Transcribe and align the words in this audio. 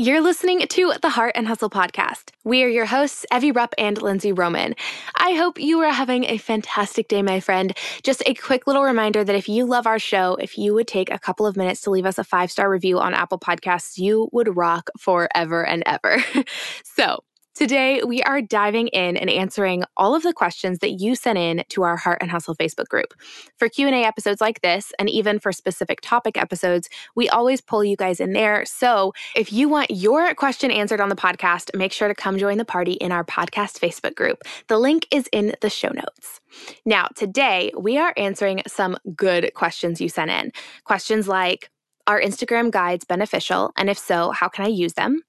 You're 0.00 0.20
listening 0.20 0.60
to 0.60 0.92
the 1.02 1.08
Heart 1.08 1.32
and 1.34 1.48
Hustle 1.48 1.70
podcast. 1.70 2.30
We 2.44 2.62
are 2.62 2.68
your 2.68 2.86
hosts, 2.86 3.26
Evie 3.34 3.50
Rupp 3.50 3.74
and 3.76 4.00
Lindsey 4.00 4.30
Roman. 4.30 4.76
I 5.16 5.32
hope 5.32 5.58
you 5.58 5.80
are 5.80 5.90
having 5.90 6.22
a 6.22 6.38
fantastic 6.38 7.08
day, 7.08 7.20
my 7.20 7.40
friend. 7.40 7.76
Just 8.04 8.22
a 8.24 8.34
quick 8.34 8.68
little 8.68 8.84
reminder 8.84 9.24
that 9.24 9.34
if 9.34 9.48
you 9.48 9.66
love 9.66 9.88
our 9.88 9.98
show, 9.98 10.36
if 10.36 10.56
you 10.56 10.72
would 10.72 10.86
take 10.86 11.10
a 11.10 11.18
couple 11.18 11.48
of 11.48 11.56
minutes 11.56 11.80
to 11.80 11.90
leave 11.90 12.06
us 12.06 12.16
a 12.16 12.22
five 12.22 12.52
star 12.52 12.70
review 12.70 13.00
on 13.00 13.12
Apple 13.12 13.40
Podcasts, 13.40 13.98
you 13.98 14.28
would 14.30 14.56
rock 14.56 14.88
forever 15.00 15.66
and 15.66 15.82
ever. 15.84 16.22
so, 16.84 17.24
Today, 17.58 18.04
we 18.06 18.22
are 18.22 18.40
diving 18.40 18.86
in 18.86 19.16
and 19.16 19.28
answering 19.28 19.82
all 19.96 20.14
of 20.14 20.22
the 20.22 20.32
questions 20.32 20.78
that 20.78 21.00
you 21.00 21.16
sent 21.16 21.38
in 21.38 21.64
to 21.70 21.82
our 21.82 21.96
Heart 21.96 22.18
and 22.20 22.30
Hustle 22.30 22.54
Facebook 22.54 22.86
group. 22.86 23.14
For 23.56 23.68
Q&A 23.68 24.04
episodes 24.04 24.40
like 24.40 24.60
this, 24.60 24.92
and 25.00 25.10
even 25.10 25.40
for 25.40 25.50
specific 25.50 25.98
topic 26.00 26.36
episodes, 26.36 26.88
we 27.16 27.28
always 27.28 27.60
pull 27.60 27.82
you 27.82 27.96
guys 27.96 28.20
in 28.20 28.32
there. 28.32 28.64
So 28.64 29.12
if 29.34 29.52
you 29.52 29.68
want 29.68 29.90
your 29.90 30.32
question 30.36 30.70
answered 30.70 31.00
on 31.00 31.08
the 31.08 31.16
podcast, 31.16 31.76
make 31.76 31.92
sure 31.92 32.06
to 32.06 32.14
come 32.14 32.38
join 32.38 32.58
the 32.58 32.64
party 32.64 32.92
in 32.92 33.10
our 33.10 33.24
podcast 33.24 33.80
Facebook 33.80 34.14
group. 34.14 34.44
The 34.68 34.78
link 34.78 35.08
is 35.10 35.28
in 35.32 35.56
the 35.60 35.68
show 35.68 35.88
notes. 35.88 36.40
Now, 36.86 37.08
today, 37.16 37.72
we 37.76 37.98
are 37.98 38.14
answering 38.16 38.62
some 38.68 38.96
good 39.16 39.52
questions 39.54 40.00
you 40.00 40.08
sent 40.08 40.30
in. 40.30 40.52
Questions 40.84 41.26
like, 41.26 41.70
are 42.06 42.20
Instagram 42.20 42.70
guides 42.70 43.04
beneficial? 43.04 43.72
And 43.76 43.90
if 43.90 43.98
so, 43.98 44.30
how 44.30 44.46
can 44.46 44.64
I 44.64 44.68
use 44.68 44.92
them? 44.92 45.22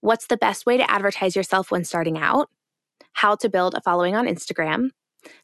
What's 0.00 0.26
the 0.26 0.36
best 0.36 0.66
way 0.66 0.76
to 0.76 0.90
advertise 0.90 1.36
yourself 1.36 1.70
when 1.70 1.84
starting 1.84 2.18
out, 2.18 2.48
how 3.12 3.34
to 3.36 3.48
build 3.48 3.74
a 3.74 3.80
following 3.80 4.14
on 4.14 4.26
Instagram, 4.26 4.90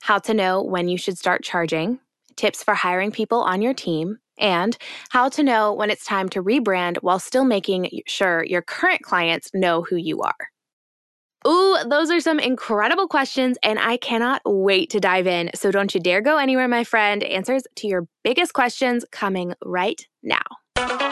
how 0.03 0.19
to 0.19 0.35
know 0.35 0.63
when 0.63 0.89
you 0.89 0.97
should 0.97 1.19
start 1.19 1.43
charging, 1.43 1.99
tips 2.37 2.63
for 2.63 2.75
hiring 2.75 3.11
people 3.11 3.41
on 3.41 3.63
your 3.63 3.75
team, 3.75 4.19
and 4.39 4.77
how 5.11 5.29
to 5.29 5.43
know 5.43 5.73
when 5.73 5.91
it's 5.91 6.05
time 6.05 6.29
to 6.31 6.43
rebrand 6.43 6.99
while 7.03 7.19
still 7.19 7.45
making 7.45 8.03
sure 8.07 8.45
your 8.45 8.63
current 8.63 9.03
clients 9.03 9.51
know 9.55 9.83
who 9.83 9.97
you 9.97 10.21
are. 10.23 10.49
Ooh, 11.47 11.77
those 11.89 12.11
are 12.11 12.21
some 12.21 12.39
incredible 12.39 13.09
questions, 13.09 13.59
and 13.63 13.79
I 13.79 13.97
cannot 13.97 14.43
wait 14.45 14.91
to 14.91 15.01
dive 15.01 15.27
in. 15.27 15.51
So 15.55 15.73
don't 15.73 15.93
you 15.93 16.01
dare 16.01 16.21
go 16.21 16.39
anywhere, 16.39 16.69
my 16.69 16.85
friend. 16.85 17.23
Answers 17.25 17.65
to 17.77 17.89
your 17.89 18.07
biggest 18.23 18.53
questions 18.53 19.05
coming 19.11 19.55
right 19.65 20.07
now. 20.23 21.12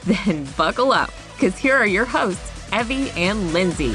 Then 0.06 0.46
buckle 0.56 0.92
up, 0.92 1.12
because 1.34 1.58
here 1.58 1.76
are 1.76 1.86
your 1.86 2.06
hosts, 2.06 2.50
Evie 2.72 3.10
and 3.10 3.52
Lindsey. 3.52 3.92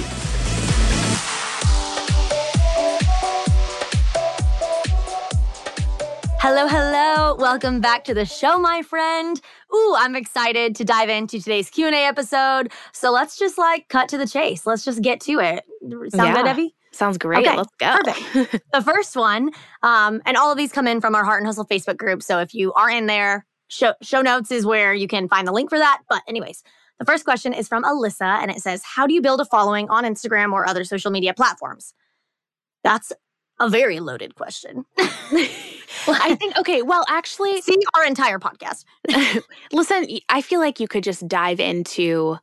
Hello, 6.40 6.68
hello. 6.68 7.36
Welcome 7.40 7.82
back 7.82 8.04
to 8.04 8.14
the 8.14 8.24
show, 8.24 8.60
my 8.60 8.84
friend. 8.84 9.42
Ooh, 9.74 9.96
I'm 9.98 10.16
excited 10.16 10.76
to 10.76 10.86
dive 10.86 11.10
into 11.10 11.40
today's 11.40 11.72
Q&A 11.72 12.06
episode. 12.06 12.72
So 12.92 13.12
let's 13.12 13.40
just 13.40 13.58
like 13.58 13.90
cut 13.90 14.08
to 14.10 14.20
the 14.20 14.28
chase. 14.28 14.68
Let's 14.68 14.86
just 14.86 15.02
get 15.02 15.20
to 15.22 15.40
it. 15.40 15.64
Sound 16.12 16.14
yeah. 16.14 16.36
good, 16.36 16.48
Evie? 16.48 16.76
Sounds 16.92 17.18
great. 17.18 17.48
Okay, 17.48 17.58
Let's 17.58 17.74
go. 17.80 17.98
Perfect. 18.04 18.64
the 18.74 18.82
first 18.84 19.16
one, 19.16 19.50
um, 19.82 20.22
and 20.28 20.38
all 20.38 20.52
of 20.52 20.58
these 20.58 20.72
come 20.72 20.88
in 20.88 21.02
from 21.02 21.16
our 21.16 21.26
Heart 21.26 21.40
and 21.40 21.48
Hustle 21.48 21.66
Facebook 21.66 21.98
group. 21.98 22.22
So 22.22 22.40
if 22.40 22.54
you 22.54 22.74
are 22.74 22.92
in 22.92 23.08
there, 23.08 23.44
Show, 23.68 23.94
show 24.02 24.22
notes 24.22 24.52
is 24.52 24.66
where 24.66 24.94
you 24.94 25.08
can 25.08 25.28
find 25.28 25.48
the 25.48 25.52
link 25.52 25.70
for 25.70 25.80
that. 25.80 26.02
But, 26.10 26.22
anyways, 26.28 26.64
the 27.00 27.06
first 27.06 27.26
question 27.26 27.54
is 27.54 27.68
from 27.68 27.84
Alyssa, 27.84 28.42
and 28.42 28.52
it 28.52 28.62
says, 28.62 28.84
How 28.84 29.08
do 29.08 29.14
you 29.14 29.22
build 29.22 29.42
a 29.42 29.46
following 29.46 29.90
on 29.90 30.04
Instagram 30.04 30.54
or 30.54 30.68
other 30.68 30.84
social 30.84 31.12
media 31.12 31.34
platforms? 31.34 31.94
That's 32.84 33.12
a 33.60 33.70
very 33.70 34.00
loaded 34.00 34.36
question. 34.36 34.86
I 36.08 36.36
think, 36.36 36.58
okay, 36.58 36.82
well, 36.82 37.04
actually, 37.08 37.62
see 37.62 37.78
our 37.96 38.06
entire 38.06 38.40
podcast. 38.40 38.86
Listen, 39.72 40.08
I 40.30 40.42
feel 40.42 40.60
like 40.60 40.80
you 40.80 40.88
could 40.88 41.04
just 41.04 41.28
dive 41.28 41.60
into 41.60 42.38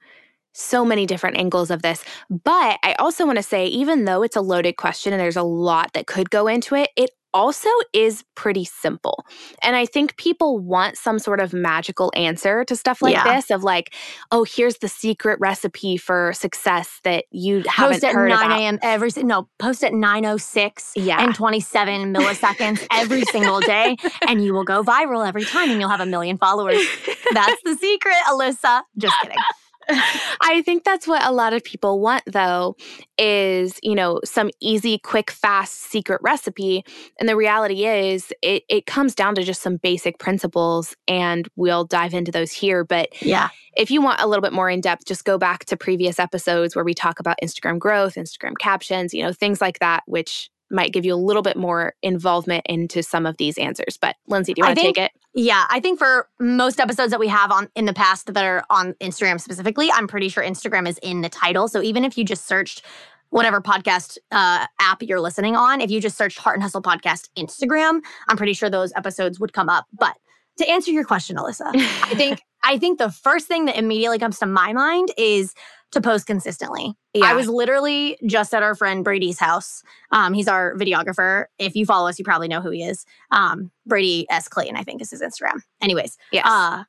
so 0.52 0.84
many 0.84 1.06
different 1.06 1.36
angles 1.36 1.70
of 1.70 1.82
this. 1.82 2.04
But 2.30 2.78
I 2.82 2.94
also 2.98 3.26
want 3.26 3.36
to 3.36 3.42
say, 3.42 3.66
even 3.66 4.04
though 4.04 4.22
it's 4.22 4.36
a 4.36 4.40
loaded 4.40 4.76
question 4.76 5.12
and 5.12 5.20
there's 5.20 5.36
a 5.36 5.42
lot 5.42 5.92
that 5.94 6.06
could 6.06 6.30
go 6.30 6.46
into 6.46 6.74
it, 6.74 6.90
it 6.96 7.10
also 7.34 7.68
is 7.92 8.24
pretty 8.34 8.64
simple. 8.64 9.24
And 9.62 9.74
I 9.74 9.86
think 9.86 10.16
people 10.16 10.58
want 10.58 10.96
some 10.96 11.18
sort 11.18 11.40
of 11.40 11.52
magical 11.52 12.12
answer 12.14 12.64
to 12.64 12.76
stuff 12.76 13.02
like 13.02 13.14
yeah. 13.14 13.24
this 13.24 13.50
of 13.50 13.64
like, 13.64 13.94
oh, 14.30 14.44
here's 14.44 14.78
the 14.78 14.88
secret 14.88 15.38
recipe 15.40 15.96
for 15.96 16.32
success 16.34 17.00
that 17.04 17.24
you 17.30 17.62
post 17.62 17.70
haven't 17.70 17.94
post 17.94 18.04
at 18.04 18.14
heard 18.14 18.28
9 18.28 18.50
a.m. 18.50 18.78
every 18.82 19.10
no, 19.22 19.48
post 19.58 19.82
at 19.82 19.92
906 19.92 20.92
yeah. 20.96 21.22
and 21.22 21.34
27 21.34 22.12
milliseconds 22.12 22.86
every 22.90 23.22
single 23.22 23.60
day. 23.60 23.96
And 24.28 24.44
you 24.44 24.52
will 24.52 24.64
go 24.64 24.82
viral 24.82 25.26
every 25.26 25.44
time 25.44 25.70
and 25.70 25.80
you'll 25.80 25.88
have 25.88 26.00
a 26.00 26.06
million 26.06 26.38
followers. 26.38 26.84
That's 27.32 27.62
the 27.64 27.76
secret, 27.76 28.16
Alyssa. 28.28 28.82
Just 28.98 29.14
kidding. 29.22 29.38
I 30.40 30.62
think 30.64 30.84
that's 30.84 31.06
what 31.06 31.24
a 31.24 31.32
lot 31.32 31.52
of 31.52 31.64
people 31.64 32.00
want, 32.00 32.22
though, 32.26 32.76
is, 33.18 33.78
you 33.82 33.94
know, 33.94 34.20
some 34.24 34.50
easy, 34.60 34.98
quick, 34.98 35.30
fast 35.30 35.74
secret 35.74 36.20
recipe. 36.22 36.84
And 37.18 37.28
the 37.28 37.36
reality 37.36 37.84
is, 37.84 38.32
it, 38.42 38.64
it 38.68 38.86
comes 38.86 39.14
down 39.14 39.34
to 39.36 39.42
just 39.42 39.62
some 39.62 39.76
basic 39.76 40.18
principles, 40.18 40.94
and 41.08 41.48
we'll 41.56 41.84
dive 41.84 42.14
into 42.14 42.32
those 42.32 42.52
here. 42.52 42.84
But 42.84 43.10
yeah, 43.22 43.48
if 43.76 43.90
you 43.90 44.02
want 44.02 44.20
a 44.20 44.26
little 44.26 44.42
bit 44.42 44.52
more 44.52 44.70
in 44.70 44.80
depth, 44.80 45.06
just 45.06 45.24
go 45.24 45.38
back 45.38 45.64
to 45.66 45.76
previous 45.76 46.18
episodes 46.18 46.76
where 46.76 46.84
we 46.84 46.94
talk 46.94 47.18
about 47.18 47.36
Instagram 47.42 47.78
growth, 47.78 48.14
Instagram 48.14 48.56
captions, 48.58 49.14
you 49.14 49.22
know, 49.22 49.32
things 49.32 49.60
like 49.60 49.78
that, 49.80 50.02
which 50.06 50.50
might 50.72 50.92
give 50.92 51.04
you 51.04 51.14
a 51.14 51.16
little 51.16 51.42
bit 51.42 51.56
more 51.56 51.94
involvement 52.02 52.64
into 52.66 53.02
some 53.02 53.26
of 53.26 53.36
these 53.36 53.58
answers. 53.58 53.98
But 54.00 54.16
Lindsey, 54.26 54.54
do 54.54 54.60
you 54.60 54.66
want 54.66 54.78
to 54.78 54.82
take 54.82 54.98
it? 54.98 55.12
Yeah, 55.34 55.66
I 55.70 55.80
think 55.80 55.98
for 55.98 56.28
most 56.40 56.80
episodes 56.80 57.10
that 57.10 57.20
we 57.20 57.28
have 57.28 57.52
on 57.52 57.68
in 57.74 57.84
the 57.84 57.92
past 57.92 58.32
that 58.32 58.44
are 58.44 58.64
on 58.70 58.94
Instagram 58.94 59.40
specifically, 59.40 59.90
I'm 59.92 60.08
pretty 60.08 60.28
sure 60.28 60.42
Instagram 60.42 60.88
is 60.88 60.98
in 60.98 61.20
the 61.20 61.28
title. 61.28 61.68
So 61.68 61.82
even 61.82 62.04
if 62.04 62.18
you 62.18 62.24
just 62.24 62.46
searched 62.46 62.82
whatever 63.30 63.60
podcast 63.60 64.18
uh, 64.30 64.66
app 64.80 65.02
you're 65.02 65.20
listening 65.20 65.56
on, 65.56 65.80
if 65.80 65.90
you 65.90 66.00
just 66.00 66.18
searched 66.18 66.38
Heart 66.38 66.56
and 66.56 66.62
Hustle 66.62 66.82
Podcast 66.82 67.28
Instagram, 67.36 68.00
I'm 68.28 68.36
pretty 68.36 68.52
sure 68.52 68.68
those 68.68 68.92
episodes 68.94 69.40
would 69.40 69.52
come 69.52 69.68
up. 69.68 69.86
But 69.98 70.16
to 70.58 70.68
answer 70.68 70.90
your 70.90 71.04
question, 71.04 71.36
Alyssa, 71.36 71.70
I 71.74 72.14
think 72.14 72.40
I 72.64 72.78
think 72.78 72.98
the 72.98 73.10
first 73.10 73.48
thing 73.48 73.64
that 73.64 73.76
immediately 73.76 74.18
comes 74.18 74.38
to 74.38 74.46
my 74.46 74.72
mind 74.72 75.12
is 75.16 75.54
to 75.92 76.00
post 76.00 76.26
consistently. 76.26 76.94
Yeah. 77.14 77.26
I 77.26 77.34
was 77.34 77.48
literally 77.48 78.18
just 78.26 78.52
at 78.54 78.62
our 78.62 78.74
friend 78.74 79.04
Brady's 79.04 79.38
house. 79.38 79.82
Um, 80.10 80.34
he's 80.34 80.48
our 80.48 80.74
videographer. 80.74 81.46
If 81.58 81.76
you 81.76 81.86
follow 81.86 82.08
us, 82.08 82.18
you 82.18 82.24
probably 82.24 82.48
know 82.48 82.60
who 82.60 82.70
he 82.70 82.82
is. 82.82 83.04
Um, 83.30 83.70
Brady 83.86 84.26
S. 84.30 84.48
Clayton, 84.48 84.76
I 84.76 84.82
think 84.82 85.00
is 85.00 85.10
his 85.10 85.22
Instagram. 85.22 85.60
Anyways, 85.80 86.16
yes. 86.32 86.46
Uh, 86.46 86.84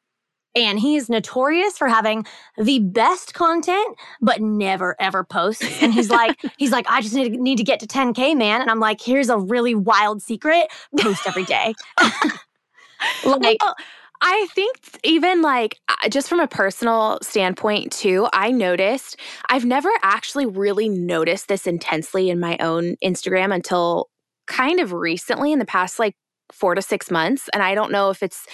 and 0.55 0.79
he 0.79 0.95
is 0.95 1.09
notorious 1.09 1.77
for 1.77 1.87
having 1.87 2.25
the 2.57 2.79
best 2.79 3.33
content, 3.33 3.97
but 4.21 4.41
never 4.41 4.95
ever 4.99 5.23
posts. 5.23 5.81
And 5.81 5.93
he's 5.93 6.09
like, 6.11 6.39
he's 6.57 6.71
like, 6.71 6.85
I 6.89 7.01
just 7.01 7.13
need 7.13 7.33
to, 7.33 7.37
need 7.37 7.57
to 7.57 7.63
get 7.63 7.79
to 7.81 7.87
10k, 7.87 8.37
man. 8.37 8.61
And 8.61 8.69
I'm 8.69 8.79
like, 8.79 9.01
here's 9.01 9.29
a 9.29 9.37
really 9.37 9.75
wild 9.75 10.21
secret: 10.21 10.67
post 10.99 11.27
every 11.27 11.45
day. 11.45 11.73
like. 13.25 13.57
Well, 13.61 13.75
I 14.25 14.47
think 14.55 14.77
even 15.03 15.41
like 15.41 15.77
uh, 15.89 16.07
just 16.09 16.29
from 16.29 16.39
a 16.39 16.47
personal 16.47 17.19
standpoint 17.21 17.91
too, 17.91 18.27
I 18.31 18.51
noticed 18.51 19.17
I've 19.49 19.65
never 19.65 19.89
actually 20.01 20.45
really 20.45 20.87
noticed 20.87 21.49
this 21.49 21.67
intensely 21.67 22.29
in 22.29 22.39
my 22.39 22.57
own 22.59 22.95
Instagram 23.03 23.53
until 23.53 24.09
kind 24.47 24.79
of 24.79 24.93
recently 24.93 25.51
in 25.51 25.59
the 25.59 25.65
past 25.65 25.99
like 25.99 26.15
4 26.53 26.75
to 26.75 26.81
6 26.81 27.11
months 27.11 27.49
and 27.53 27.61
I 27.61 27.75
don't 27.75 27.91
know 27.91 28.09
if 28.09 28.23
it's 28.23 28.47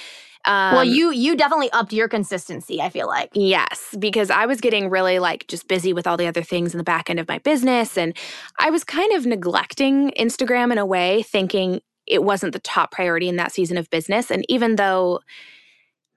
um, 0.46 0.74
well, 0.74 0.86
you 0.86 1.12
you 1.12 1.36
definitely 1.36 1.70
upped 1.72 1.92
your 1.92 2.08
consistency. 2.08 2.82
I 2.82 2.90
feel 2.90 3.08
like 3.08 3.30
yes, 3.34 3.94
because 4.00 4.30
I 4.32 4.46
was 4.46 4.62
getting 4.62 4.90
really 4.90 5.20
like 5.20 5.46
just 5.48 5.68
busy 5.68 5.92
with 5.92 6.08
all 6.08 6.16
the 6.16 6.28
other 6.28 6.44
things 6.44 6.74
in 6.74 6.78
the 6.78 6.84
back 6.84 7.10
end 7.10 7.20
of 7.20 7.28
my 7.28 7.40
business, 7.40 7.98
and 7.98 8.16
I 8.58 8.70
was 8.70 8.86
kind 8.86 9.12
of 9.12 9.26
neglecting 9.26 10.12
Instagram 10.12 10.72
in 10.72 10.78
a 10.78 10.86
way, 10.86 11.24
thinking 11.24 11.82
it 12.08 12.24
wasn't 12.24 12.54
the 12.54 12.60
top 12.60 12.92
priority 12.92 13.28
in 13.28 13.36
that 13.36 13.52
season 13.52 13.78
of 13.78 13.90
business. 13.90 14.32
And 14.32 14.46
even 14.48 14.78
though 14.78 15.20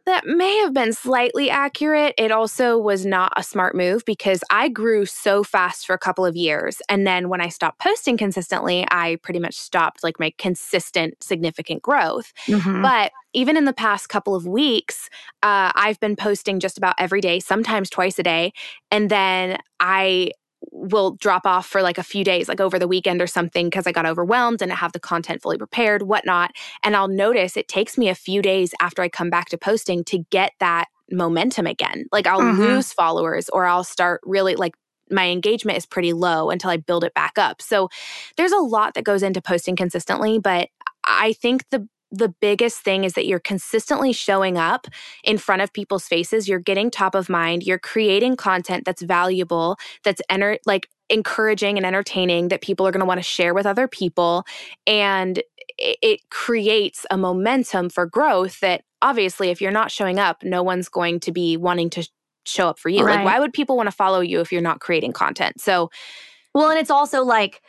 that 0.07 0.27
may 0.27 0.59
have 0.59 0.75
been 0.75 0.93
slightly 0.93 1.49
accurate. 1.49 2.15
It 2.19 2.33
also 2.33 2.77
was 2.77 3.07
not 3.07 3.33
a 3.37 3.43
smart 3.43 3.77
move 3.77 4.05
because 4.05 4.43
I 4.51 4.69
grew 4.69 5.07
so 5.07 5.45
fast 5.45 5.87
for 5.87 5.95
a 5.95 5.99
couple 5.99 6.27
of 6.27 6.37
years. 6.37 6.83
And 6.89 7.07
then 7.07 7.29
when 7.29 7.41
I 7.41 7.49
stopped 7.49 7.79
posting 7.79 8.17
consistently, 8.17 8.85
I 8.91 9.17
pretty 9.23 9.39
much 9.39 9.55
stopped 9.55 10.03
like 10.03 10.19
my 10.19 10.33
consistent, 10.39 11.23
significant 11.23 11.83
growth. 11.83 12.33
Mm-hmm. 12.47 12.83
But 12.83 13.13
even 13.33 13.57
in 13.57 13.65
the 13.65 13.73
past 13.73 14.09
couple 14.09 14.35
of 14.35 14.47
weeks, 14.47 15.09
uh, 15.43 15.73
I've 15.75 16.01
been 16.01 16.17
posting 16.17 16.61
just 16.61 16.77
about 16.77 16.97
every 16.99 17.21
day, 17.21 17.41
sometimes 17.41 17.89
twice 17.89 18.19
a 18.19 18.23
day. 18.23 18.53
And 18.91 19.09
then 19.09 19.59
I 19.81 20.33
will 20.71 21.13
drop 21.13 21.47
off 21.47 21.67
for 21.67 21.83
like 21.83 21.99
a 21.99 22.03
few 22.03 22.25
days, 22.25 22.49
like 22.49 22.61
over 22.61 22.79
the 22.79 22.89
weekend 22.89 23.21
or 23.21 23.27
something, 23.27 23.67
because 23.67 23.87
I 23.87 23.93
got 23.93 24.07
overwhelmed 24.07 24.63
and 24.63 24.73
I 24.73 24.77
have 24.77 24.93
the 24.93 25.01
content 25.01 25.43
fully 25.43 25.59
prepared, 25.59 26.03
whatnot. 26.03 26.53
And 26.83 26.97
I'll 26.97 27.09
notice 27.09 27.57
it 27.57 27.69
takes 27.69 27.97
me 27.97 28.09
a 28.09 28.15
few 28.15 28.43
days 28.43 28.75
after 28.81 29.03
I 29.03 29.09
come 29.09 29.31
back 29.31 29.49
to 29.51 29.59
posting 29.59 30.05
to 30.05 30.19
get 30.31 30.53
that 30.61 30.87
momentum 31.11 31.67
again. 31.67 32.07
Like 32.13 32.27
I'll 32.27 32.41
mm-hmm. 32.41 32.61
lose 32.61 32.93
followers 32.93 33.49
or 33.49 33.67
I'll 33.67 33.85
start 33.85 34.21
really 34.25 34.57
like 34.57 34.75
my 35.11 35.29
engagement 35.29 35.77
is 35.77 35.87
pretty 35.87 36.13
low 36.13 36.51
until 36.51 36.71
I 36.71 36.79
build 36.79 37.05
it 37.05 37.15
back 37.15 37.39
up. 37.39 37.61
So 37.61 37.89
there's 38.37 38.53
a 38.53 38.59
lot 38.59 38.95
that 38.95 39.05
goes 39.05 39.23
into 39.23 39.43
posting 39.43 39.77
consistently, 39.77 40.39
but 40.39 40.69
I 41.05 41.35
think 41.35 41.69
the 41.71 41.87
the 42.13 42.29
biggest 42.41 42.81
thing 42.81 43.05
is 43.05 43.15
that 43.15 43.27
you're 43.27 43.41
consistently 43.41 44.13
showing 44.13 44.59
up 44.59 44.87
in 45.25 45.39
front 45.39 45.63
of 45.63 45.73
people's 45.73 46.07
faces. 46.07 46.49
You're 46.49 46.61
getting 46.61 46.91
top 46.91 47.15
of 47.15 47.29
mind. 47.29 47.63
You're 47.63 47.79
creating 47.79 48.37
content 48.37 48.85
that's 48.85 49.03
valuable, 49.03 49.79
that's 50.05 50.21
enter- 50.29 50.59
like 50.67 50.89
encouraging 51.09 51.79
and 51.79 51.87
entertaining 51.87 52.49
that 52.49 52.61
people 52.61 52.87
are 52.87 52.91
going 52.91 53.01
to 53.01 53.07
want 53.07 53.19
to 53.19 53.25
share 53.25 53.55
with 53.55 53.67
other 53.67 53.89
people. 53.89 54.45
And 54.87 55.39
it, 55.79 55.99
it 56.03 56.21
creates 56.31 57.07
a 57.11 57.17
momentum 57.17 57.89
for 57.89 58.07
growth 58.07 58.61
that 58.61 58.83
obviously, 59.01 59.49
if 59.49 59.61
you're 59.61 59.73
not 59.73 59.91
showing 59.91 60.19
up, 60.19 60.43
no 60.45 60.63
one's 60.63 60.89
going 60.89 61.19
to 61.21 61.33
be 61.33 61.57
wanting 61.57 61.91
to 61.91 62.09
show 62.45 62.69
up 62.69 62.79
for 62.79 62.89
you. 62.89 63.05
Right. 63.05 63.17
Like, 63.17 63.25
why 63.25 63.41
would 63.41 63.53
people 63.53 63.77
want 63.77 63.87
to 63.87 63.97
follow 63.97 64.21
you 64.21 64.41
if 64.41 64.53
you're 64.53 64.61
not 64.61 64.81
creating 64.81 65.13
content? 65.13 65.61
So, 65.61 65.91
well, 66.55 66.69
and 66.69 66.79
it's 66.79 66.91
also 66.91 67.25
like, 67.25 67.63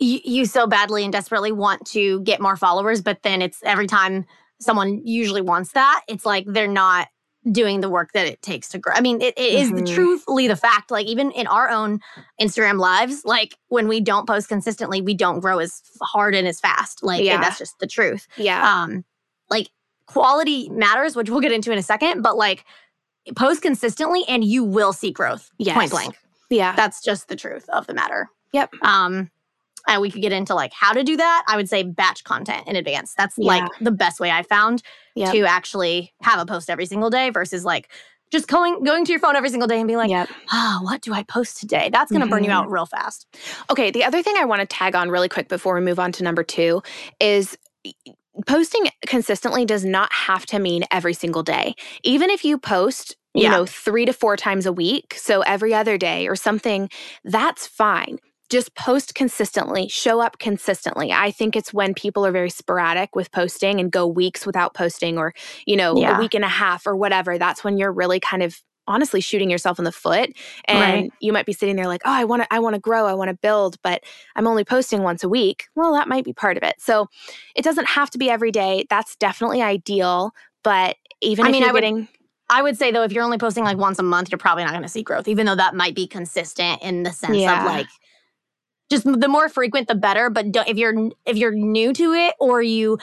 you, 0.00 0.20
you 0.24 0.44
so 0.46 0.66
badly 0.66 1.04
and 1.04 1.12
desperately 1.12 1.52
want 1.52 1.86
to 1.88 2.20
get 2.22 2.40
more 2.40 2.56
followers, 2.56 3.00
but 3.02 3.22
then 3.22 3.42
it's 3.42 3.62
every 3.62 3.86
time 3.86 4.24
someone 4.58 5.06
usually 5.06 5.42
wants 5.42 5.72
that, 5.72 6.02
it's 6.08 6.26
like 6.26 6.44
they're 6.46 6.66
not 6.66 7.08
doing 7.50 7.80
the 7.80 7.88
work 7.88 8.12
that 8.12 8.26
it 8.26 8.42
takes 8.42 8.68
to 8.68 8.78
grow. 8.78 8.92
I 8.94 9.00
mean, 9.00 9.20
it, 9.22 9.32
it 9.36 9.54
mm-hmm. 9.54 9.76
is 9.76 9.82
the, 9.82 9.94
truthfully 9.94 10.46
the 10.46 10.56
fact, 10.56 10.90
like 10.90 11.06
even 11.06 11.30
in 11.30 11.46
our 11.46 11.70
own 11.70 12.00
Instagram 12.40 12.78
lives, 12.78 13.24
like 13.24 13.56
when 13.68 13.88
we 13.88 14.00
don't 14.00 14.26
post 14.26 14.48
consistently, 14.48 15.00
we 15.00 15.14
don't 15.14 15.40
grow 15.40 15.58
as 15.58 15.80
hard 16.02 16.34
and 16.34 16.46
as 16.46 16.60
fast. 16.60 17.02
Like 17.02 17.24
yeah. 17.24 17.40
that's 17.40 17.58
just 17.58 17.78
the 17.78 17.86
truth. 17.86 18.28
Yeah. 18.36 18.82
Um, 18.82 19.04
like 19.48 19.70
quality 20.06 20.68
matters, 20.68 21.16
which 21.16 21.30
we'll 21.30 21.40
get 21.40 21.52
into 21.52 21.72
in 21.72 21.78
a 21.78 21.82
second, 21.82 22.20
but 22.20 22.36
like 22.36 22.64
post 23.36 23.62
consistently 23.62 24.24
and 24.28 24.44
you 24.44 24.62
will 24.62 24.92
see 24.92 25.10
growth. 25.10 25.50
Yes. 25.58 25.76
Point 25.76 25.90
blank. 25.90 26.16
Yeah. 26.50 26.76
That's 26.76 27.02
just 27.02 27.28
the 27.28 27.36
truth 27.36 27.68
of 27.70 27.86
the 27.86 27.94
matter. 27.94 28.28
Yep. 28.52 28.74
Um, 28.82 29.30
and 29.88 30.00
we 30.00 30.10
could 30.10 30.22
get 30.22 30.32
into 30.32 30.54
like 30.54 30.72
how 30.72 30.92
to 30.92 31.02
do 31.02 31.16
that. 31.16 31.44
I 31.46 31.56
would 31.56 31.68
say 31.68 31.82
batch 31.82 32.24
content 32.24 32.66
in 32.66 32.76
advance. 32.76 33.14
That's 33.16 33.34
yeah. 33.38 33.46
like 33.46 33.70
the 33.80 33.90
best 33.90 34.20
way 34.20 34.30
I 34.30 34.42
found 34.42 34.82
yep. 35.14 35.32
to 35.32 35.44
actually 35.44 36.12
have 36.22 36.40
a 36.40 36.46
post 36.46 36.70
every 36.70 36.86
single 36.86 37.10
day 37.10 37.30
versus 37.30 37.64
like 37.64 37.90
just 38.30 38.46
going 38.46 38.82
going 38.84 39.04
to 39.04 39.12
your 39.12 39.20
phone 39.20 39.36
every 39.36 39.50
single 39.50 39.66
day 39.66 39.78
and 39.78 39.86
being 39.86 39.98
like, 39.98 40.10
yep. 40.10 40.28
oh, 40.52 40.80
what 40.82 41.00
do 41.02 41.12
I 41.12 41.22
post 41.24 41.58
today? 41.58 41.90
That's 41.92 42.10
going 42.10 42.20
to 42.20 42.26
mm-hmm. 42.26 42.30
burn 42.30 42.44
you 42.44 42.50
out 42.50 42.64
mm-hmm. 42.64 42.74
real 42.74 42.86
fast. 42.86 43.26
Okay, 43.70 43.90
the 43.90 44.04
other 44.04 44.22
thing 44.22 44.34
I 44.38 44.44
want 44.44 44.60
to 44.60 44.66
tag 44.66 44.94
on 44.94 45.10
really 45.10 45.28
quick 45.28 45.48
before 45.48 45.74
we 45.74 45.80
move 45.80 45.98
on 45.98 46.12
to 46.12 46.22
number 46.22 46.44
2 46.44 46.82
is 47.18 47.56
posting 48.46 48.88
consistently 49.06 49.64
does 49.64 49.84
not 49.84 50.12
have 50.12 50.46
to 50.46 50.58
mean 50.58 50.84
every 50.90 51.14
single 51.14 51.42
day. 51.42 51.74
Even 52.04 52.30
if 52.30 52.44
you 52.44 52.58
post 52.58 53.16
you 53.34 53.44
yeah. 53.44 53.50
know, 53.50 53.64
three 53.64 54.04
to 54.04 54.12
four 54.12 54.36
times 54.36 54.66
a 54.66 54.72
week, 54.72 55.14
so 55.14 55.42
every 55.42 55.72
other 55.72 55.96
day 55.96 56.26
or 56.26 56.34
something, 56.34 56.90
that's 57.24 57.64
fine 57.64 58.18
just 58.50 58.74
post 58.74 59.14
consistently, 59.14 59.88
show 59.88 60.20
up 60.20 60.38
consistently. 60.38 61.12
I 61.12 61.30
think 61.30 61.56
it's 61.56 61.72
when 61.72 61.94
people 61.94 62.26
are 62.26 62.32
very 62.32 62.50
sporadic 62.50 63.14
with 63.14 63.30
posting 63.30 63.80
and 63.80 63.90
go 63.90 64.06
weeks 64.06 64.44
without 64.44 64.74
posting 64.74 65.18
or, 65.18 65.32
you 65.66 65.76
know, 65.76 65.96
yeah. 65.96 66.16
a 66.16 66.20
week 66.20 66.34
and 66.34 66.44
a 66.44 66.48
half 66.48 66.86
or 66.86 66.96
whatever. 66.96 67.38
That's 67.38 67.62
when 67.62 67.78
you're 67.78 67.92
really 67.92 68.20
kind 68.20 68.42
of 68.42 68.60
honestly 68.86 69.20
shooting 69.20 69.48
yourself 69.48 69.78
in 69.78 69.84
the 69.84 69.92
foot 69.92 70.32
and 70.64 71.02
right. 71.02 71.12
you 71.20 71.32
might 71.32 71.46
be 71.46 71.52
sitting 71.52 71.76
there 71.76 71.86
like, 71.86 72.02
"Oh, 72.04 72.12
I 72.12 72.24
want 72.24 72.42
to 72.42 72.52
I 72.52 72.58
want 72.58 72.74
to 72.74 72.80
grow, 72.80 73.06
I 73.06 73.14
want 73.14 73.28
to 73.28 73.36
build, 73.36 73.76
but 73.82 74.02
I'm 74.34 74.48
only 74.48 74.64
posting 74.64 75.02
once 75.02 75.22
a 75.22 75.28
week." 75.28 75.68
Well, 75.76 75.92
that 75.92 76.08
might 76.08 76.24
be 76.24 76.32
part 76.32 76.56
of 76.56 76.64
it. 76.64 76.74
So, 76.78 77.06
it 77.54 77.62
doesn't 77.62 77.86
have 77.86 78.10
to 78.10 78.18
be 78.18 78.28
every 78.28 78.50
day. 78.50 78.86
That's 78.90 79.14
definitely 79.16 79.62
ideal, 79.62 80.32
but 80.64 80.96
even 81.20 81.46
I 81.46 81.52
mean, 81.52 81.62
I 81.62 81.72
would, 81.72 82.08
I 82.48 82.62
would 82.62 82.76
say 82.76 82.90
though, 82.90 83.04
if 83.04 83.12
you're 83.12 83.22
only 83.22 83.38
posting 83.38 83.64
like 83.64 83.78
once 83.78 83.98
a 83.98 84.02
month, 84.02 84.30
you're 84.30 84.38
probably 84.38 84.64
not 84.64 84.72
going 84.72 84.82
to 84.82 84.88
see 84.88 85.02
growth, 85.02 85.28
even 85.28 85.46
though 85.46 85.54
that 85.54 85.74
might 85.74 85.94
be 85.94 86.08
consistent 86.08 86.82
in 86.82 87.04
the 87.04 87.12
sense 87.12 87.36
yeah. 87.36 87.60
of 87.60 87.66
like 87.66 87.86
just 88.90 89.04
the 89.04 89.28
more 89.28 89.48
frequent 89.48 89.88
the 89.88 89.94
better 89.94 90.30
but 90.30 90.46
if 90.66 90.76
you're 90.76 91.10
if 91.26 91.36
you're 91.36 91.52
new 91.52 91.92
to 91.92 92.12
it 92.12 92.34
or 92.38 92.62
you 92.62 92.98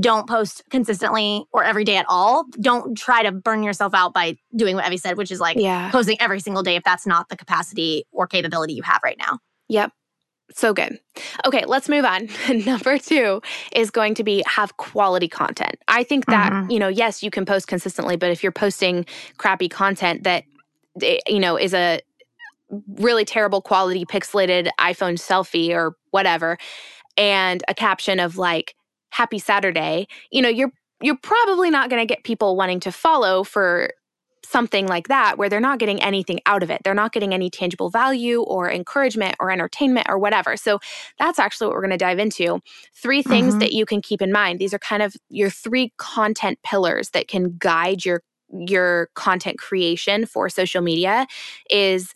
don't 0.00 0.28
post 0.28 0.62
consistently 0.70 1.44
or 1.52 1.62
every 1.64 1.84
day 1.84 1.96
at 1.96 2.06
all 2.08 2.44
don't 2.60 2.96
try 2.96 3.22
to 3.22 3.32
burn 3.32 3.62
yourself 3.62 3.94
out 3.94 4.12
by 4.12 4.36
doing 4.54 4.76
what 4.76 4.86
evie 4.86 4.96
said 4.96 5.16
which 5.16 5.30
is 5.30 5.40
like 5.40 5.56
yeah. 5.58 5.90
posting 5.90 6.20
every 6.20 6.40
single 6.40 6.62
day 6.62 6.76
if 6.76 6.82
that's 6.82 7.06
not 7.06 7.28
the 7.28 7.36
capacity 7.36 8.04
or 8.12 8.26
capability 8.26 8.74
you 8.74 8.82
have 8.82 9.00
right 9.04 9.18
now 9.18 9.38
yep 9.68 9.92
so 10.54 10.72
good. 10.72 10.98
Okay, 11.44 11.64
let's 11.66 11.88
move 11.88 12.04
on. 12.04 12.28
Number 12.64 12.98
two 12.98 13.42
is 13.72 13.90
going 13.90 14.14
to 14.14 14.24
be 14.24 14.44
have 14.46 14.76
quality 14.76 15.28
content. 15.28 15.76
I 15.88 16.04
think 16.04 16.26
that, 16.26 16.52
mm-hmm. 16.52 16.70
you 16.70 16.78
know, 16.78 16.88
yes, 16.88 17.22
you 17.22 17.30
can 17.30 17.44
post 17.44 17.66
consistently, 17.66 18.16
but 18.16 18.30
if 18.30 18.42
you're 18.42 18.52
posting 18.52 19.06
crappy 19.38 19.68
content 19.68 20.22
that, 20.22 20.44
eh, 21.02 21.18
you 21.26 21.40
know, 21.40 21.56
is 21.56 21.74
a 21.74 22.00
really 22.98 23.24
terrible 23.24 23.60
quality 23.60 24.04
pixelated 24.04 24.68
iPhone 24.80 25.14
selfie 25.14 25.70
or 25.70 25.96
whatever 26.10 26.58
and 27.16 27.62
a 27.68 27.74
caption 27.74 28.20
of 28.20 28.36
like 28.36 28.74
happy 29.10 29.38
Saturday, 29.38 30.06
you 30.30 30.42
know, 30.42 30.48
you're 30.48 30.72
you're 31.02 31.18
probably 31.22 31.70
not 31.70 31.90
going 31.90 32.00
to 32.00 32.06
get 32.06 32.24
people 32.24 32.56
wanting 32.56 32.80
to 32.80 32.90
follow 32.90 33.44
for 33.44 33.90
something 34.44 34.86
like 34.86 35.08
that 35.08 35.36
where 35.36 35.48
they're 35.48 35.60
not 35.60 35.78
getting 35.78 36.00
anything 36.02 36.40
out 36.46 36.62
of 36.62 36.70
it. 36.70 36.80
They're 36.84 36.94
not 36.94 37.12
getting 37.12 37.34
any 37.34 37.50
tangible 37.50 37.90
value 37.90 38.42
or 38.42 38.70
encouragement 38.70 39.34
or 39.40 39.50
entertainment 39.50 40.06
or 40.08 40.18
whatever. 40.18 40.56
So 40.56 40.78
that's 41.18 41.38
actually 41.38 41.66
what 41.66 41.74
we're 41.74 41.82
going 41.82 41.90
to 41.90 41.96
dive 41.96 42.18
into. 42.18 42.60
Three 42.94 43.22
things 43.22 43.50
mm-hmm. 43.50 43.58
that 43.58 43.72
you 43.72 43.84
can 43.84 44.00
keep 44.00 44.22
in 44.22 44.32
mind. 44.32 44.58
These 44.58 44.72
are 44.72 44.78
kind 44.78 45.02
of 45.02 45.16
your 45.28 45.50
three 45.50 45.92
content 45.98 46.60
pillars 46.62 47.10
that 47.10 47.28
can 47.28 47.56
guide 47.58 48.04
your 48.04 48.22
your 48.52 49.08
content 49.14 49.58
creation 49.58 50.24
for 50.24 50.48
social 50.48 50.80
media 50.80 51.26
is 51.68 52.14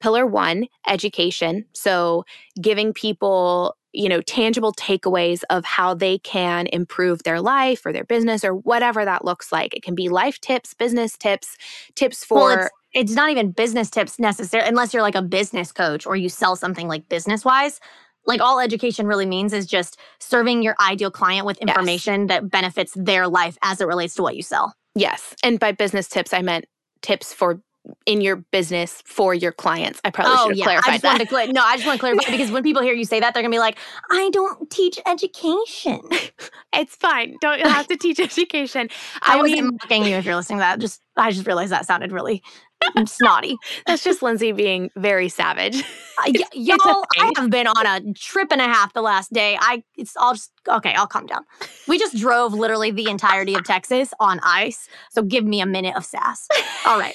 Pillar 0.00 0.26
one, 0.26 0.66
education. 0.86 1.64
So 1.72 2.24
giving 2.60 2.92
people 2.92 3.74
you 3.92 4.08
know 4.08 4.20
tangible 4.22 4.72
takeaways 4.74 5.42
of 5.50 5.64
how 5.64 5.94
they 5.94 6.18
can 6.18 6.66
improve 6.68 7.22
their 7.22 7.40
life 7.40 7.84
or 7.86 7.92
their 7.92 8.04
business 8.04 8.44
or 8.44 8.54
whatever 8.54 9.04
that 9.04 9.24
looks 9.24 9.50
like 9.50 9.74
it 9.74 9.82
can 9.82 9.94
be 9.94 10.08
life 10.08 10.38
tips 10.40 10.74
business 10.74 11.16
tips 11.16 11.56
tips 11.94 12.24
for 12.24 12.34
well, 12.36 12.58
it's, 12.58 12.70
it's 12.92 13.12
not 13.12 13.30
even 13.30 13.50
business 13.50 13.90
tips 13.90 14.18
necessarily 14.18 14.68
unless 14.68 14.92
you're 14.92 15.02
like 15.02 15.14
a 15.14 15.22
business 15.22 15.72
coach 15.72 16.06
or 16.06 16.16
you 16.16 16.28
sell 16.28 16.54
something 16.54 16.86
like 16.86 17.08
business 17.08 17.44
wise 17.44 17.80
like 18.26 18.42
all 18.42 18.60
education 18.60 19.06
really 19.06 19.26
means 19.26 19.54
is 19.54 19.66
just 19.66 19.98
serving 20.20 20.62
your 20.62 20.76
ideal 20.80 21.10
client 21.10 21.46
with 21.46 21.56
information 21.58 22.22
yes. 22.22 22.28
that 22.28 22.50
benefits 22.50 22.92
their 22.94 23.26
life 23.26 23.56
as 23.62 23.80
it 23.80 23.86
relates 23.86 24.14
to 24.14 24.22
what 24.22 24.36
you 24.36 24.42
sell 24.42 24.74
yes 24.94 25.34
and 25.42 25.58
by 25.58 25.72
business 25.72 26.08
tips 26.08 26.34
i 26.34 26.42
meant 26.42 26.66
tips 27.00 27.32
for 27.32 27.60
in 28.06 28.20
your 28.20 28.36
business 28.36 29.02
for 29.04 29.34
your 29.34 29.52
clients. 29.52 30.00
I 30.04 30.10
probably 30.10 30.34
oh, 30.34 30.42
should 30.44 30.50
have 30.50 30.58
yeah. 30.58 30.64
clarified 30.64 30.88
I 30.88 30.92
just 30.94 31.02
that. 31.02 31.08
Wanted 31.12 31.24
to 31.24 31.30
cl- 31.30 31.52
no, 31.52 31.62
I 31.62 31.76
just 31.76 31.86
want 31.86 31.96
to 31.96 32.00
clarify 32.00 32.30
because 32.30 32.50
when 32.50 32.62
people 32.62 32.82
hear 32.82 32.94
you 32.94 33.04
say 33.04 33.20
that, 33.20 33.34
they're 33.34 33.42
gonna 33.42 33.54
be 33.54 33.58
like, 33.58 33.78
"I 34.10 34.30
don't 34.30 34.70
teach 34.70 34.98
education." 35.06 36.00
it's 36.72 36.94
fine. 36.96 37.36
Don't 37.40 37.60
have 37.60 37.86
to 37.88 37.96
teach 37.96 38.20
education. 38.20 38.88
I, 39.22 39.34
I 39.34 39.36
wasn't 39.36 39.62
mean, 39.62 39.78
mocking 39.82 40.04
you 40.04 40.16
if 40.16 40.24
you're 40.24 40.36
listening 40.36 40.58
to 40.58 40.62
that. 40.62 40.78
Just 40.78 41.00
I 41.16 41.30
just 41.30 41.46
realized 41.46 41.72
that 41.72 41.86
sounded 41.86 42.12
really 42.12 42.42
snotty. 43.06 43.56
That's 43.86 44.04
just 44.04 44.22
Lindsey 44.22 44.52
being 44.52 44.90
very 44.96 45.28
savage. 45.28 45.80
uh, 45.80 46.32
y- 46.34 46.40
y'all, 46.52 47.04
I 47.18 47.32
have 47.36 47.50
been 47.50 47.66
on 47.66 47.86
a 47.86 48.12
trip 48.14 48.48
and 48.50 48.60
a 48.60 48.64
half 48.64 48.92
the 48.92 49.02
last 49.02 49.32
day. 49.32 49.56
I 49.60 49.82
it's 49.96 50.16
all 50.16 50.34
just 50.34 50.52
okay. 50.68 50.94
I'll 50.94 51.06
calm 51.06 51.26
down. 51.26 51.44
We 51.86 51.98
just 51.98 52.16
drove 52.16 52.54
literally 52.54 52.90
the 52.90 53.08
entirety 53.08 53.54
of 53.54 53.64
Texas 53.64 54.12
on 54.20 54.40
ice. 54.42 54.88
So 55.10 55.22
give 55.22 55.44
me 55.44 55.60
a 55.60 55.66
minute 55.66 55.96
of 55.96 56.04
sass. 56.04 56.46
All 56.86 56.98
right. 56.98 57.14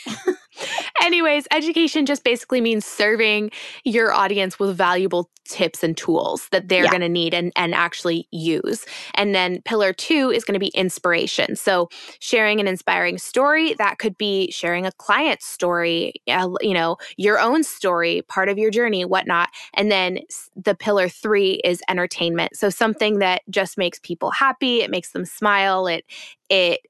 Anyways, 1.02 1.48
education 1.52 2.06
just 2.06 2.24
basically 2.24 2.62
means 2.62 2.86
serving 2.86 3.52
your 3.84 4.14
audience 4.14 4.60
with 4.60 4.76
valuable 4.78 5.30
tips 5.46 5.84
and 5.84 5.98
tools 5.98 6.48
that 6.52 6.70
they're 6.70 6.86
yeah. 6.86 6.90
going 6.90 7.02
to 7.02 7.10
need 7.10 7.34
and, 7.34 7.52
and 7.56 7.74
actually 7.74 8.28
use. 8.32 8.86
And 9.16 9.36
then 9.36 9.62
pillar 9.66 9.92
two 9.94 10.32
is 10.32 10.46
going 10.46 10.54
to 10.54 10.60
be 10.60 10.70
inspiration. 10.70 11.56
So 11.56 11.90
sharing 12.20 12.60
an 12.60 12.68
inspiring 12.68 13.18
story 13.18 13.74
that 13.76 14.00
could 14.00 14.18
be 14.18 14.52
sharing 14.52 14.86
a 14.86 14.92
client's 14.94 15.46
story, 15.46 16.14
uh, 16.28 16.50
you 16.62 16.74
know, 16.74 16.98
your 17.18 17.40
own 17.40 17.64
story, 17.64 18.22
part 18.28 18.50
of 18.50 18.58
your 18.58 18.72
journey, 18.72 19.04
whatnot. 19.06 19.50
And 19.74 19.92
then 19.92 20.20
the 20.56 20.76
pillar 20.76 21.10
three 21.10 21.62
is 21.64 21.82
entertainment. 21.90 22.56
So 22.56 22.70
something 22.70 23.20
that 23.20 23.42
just 23.50 23.78
makes 23.78 24.00
people 24.00 24.32
happy, 24.32 24.82
it 24.82 24.90
makes 24.90 25.12
them 25.12 25.26
smile, 25.26 25.88
it 25.88 26.06
it 26.50 26.82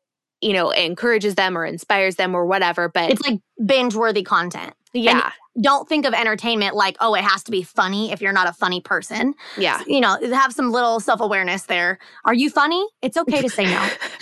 you 0.44 0.54
know, 0.54 0.70
encourages 0.72 1.36
them 1.36 1.58
or 1.58 1.66
inspires 1.66 2.16
them 2.18 2.36
or 2.36 2.46
whatever. 2.46 2.90
But 2.90 3.12
It's 3.12 3.22
like 3.28 3.40
binge 3.66 3.96
worthy 3.96 4.24
content. 4.24 4.74
yeah, 4.94 5.32
Don't 5.62 5.88
think 5.90 6.06
of 6.06 6.14
entertainment 6.14 6.76
like, 6.76 6.98
oh, 7.00 7.14
it 7.16 7.24
has 7.24 7.44
to 7.44 7.52
be 7.52 7.64
funny 7.64 8.12
if 8.12 8.22
you're 8.22 8.34
not 8.34 8.48
a 8.48 8.54
funny 8.54 8.82
person. 8.82 9.34
yeah. 9.58 9.82
You 9.88 10.02
know, 10.02 10.18
have 10.34 10.54
some 10.54 10.72
little 10.72 11.00
self 11.00 11.22
awareness 11.22 11.64
there. 11.64 11.98
Are 12.26 12.34
you 12.34 12.50
funny? 12.50 12.86
It's 13.02 13.18
okay 13.18 13.42
to 13.42 13.50
say 13.50 13.66
no. 13.66 13.90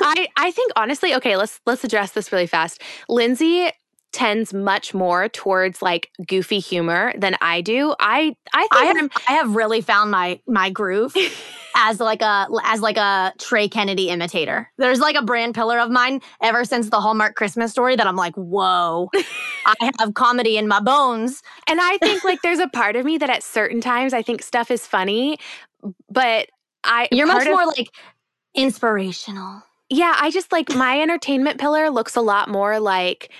I 0.00 0.28
I 0.36 0.50
think 0.50 0.72
honestly, 0.76 1.14
okay, 1.14 1.36
let's 1.36 1.60
let's 1.66 1.84
address 1.84 2.12
this 2.12 2.32
really 2.32 2.46
fast. 2.46 2.80
Lindsey 3.08 3.70
tends 4.16 4.54
much 4.54 4.94
more 4.94 5.28
towards 5.28 5.82
like 5.82 6.10
goofy 6.26 6.58
humor 6.58 7.12
than 7.18 7.36
I 7.42 7.60
do. 7.60 7.94
I 8.00 8.34
I 8.54 8.60
think 8.62 8.72
I 8.72 8.84
have, 8.86 9.10
I 9.28 9.32
have 9.34 9.54
really 9.54 9.82
found 9.82 10.10
my 10.10 10.40
my 10.48 10.70
groove 10.70 11.14
as 11.76 12.00
like 12.00 12.22
a 12.22 12.48
as 12.64 12.80
like 12.80 12.96
a 12.96 13.34
Trey 13.38 13.68
Kennedy 13.68 14.08
imitator. 14.08 14.70
There's 14.78 15.00
like 15.00 15.16
a 15.16 15.22
brand 15.22 15.54
pillar 15.54 15.78
of 15.78 15.90
mine 15.90 16.22
ever 16.40 16.64
since 16.64 16.88
the 16.88 16.98
Hallmark 16.98 17.34
Christmas 17.36 17.72
story 17.72 17.94
that 17.96 18.06
I'm 18.06 18.16
like, 18.16 18.34
whoa, 18.36 19.10
I 19.66 19.90
have 20.00 20.14
comedy 20.14 20.56
in 20.56 20.66
my 20.66 20.80
bones. 20.80 21.42
And 21.68 21.78
I 21.80 21.98
think 21.98 22.24
like 22.24 22.40
there's 22.42 22.58
a 22.58 22.68
part 22.68 22.96
of 22.96 23.04
me 23.04 23.18
that 23.18 23.28
at 23.28 23.42
certain 23.42 23.82
times 23.82 24.14
I 24.14 24.22
think 24.22 24.42
stuff 24.42 24.70
is 24.70 24.86
funny, 24.86 25.38
but 26.10 26.48
I 26.84 27.08
You're 27.12 27.26
much 27.26 27.46
of- 27.46 27.52
more 27.52 27.66
like 27.66 27.90
inspirational. 28.54 29.62
yeah. 29.90 30.16
I 30.18 30.30
just 30.30 30.50
like 30.52 30.74
my 30.74 31.00
entertainment 31.00 31.60
pillar 31.60 31.90
looks 31.90 32.16
a 32.16 32.22
lot 32.22 32.48
more 32.48 32.80
like 32.80 33.30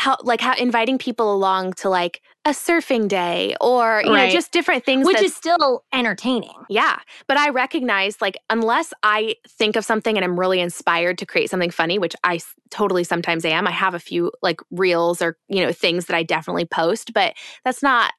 how 0.00 0.16
like 0.22 0.40
how 0.40 0.54
inviting 0.54 0.96
people 0.98 1.32
along 1.34 1.74
to 1.74 1.88
like 1.90 2.22
a 2.46 2.50
surfing 2.50 3.06
day 3.06 3.54
or 3.60 4.02
you 4.04 4.10
Right. 4.10 4.24
know 4.26 4.30
just 4.30 4.50
different 4.50 4.84
things 4.84 5.06
Which 5.06 5.20
is 5.20 5.34
still 5.36 5.84
entertaining. 5.92 6.56
yeah 6.70 6.98
but 7.28 7.36
i 7.36 7.50
recognize 7.50 8.20
like 8.22 8.36
unless 8.48 8.94
i 9.02 9.34
think 9.46 9.76
of 9.76 9.84
something 9.84 10.16
and 10.16 10.24
i'm 10.24 10.40
really 10.40 10.58
inspired 10.60 11.18
to 11.18 11.26
create 11.26 11.50
something 11.50 11.70
funny 11.70 11.98
which 11.98 12.16
i 12.24 12.36
s- 12.36 12.54
totally 12.70 13.04
sometimes 13.04 13.44
am 13.44 13.66
i 13.66 13.70
have 13.70 13.94
a 13.94 13.98
few 13.98 14.32
like 14.42 14.60
reels 14.70 15.20
or 15.20 15.36
you 15.48 15.62
know 15.64 15.70
things 15.72 16.06
that 16.06 16.16
i 16.16 16.22
definitely 16.22 16.64
post 16.64 17.12
but 17.12 17.34
that's 17.64 17.82
not 17.82 18.12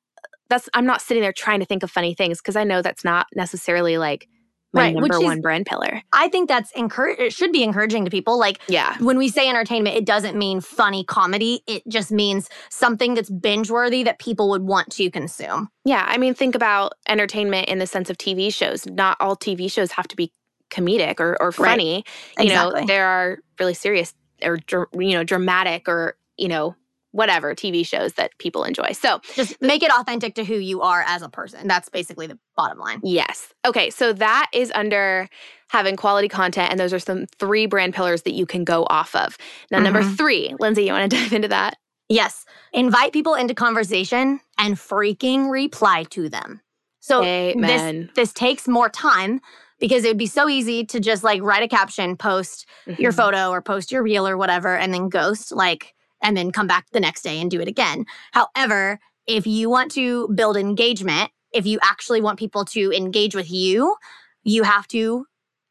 that's 0.49 0.69
i'm 0.75 0.85
not 0.85 1.01
sitting 1.01 1.23
there 1.23 1.33
trying 1.33 1.59
to 1.61 1.65
think 1.65 1.81
of 1.81 1.89
funny 1.89 2.13
things 2.13 2.39
because 2.39 2.55
i 2.55 2.63
know 2.63 2.81
that's 2.83 3.03
not 3.03 3.25
necessarily 3.35 3.97
like 3.97 4.27
my 4.73 4.81
Right, 4.83 4.95
which 4.95 5.01
number 5.09 5.17
is- 5.17 5.23
one 5.23 5.41
brand 5.41 5.65
pillar 5.65 6.01
I 6.13 6.27
think 6.29 6.47
that's 6.47 6.71
encourage. 6.71 7.19
It 7.19 7.33
should 7.33 7.51
be 7.51 7.63
encouraging 7.63 8.05
to 8.05 8.11
people. 8.11 8.39
Like 8.39 8.59
yeah 8.67 8.95
when 8.99 9.17
we 9.17 9.27
say 9.27 9.49
entertainment, 9.49 9.95
it 9.97 10.05
doesn't 10.05 10.37
mean 10.37 10.61
funny 10.61 11.03
comedy. 11.03 11.61
It 11.67 11.83
just 11.87 12.11
means 12.11 12.49
something 12.69 13.13
that's 13.13 13.29
binge 13.29 13.69
worthy 13.69 14.03
that 14.03 14.19
people 14.19 14.49
would 14.49 14.63
want 14.63 14.89
to 14.93 15.09
consume. 15.11 15.69
Yeah, 15.83 16.05
I 16.07 16.17
mean, 16.17 16.33
think 16.33 16.55
about 16.55 16.93
entertainment 17.07 17.67
in 17.67 17.79
the 17.79 17.87
sense 17.87 18.09
of 18.09 18.17
TV 18.17 18.53
shows. 18.53 18.85
Not 18.85 19.17
all 19.19 19.35
TV 19.35 19.69
shows 19.71 19.91
have 19.93 20.07
to 20.09 20.15
be 20.15 20.31
comedic 20.69 21.19
or, 21.19 21.35
or 21.41 21.47
Right. 21.49 21.55
funny. 21.71 22.03
You 22.37 22.45
Exactly. 22.45 22.81
know, 22.81 22.87
there 22.87 23.07
are 23.07 23.39
really 23.59 23.73
serious 23.73 24.13
or 24.43 24.59
you 24.93 25.11
know 25.13 25.23
dramatic 25.23 25.87
or 25.89 26.15
you 26.37 26.47
know 26.47 26.75
whatever 27.11 27.53
TV 27.55 27.85
shows 27.85 28.13
that 28.13 28.31
people 28.37 28.63
enjoy. 28.63 28.91
So 28.93 29.19
Just 29.35 29.61
make 29.61 29.83
it 29.83 29.91
authentic 29.91 30.35
to 30.35 30.43
who 30.45 30.55
you 30.55 30.81
are 30.81 31.03
as 31.07 31.21
a 31.21 31.29
person. 31.29 31.67
That's 31.67 31.89
basically 31.89 32.27
the 32.27 32.39
bottom 32.55 32.79
line. 32.79 33.01
yes, 33.03 33.53
okay, 33.65 33.89
so 33.89 34.13
that 34.13 34.49
is 34.53 34.71
under 34.75 35.27
having 35.69 35.95
quality 35.95 36.27
content, 36.27 36.69
and 36.71 36.79
those 36.79 36.93
are 36.93 36.99
some 36.99 37.25
three 37.39 37.65
brand 37.65 37.93
pillars 37.93 38.23
that 38.23 38.33
you 38.33 38.45
can 38.45 38.63
go 38.63 38.85
off 38.89 39.15
of. 39.15 39.37
Now, 39.71 39.79
number 39.79 40.01
Mhm. 40.03 40.17
three, 40.17 40.55
Lindsey, 40.59 40.83
you 40.85 40.91
want 40.93 41.09
to 41.09 41.17
dive 41.21 41.33
into 41.33 41.47
that? 41.49 41.77
Yes. 42.09 42.45
Invite 42.73 43.13
people 43.13 43.35
into 43.35 43.53
conversation 43.53 44.41
and 44.57 44.75
freaking 44.75 45.49
reply 45.49 46.03
to 46.09 46.27
them. 46.29 46.61
So 46.99 47.23
Amen. 47.23 48.09
this 48.15 48.15
this 48.15 48.33
takes 48.33 48.67
more 48.67 48.89
time 48.89 49.39
because 49.79 50.03
it 50.03 50.09
would 50.09 50.17
be 50.17 50.27
so 50.27 50.47
easy 50.49 50.83
to 50.85 50.99
just 50.99 51.23
like 51.23 51.41
write 51.41 51.63
a 51.63 51.67
caption, 51.67 52.15
post 52.17 52.67
your 52.99 53.11
Mhm. 53.11 53.15
photo 53.15 53.49
or 53.49 53.61
post 53.61 53.91
your 53.91 54.03
reel 54.03 54.27
or 54.27 54.37
whatever 54.37 54.75
and 54.77 54.93
then 54.93 55.09
ghost 55.09 55.51
like 55.53 55.93
and 56.21 56.35
then 56.35 56.51
come 56.51 56.67
back 56.67 56.85
the 56.91 56.99
next 56.99 57.21
day 57.21 57.39
and 57.39 57.51
do 57.51 57.61
it 57.61 57.67
again. 57.67 58.05
However, 58.31 58.99
if 59.27 59.45
you 59.45 59.69
want 59.69 59.91
to 59.91 60.27
build 60.29 60.57
engagement, 60.57 61.31
if 61.53 61.65
you 61.65 61.79
actually 61.83 62.21
want 62.21 62.39
people 62.39 62.65
to 62.65 62.91
engage 62.91 63.35
with 63.35 63.51
you, 63.51 63.95
you 64.43 64.63
have 64.63 64.87
to 64.87 65.25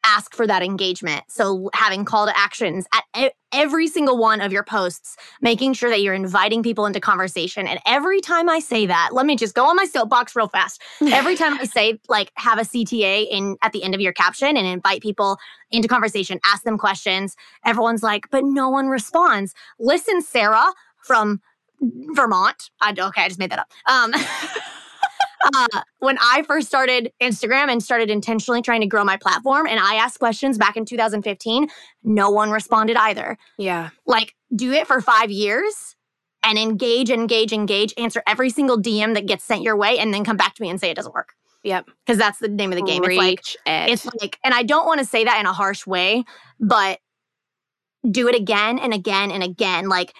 ask 0.04 0.34
for 0.34 0.46
that 0.46 0.62
engagement. 0.62 1.24
So 1.28 1.70
having 1.74 2.04
call 2.04 2.26
to 2.26 2.36
actions 2.36 2.86
at 3.14 3.34
every 3.52 3.86
single 3.86 4.16
one 4.16 4.40
of 4.40 4.52
your 4.52 4.62
posts, 4.62 5.16
making 5.40 5.74
sure 5.74 5.90
that 5.90 6.00
you're 6.00 6.14
inviting 6.14 6.62
people 6.62 6.86
into 6.86 7.00
conversation. 7.00 7.66
And 7.66 7.80
every 7.86 8.20
time 8.20 8.48
I 8.48 8.60
say 8.60 8.86
that, 8.86 9.10
let 9.12 9.26
me 9.26 9.36
just 9.36 9.54
go 9.54 9.66
on 9.66 9.76
my 9.76 9.84
soapbox 9.84 10.34
real 10.34 10.48
fast. 10.48 10.82
Every 11.00 11.36
time 11.36 11.54
I 11.54 11.64
say 11.64 11.98
like 12.08 12.32
have 12.36 12.58
a 12.58 12.62
CTA 12.62 13.26
in 13.30 13.56
at 13.62 13.72
the 13.72 13.82
end 13.82 13.94
of 13.94 14.00
your 14.00 14.12
caption 14.12 14.56
and 14.56 14.66
invite 14.66 15.02
people 15.02 15.38
into 15.70 15.88
conversation, 15.88 16.40
ask 16.44 16.62
them 16.62 16.78
questions, 16.78 17.36
everyone's 17.64 18.02
like, 18.02 18.30
but 18.30 18.44
no 18.44 18.68
one 18.68 18.88
responds. 18.88 19.54
Listen, 19.78 20.22
Sarah 20.22 20.72
from 21.02 21.40
Vermont. 21.80 22.70
I 22.80 22.94
okay, 22.98 23.22
I 23.24 23.28
just 23.28 23.38
made 23.38 23.50
that 23.50 23.58
up. 23.58 23.70
Um 23.86 24.12
Uh, 25.42 25.66
when 26.00 26.18
I 26.20 26.42
first 26.42 26.66
started 26.68 27.12
Instagram 27.20 27.70
and 27.70 27.82
started 27.82 28.10
intentionally 28.10 28.62
trying 28.62 28.80
to 28.80 28.86
grow 28.86 29.04
my 29.04 29.16
platform, 29.16 29.66
and 29.66 29.80
I 29.80 29.94
asked 29.94 30.18
questions 30.18 30.58
back 30.58 30.76
in 30.76 30.84
2015, 30.84 31.68
no 32.04 32.30
one 32.30 32.50
responded 32.50 32.96
either. 32.96 33.38
yeah, 33.56 33.90
Like, 34.06 34.34
do 34.54 34.72
it 34.72 34.86
for 34.86 35.00
five 35.00 35.30
years 35.30 35.96
and 36.42 36.58
engage, 36.58 37.10
engage, 37.10 37.52
engage, 37.52 37.94
answer 37.96 38.22
every 38.26 38.50
single 38.50 38.80
DM 38.80 39.14
that 39.14 39.26
gets 39.26 39.44
sent 39.44 39.62
your 39.62 39.76
way, 39.76 39.98
and 39.98 40.12
then 40.12 40.24
come 40.24 40.36
back 40.36 40.54
to 40.54 40.62
me 40.62 40.68
and 40.70 40.80
say 40.80 40.90
it 40.90 40.94
doesn't 40.96 41.14
work. 41.14 41.34
Yep. 41.62 41.90
Because 42.04 42.18
that's 42.18 42.38
the 42.38 42.48
name 42.48 42.72
of 42.72 42.76
the 42.76 42.84
game. 42.84 43.04
It's 43.04 43.16
like, 43.16 43.38
Reach 43.38 43.56
it. 43.66 43.90
it's 43.90 44.06
like, 44.20 44.38
and 44.42 44.54
I 44.54 44.62
don't 44.62 44.86
want 44.86 45.00
to 45.00 45.04
say 45.06 45.24
that 45.24 45.38
in 45.40 45.46
a 45.46 45.52
harsh 45.52 45.86
way, 45.86 46.24
but 46.58 46.98
do 48.10 48.28
it 48.28 48.34
again 48.34 48.78
and 48.78 48.94
again 48.94 49.30
and 49.30 49.42
again. 49.42 49.88
Like, 49.88 50.14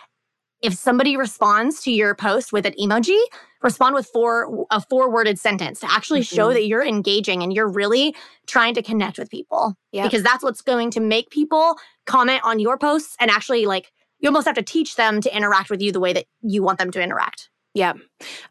if 0.62 0.74
somebody 0.74 1.16
responds 1.16 1.82
to 1.84 1.90
your 1.90 2.14
post 2.14 2.52
with 2.52 2.66
an 2.66 2.74
emoji, 2.78 3.18
respond 3.62 3.94
with 3.94 4.06
four 4.06 4.66
a 4.70 4.80
four 4.80 5.10
worded 5.10 5.38
sentence 5.38 5.80
to 5.80 5.90
actually 5.90 6.22
show 6.22 6.48
Mhm. 6.48 6.54
that 6.54 6.66
you're 6.66 6.84
engaging 6.84 7.42
and 7.42 7.52
you're 7.52 7.68
really 7.68 8.14
trying 8.46 8.74
to 8.74 8.82
connect 8.82 9.18
with 9.18 9.30
people. 9.30 9.74
Yep. 9.92 10.04
Because 10.04 10.22
that's 10.22 10.42
what's 10.42 10.62
going 10.62 10.90
to 10.92 11.00
make 11.00 11.30
people 11.30 11.76
comment 12.06 12.40
on 12.44 12.58
your 12.58 12.78
posts 12.78 13.16
and 13.20 13.30
actually 13.30 13.66
like 13.66 13.92
you 14.18 14.28
almost 14.28 14.46
have 14.46 14.56
to 14.56 14.62
teach 14.62 14.96
them 14.96 15.20
to 15.20 15.34
interact 15.34 15.70
with 15.70 15.80
you 15.80 15.92
the 15.92 16.00
way 16.00 16.12
that 16.12 16.26
you 16.42 16.62
want 16.62 16.78
them 16.78 16.90
to 16.90 17.02
interact. 17.02 17.48
Yeah. 17.74 17.94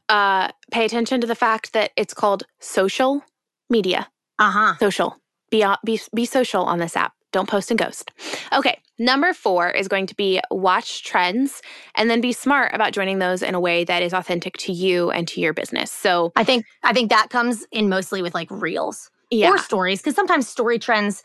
Uh, 0.08 0.50
pay 0.72 0.86
attention 0.86 1.22
to 1.22 1.28
the 1.28 1.36
fact 1.36 1.74
that 1.74 1.92
it's 1.96 2.14
called 2.14 2.44
social 2.60 3.24
media. 3.70 4.08
Uh-huh. 4.40 4.76
Social. 4.80 5.18
Be, 5.52 5.66
be, 5.86 6.00
be 6.16 6.26
social 6.26 6.64
on 6.64 6.80
this 6.80 6.96
app. 6.96 7.14
Don't 7.32 7.50
post 7.50 7.70
and 7.70 7.78
ghost. 7.78 8.12
Okay. 8.54 8.80
Number 9.00 9.34
four 9.34 9.70
is 9.72 9.88
going 9.88 10.06
to 10.08 10.16
be 10.16 10.42
watch 10.52 11.04
trends 11.06 11.62
and 11.96 12.10
then 12.10 12.20
be 12.22 12.34
smart 12.34 12.74
about 12.76 12.92
joining 12.92 13.20
those 13.20 13.42
in 13.42 13.56
a 13.56 13.60
way 13.60 13.86
that 13.86 14.04
is 14.04 14.14
authentic 14.14 14.58
to 14.58 14.74
you 14.74 15.10
and 15.10 15.28
to 15.30 15.40
your 15.42 15.54
business. 15.54 15.90
So, 15.92 16.32
I 16.36 16.44
think 16.44 16.66
I 16.84 16.92
think 16.94 17.10
that 17.10 17.30
comes 17.30 17.66
in 17.72 17.88
mostly 17.90 18.22
with 18.22 18.34
like 18.36 18.50
reels. 18.52 19.10
yeah. 19.32 19.52
or 19.52 19.58
stories 19.58 20.00
because 20.02 20.16
sometimes 20.16 20.48
story 20.50 20.78
trends 20.80 21.24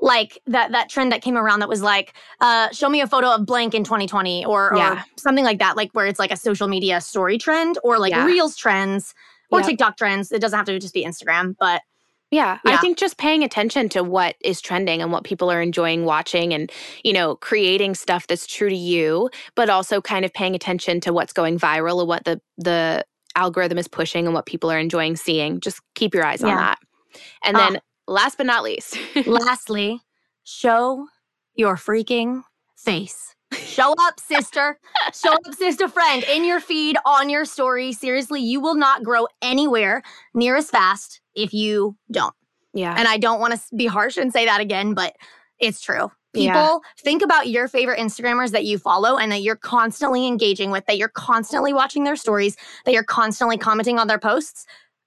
like 0.00 0.40
that 0.46 0.72
that 0.72 0.88
trend 0.88 1.12
that 1.12 1.20
came 1.20 1.36
around 1.36 1.60
that 1.60 1.68
was 1.68 1.82
like 1.82 2.14
uh 2.40 2.70
show 2.70 2.88
me 2.88 3.02
a 3.02 3.06
photo 3.06 3.34
of 3.34 3.44
blank 3.44 3.74
in 3.74 3.84
2020 3.84 4.46
or 4.46 4.72
Yeah. 4.74 4.94
or 5.00 5.04
something 5.18 5.44
like 5.44 5.58
that 5.58 5.76
like 5.76 5.90
where 5.92 6.06
it's 6.06 6.18
like 6.18 6.30
a 6.32 6.36
social 6.38 6.68
media 6.68 7.02
story 7.02 7.36
trend 7.36 7.78
or 7.84 7.98
like 7.98 8.12
Yeah. 8.12 8.24
reels 8.24 8.56
trends 8.56 9.14
or 9.50 9.58
Yep. 9.60 9.68
TikTok 9.68 9.96
trends 9.98 10.32
it 10.32 10.40
doesn't 10.40 10.56
have 10.56 10.64
to 10.66 10.78
just 10.78 10.94
be 10.94 11.04
Instagram 11.04 11.54
but 11.60 11.82
Yeah, 12.30 12.58
I 12.64 12.76
think 12.76 12.96
just 12.96 13.18
paying 13.18 13.42
attention 13.42 13.88
to 13.90 14.04
what 14.04 14.36
is 14.44 14.60
trending 14.60 15.02
and 15.02 15.10
what 15.10 15.24
people 15.24 15.50
are 15.50 15.60
enjoying 15.60 16.04
watching 16.04 16.54
and, 16.54 16.70
you 17.02 17.12
know, 17.12 17.34
creating 17.36 17.96
stuff 17.96 18.28
that's 18.28 18.46
true 18.46 18.68
to 18.68 18.76
you, 18.76 19.30
but 19.56 19.68
also 19.68 20.00
kind 20.00 20.24
of 20.24 20.32
paying 20.32 20.54
attention 20.54 21.00
to 21.00 21.12
what's 21.12 21.32
going 21.32 21.58
viral 21.58 21.98
and 21.98 22.08
what 22.08 22.24
the 22.24 22.40
the 22.56 23.04
algorithm 23.34 23.78
is 23.78 23.88
pushing 23.88 24.26
and 24.26 24.34
what 24.34 24.46
people 24.46 24.70
are 24.70 24.78
enjoying 24.78 25.16
seeing. 25.16 25.58
Just 25.60 25.80
keep 25.94 26.14
your 26.14 26.24
eyes 26.24 26.42
on 26.44 26.56
that. 26.56 26.78
And 27.44 27.56
Ah. 27.56 27.70
then 27.70 27.80
last 28.06 28.36
but 28.38 28.46
not 28.46 28.62
least, 28.62 28.96
lastly 29.26 30.00
show 30.44 31.06
your 31.54 31.74
freaking 31.76 32.44
face 32.76 33.34
show 33.66 33.94
up 34.00 34.18
sister 34.20 34.78
show 35.12 35.32
up 35.32 35.54
sister 35.54 35.88
friend 35.88 36.24
in 36.24 36.44
your 36.44 36.60
feed 36.60 36.96
on 37.06 37.28
your 37.28 37.44
story 37.44 37.92
seriously 37.92 38.40
you 38.40 38.60
will 38.60 38.74
not 38.74 39.02
grow 39.02 39.26
anywhere 39.42 40.02
near 40.34 40.56
as 40.56 40.70
fast 40.70 41.20
if 41.34 41.52
you 41.52 41.96
don't 42.10 42.34
yeah. 42.72 42.94
And 42.96 43.08
I 43.08 43.18
don't 43.18 43.40
want 43.40 43.54
to 43.54 43.76
be 43.76 43.86
harsh 43.86 44.16
and 44.16 44.32
say 44.32 44.44
that 44.44 44.60
again, 44.60 44.94
but 44.94 45.14
it's 45.58 45.80
true. 45.80 46.10
Yeah. 46.32 46.52
People 46.52 46.82
think 47.00 47.22
about 47.22 47.48
your 47.48 47.66
favorite 47.66 47.98
Instagrammers 47.98 48.52
that 48.52 48.64
you 48.64 48.78
follow 48.78 49.18
and 49.18 49.32
that 49.32 49.42
you're 49.42 49.56
constantly 49.56 50.28
engaging 50.28 50.70
with, 50.70 50.86
that 50.86 50.96
you're 50.96 51.08
constantly 51.08 51.72
watching 51.72 52.04
their 52.04 52.16
stories, 52.16 52.56
that 52.84 52.92
you're 52.92 53.02
constantly 53.02 53.58
commenting 53.58 53.98
on 53.98 54.06
their 54.06 54.18
posts. 54.18 54.64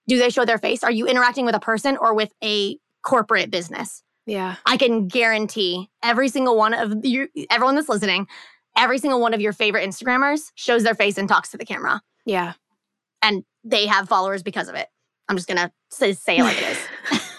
Do 0.07 0.17
they 0.17 0.29
show 0.29 0.43
their 0.43 0.57
face? 0.57 0.83
Are 0.83 0.91
you 0.91 1.07
interacting 1.07 1.45
with 1.45 1.55
a 1.55 1.62
person 1.62 1.95
or 1.95 2.13
with 2.13 2.33
a 2.43 2.77
corporate 3.03 3.50
business? 3.50 4.03
Yeah. 4.25 4.56
I 4.65 4.77
can 4.77 5.08
guarantee 5.08 5.89
every 6.03 6.30
single 6.30 6.58
one 6.58 6.74
of 6.74 7.06
you, 7.06 7.27
everyone 7.50 7.75
that's 7.75 7.89
listening, 7.89 8.27
every 8.77 8.98
single 8.98 9.20
one 9.20 9.34
of 9.34 9.42
your 9.42 9.53
favorite 9.53 9.88
Instagrammers 9.88 10.51
shows 10.56 10.84
their 10.84 10.96
face 10.96 11.18
and 11.18 11.27
talks 11.30 11.50
to 11.51 11.58
the 11.58 11.65
camera, 11.65 12.01
Yeah. 12.25 12.53
and 13.22 13.44
they 13.63 13.86
have 13.88 14.08
followers 14.10 14.44
because 14.44 14.68
of 14.68 14.75
it. 14.75 14.88
I'm 15.30 15.36
just 15.38 15.48
gonna 15.48 15.72
say, 15.89 16.13
say 16.13 16.38
it 16.38 16.44
like 16.44 16.58
it 16.62 16.77
is. 17.12 17.20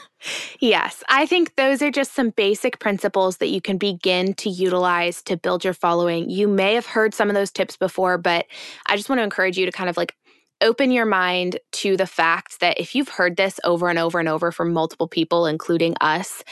Yes, 0.60 1.02
I 1.10 1.26
think 1.26 1.54
those 1.56 1.82
are 1.82 1.90
just 1.90 2.14
some 2.14 2.30
basic 2.30 2.78
principles 2.78 3.36
that 3.38 3.48
you 3.48 3.60
can 3.60 3.76
begin 3.76 4.32
to 4.34 4.48
utilize 4.48 5.22
to 5.24 5.36
build 5.36 5.64
your 5.64 5.74
following. 5.74 6.30
You 6.30 6.48
may 6.48 6.72
have 6.74 6.86
heard 6.86 7.12
some 7.12 7.28
of 7.28 7.34
those 7.34 7.50
tips 7.50 7.76
before, 7.76 8.16
but 8.16 8.46
I 8.86 8.96
just 8.96 9.10
want 9.10 9.18
to 9.18 9.22
encourage 9.24 9.58
you 9.58 9.66
to 9.66 9.72
kind 9.72 9.90
of 9.90 9.98
like 9.98 10.14
open 10.62 10.90
your 10.90 11.04
mind 11.04 11.58
to 11.72 11.96
the 11.98 12.06
fact 12.06 12.60
that 12.60 12.80
if 12.80 12.94
you've 12.94 13.10
heard 13.10 13.36
this 13.36 13.60
over 13.64 13.90
and 13.90 13.98
over 13.98 14.18
and 14.18 14.28
over 14.28 14.50
from 14.50 14.72
multiple 14.72 15.08
people, 15.08 15.44
including 15.44 15.94
us, 16.00 16.42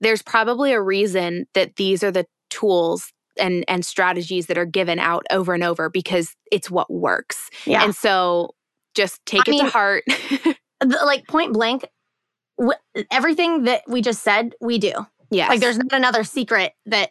there's 0.00 0.22
probably 0.22 0.72
a 0.72 0.80
reason 0.80 1.46
that 1.54 1.76
these 1.76 2.02
are 2.02 2.10
the 2.10 2.26
tools 2.50 3.12
and 3.38 3.64
and 3.68 3.84
strategies 3.84 4.46
that 4.46 4.58
are 4.58 4.64
given 4.64 4.98
out 4.98 5.24
over 5.30 5.54
and 5.54 5.62
over 5.62 5.88
because 5.88 6.34
it's 6.50 6.70
what 6.70 6.90
works. 6.90 7.50
Yeah. 7.66 7.84
And 7.84 7.94
so 7.94 8.54
just 8.94 9.24
take 9.26 9.48
I 9.48 9.52
it 9.52 9.58
to 9.58 9.68
heart. 9.70 10.04
Like 10.84 11.26
point 11.26 11.52
blank, 11.52 11.84
w- 12.56 12.78
everything 13.10 13.64
that 13.64 13.82
we 13.88 14.00
just 14.00 14.22
said, 14.22 14.54
we 14.60 14.78
do. 14.78 14.92
Yeah. 15.28 15.48
Like 15.48 15.58
there's 15.58 15.76
not 15.78 15.92
another 15.92 16.22
secret 16.22 16.72
that 16.86 17.10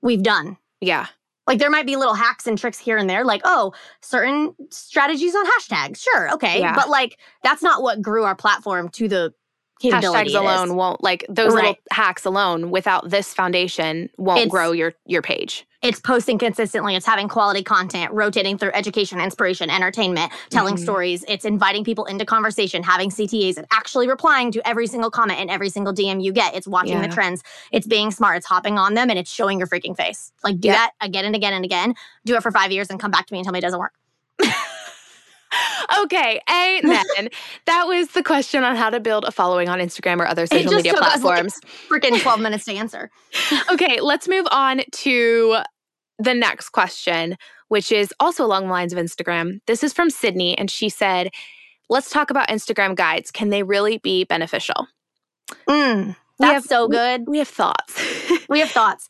we've 0.00 0.22
done. 0.22 0.56
yeah. 0.80 1.08
Like 1.46 1.58
there 1.58 1.68
might 1.68 1.84
be 1.84 1.96
little 1.96 2.14
hacks 2.14 2.46
and 2.46 2.56
tricks 2.56 2.78
here 2.78 2.96
and 2.96 3.08
there, 3.10 3.22
like, 3.22 3.42
oh, 3.44 3.74
certain 4.00 4.54
strategies 4.70 5.34
on 5.34 5.44
hashtags. 5.44 6.02
Sure, 6.02 6.32
okay. 6.32 6.60
Yeah. 6.60 6.74
But 6.74 6.88
like 6.88 7.18
that's 7.42 7.62
not 7.62 7.82
what 7.82 8.00
grew 8.00 8.24
our 8.24 8.34
platform 8.34 8.88
to 8.92 9.06
the. 9.08 9.34
Hashtags 9.82 10.26
is. 10.26 10.34
alone 10.34 10.76
won't 10.76 11.02
like 11.02 11.24
those 11.28 11.52
little 11.52 11.76
hacks 11.90 12.24
alone 12.24 12.70
without 12.70 13.10
this 13.10 13.34
foundation 13.34 14.08
won't 14.16 14.38
It's- 14.38 14.50
grow 14.50 14.72
your 14.72 14.94
your 15.06 15.22
page. 15.22 15.66
It's 15.82 16.00
posting 16.00 16.38
consistently, 16.38 16.96
it's 16.96 17.04
having 17.04 17.28
quality 17.28 17.62
content, 17.62 18.10
rotating 18.10 18.56
through 18.56 18.70
education, 18.72 19.20
inspiration, 19.20 19.68
entertainment, 19.68 20.32
telling 20.48 20.76
Mhm. 20.76 20.82
stories, 20.82 21.24
it's 21.28 21.44
inviting 21.44 21.84
people 21.84 22.06
into 22.06 22.24
conversation, 22.24 22.82
having 22.82 23.10
CTAs, 23.10 23.58
and 23.58 23.66
actually 23.70 24.08
replying 24.08 24.50
to 24.52 24.66
every 24.66 24.86
single 24.86 25.10
comment 25.10 25.40
and 25.40 25.50
every 25.50 25.68
single 25.68 25.92
DM 25.92 26.20
you 26.20 26.32
get. 26.32 26.54
It's 26.54 26.66
watching 26.66 27.02
the 27.02 27.08
trends, 27.08 27.42
it's 27.70 27.86
being 27.86 28.10
smart, 28.10 28.38
it's 28.38 28.46
hopping 28.46 28.78
on 28.78 28.94
them, 28.94 29.10
and 29.10 29.18
it's 29.18 29.30
showing 29.30 29.58
your 29.58 29.68
freaking 29.68 29.94
face. 29.94 30.32
Like 30.42 30.58
do 30.58 30.68
Yeah. 30.68 30.74
that 30.74 30.92
again 31.02 31.26
and 31.26 31.36
again 31.36 31.52
and 31.52 31.66
again. 31.66 31.94
Do 32.24 32.34
it 32.34 32.42
for 32.42 32.50
five 32.50 32.72
years 32.72 32.88
and 32.88 32.98
come 32.98 33.10
back 33.10 33.26
to 33.26 33.34
me 33.34 33.40
and 33.40 33.44
tell 33.44 33.52
me 33.52 33.58
it 33.58 33.62
doesn't 33.62 33.78
work. 33.78 33.92
Okay, 36.02 36.40
amen. 36.50 37.28
that 37.66 37.86
was 37.86 38.08
the 38.08 38.22
question 38.22 38.64
on 38.64 38.76
how 38.76 38.90
to 38.90 39.00
build 39.00 39.24
a 39.24 39.30
following 39.30 39.68
on 39.68 39.78
Instagram 39.78 40.18
or 40.18 40.26
other 40.26 40.46
social 40.46 40.72
media 40.72 40.92
took 40.92 41.02
us, 41.02 41.22
like, 41.22 41.36
platforms. 41.36 41.60
Freaking 41.90 42.20
12 42.20 42.40
minutes 42.40 42.64
to 42.64 42.74
answer. 42.74 43.10
okay, 43.70 44.00
let's 44.00 44.28
move 44.28 44.46
on 44.50 44.82
to 44.90 45.58
the 46.18 46.34
next 46.34 46.70
question, 46.70 47.36
which 47.68 47.90
is 47.92 48.12
also 48.20 48.44
along 48.44 48.66
the 48.66 48.72
lines 48.72 48.92
of 48.92 48.98
Instagram. 48.98 49.60
This 49.66 49.82
is 49.82 49.92
from 49.92 50.10
Sydney, 50.10 50.56
and 50.56 50.70
she 50.70 50.88
said, 50.88 51.30
Let's 51.90 52.08
talk 52.08 52.30
about 52.30 52.48
Instagram 52.48 52.96
guides. 52.96 53.30
Can 53.30 53.50
they 53.50 53.62
really 53.62 53.98
be 53.98 54.24
beneficial? 54.24 54.88
Mm, 55.68 56.16
that's 56.38 56.52
have- 56.52 56.64
so 56.64 56.88
good. 56.88 57.28
We 57.28 57.38
have 57.38 57.48
thoughts. 57.48 58.00
We 58.48 58.60
have 58.60 58.70
thoughts. 58.70 59.08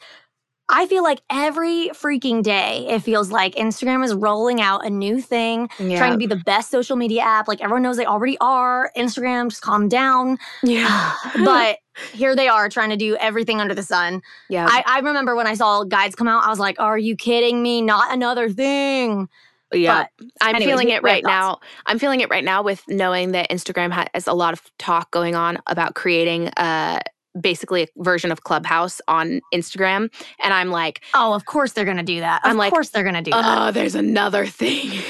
I 0.69 0.87
feel 0.87 1.03
like 1.03 1.21
every 1.31 1.91
freaking 1.91 2.43
day, 2.43 2.87
it 2.89 3.01
feels 3.01 3.31
like 3.31 3.55
Instagram 3.57 4.03
is 4.05 4.15
rolling 4.15 4.61
out 4.61 4.87
a 4.87 4.91
new 4.91 5.21
thing, 5.21 5.69
trying 5.99 6.13
to 6.13 6.19
be 6.19 6.27
the 6.27 6.37
best 6.37 6.71
social 6.71 6.97
media 6.97 7.23
app. 7.23 7.49
Like 7.49 7.61
everyone 7.61 7.83
knows 7.83 7.97
they 7.99 8.07
already 8.07 8.39
are. 8.41 8.91
Instagram, 8.97 9.51
just 9.51 9.63
calm 9.63 9.89
down. 9.89 10.39
yeah. 10.63 11.15
but 11.45 11.79
here 12.13 12.35
they 12.35 12.49
are 12.49 12.69
trying 12.69 12.91
to 12.91 12.97
do 12.97 13.15
everything 13.17 13.61
under 13.61 13.75
the 13.75 13.83
sun. 13.83 14.23
yeah. 14.49 14.67
I, 14.69 14.83
I 14.87 14.99
remember 15.01 15.37
when 15.37 15.47
I 15.47 15.55
saw 15.55 15.85
guides 15.85 16.15
come 16.15 16.29
out, 16.29 16.45
I 16.45 16.49
was 16.49 16.59
like, 16.59 16.81
are 16.81 16.99
you 16.99 17.15
kidding 17.15 17.63
me? 17.63 17.83
Not 17.83 18.13
another 18.13 18.49
thing. 18.49 19.29
yeah. 19.73 20.07
I'm 20.41 20.57
anyways, 20.57 20.71
feeling 20.73 20.89
it 20.89 21.03
right 21.03 21.23
now. 21.23 21.61
I'm 21.87 21.99
feeling 21.99 22.21
it 22.21 22.31
right 22.31 22.45
now 22.45 22.63
with 22.63 22.83
knowing 22.89 23.33
that 23.33 23.51
Instagram 23.51 23.93
has 24.15 24.27
a 24.27 24.33
lot 24.33 24.55
of 24.55 24.63
talk 24.79 25.11
going 25.11 25.35
on 25.35 25.59
about 25.67 25.95
creating 25.95 26.49
uh 26.57 27.01
basically 27.41 27.83
a 27.83 27.87
version 27.99 28.31
of 28.31 28.45
Clubhouse 28.45 29.01
on 29.09 29.41
Instagram. 29.53 30.13
And 30.43 30.55
I'm 30.55 30.71
like, 30.71 31.03
Oh, 31.15 31.35
of 31.35 31.47
course 31.47 31.73
they're 31.73 31.85
going 31.85 31.97
to 31.97 32.03
do 32.03 32.21
that. 32.21 32.45
Of 32.45 32.51
I'm 32.51 32.57
like, 32.57 32.69
of 32.69 32.75
course 32.75 32.91
they're 32.91 33.03
going 33.03 33.15
to 33.15 33.23
do 33.23 33.31
that. 33.31 33.69
oh, 33.69 33.71
there's 33.71 33.95
another 33.95 34.47
thing. 34.47 35.01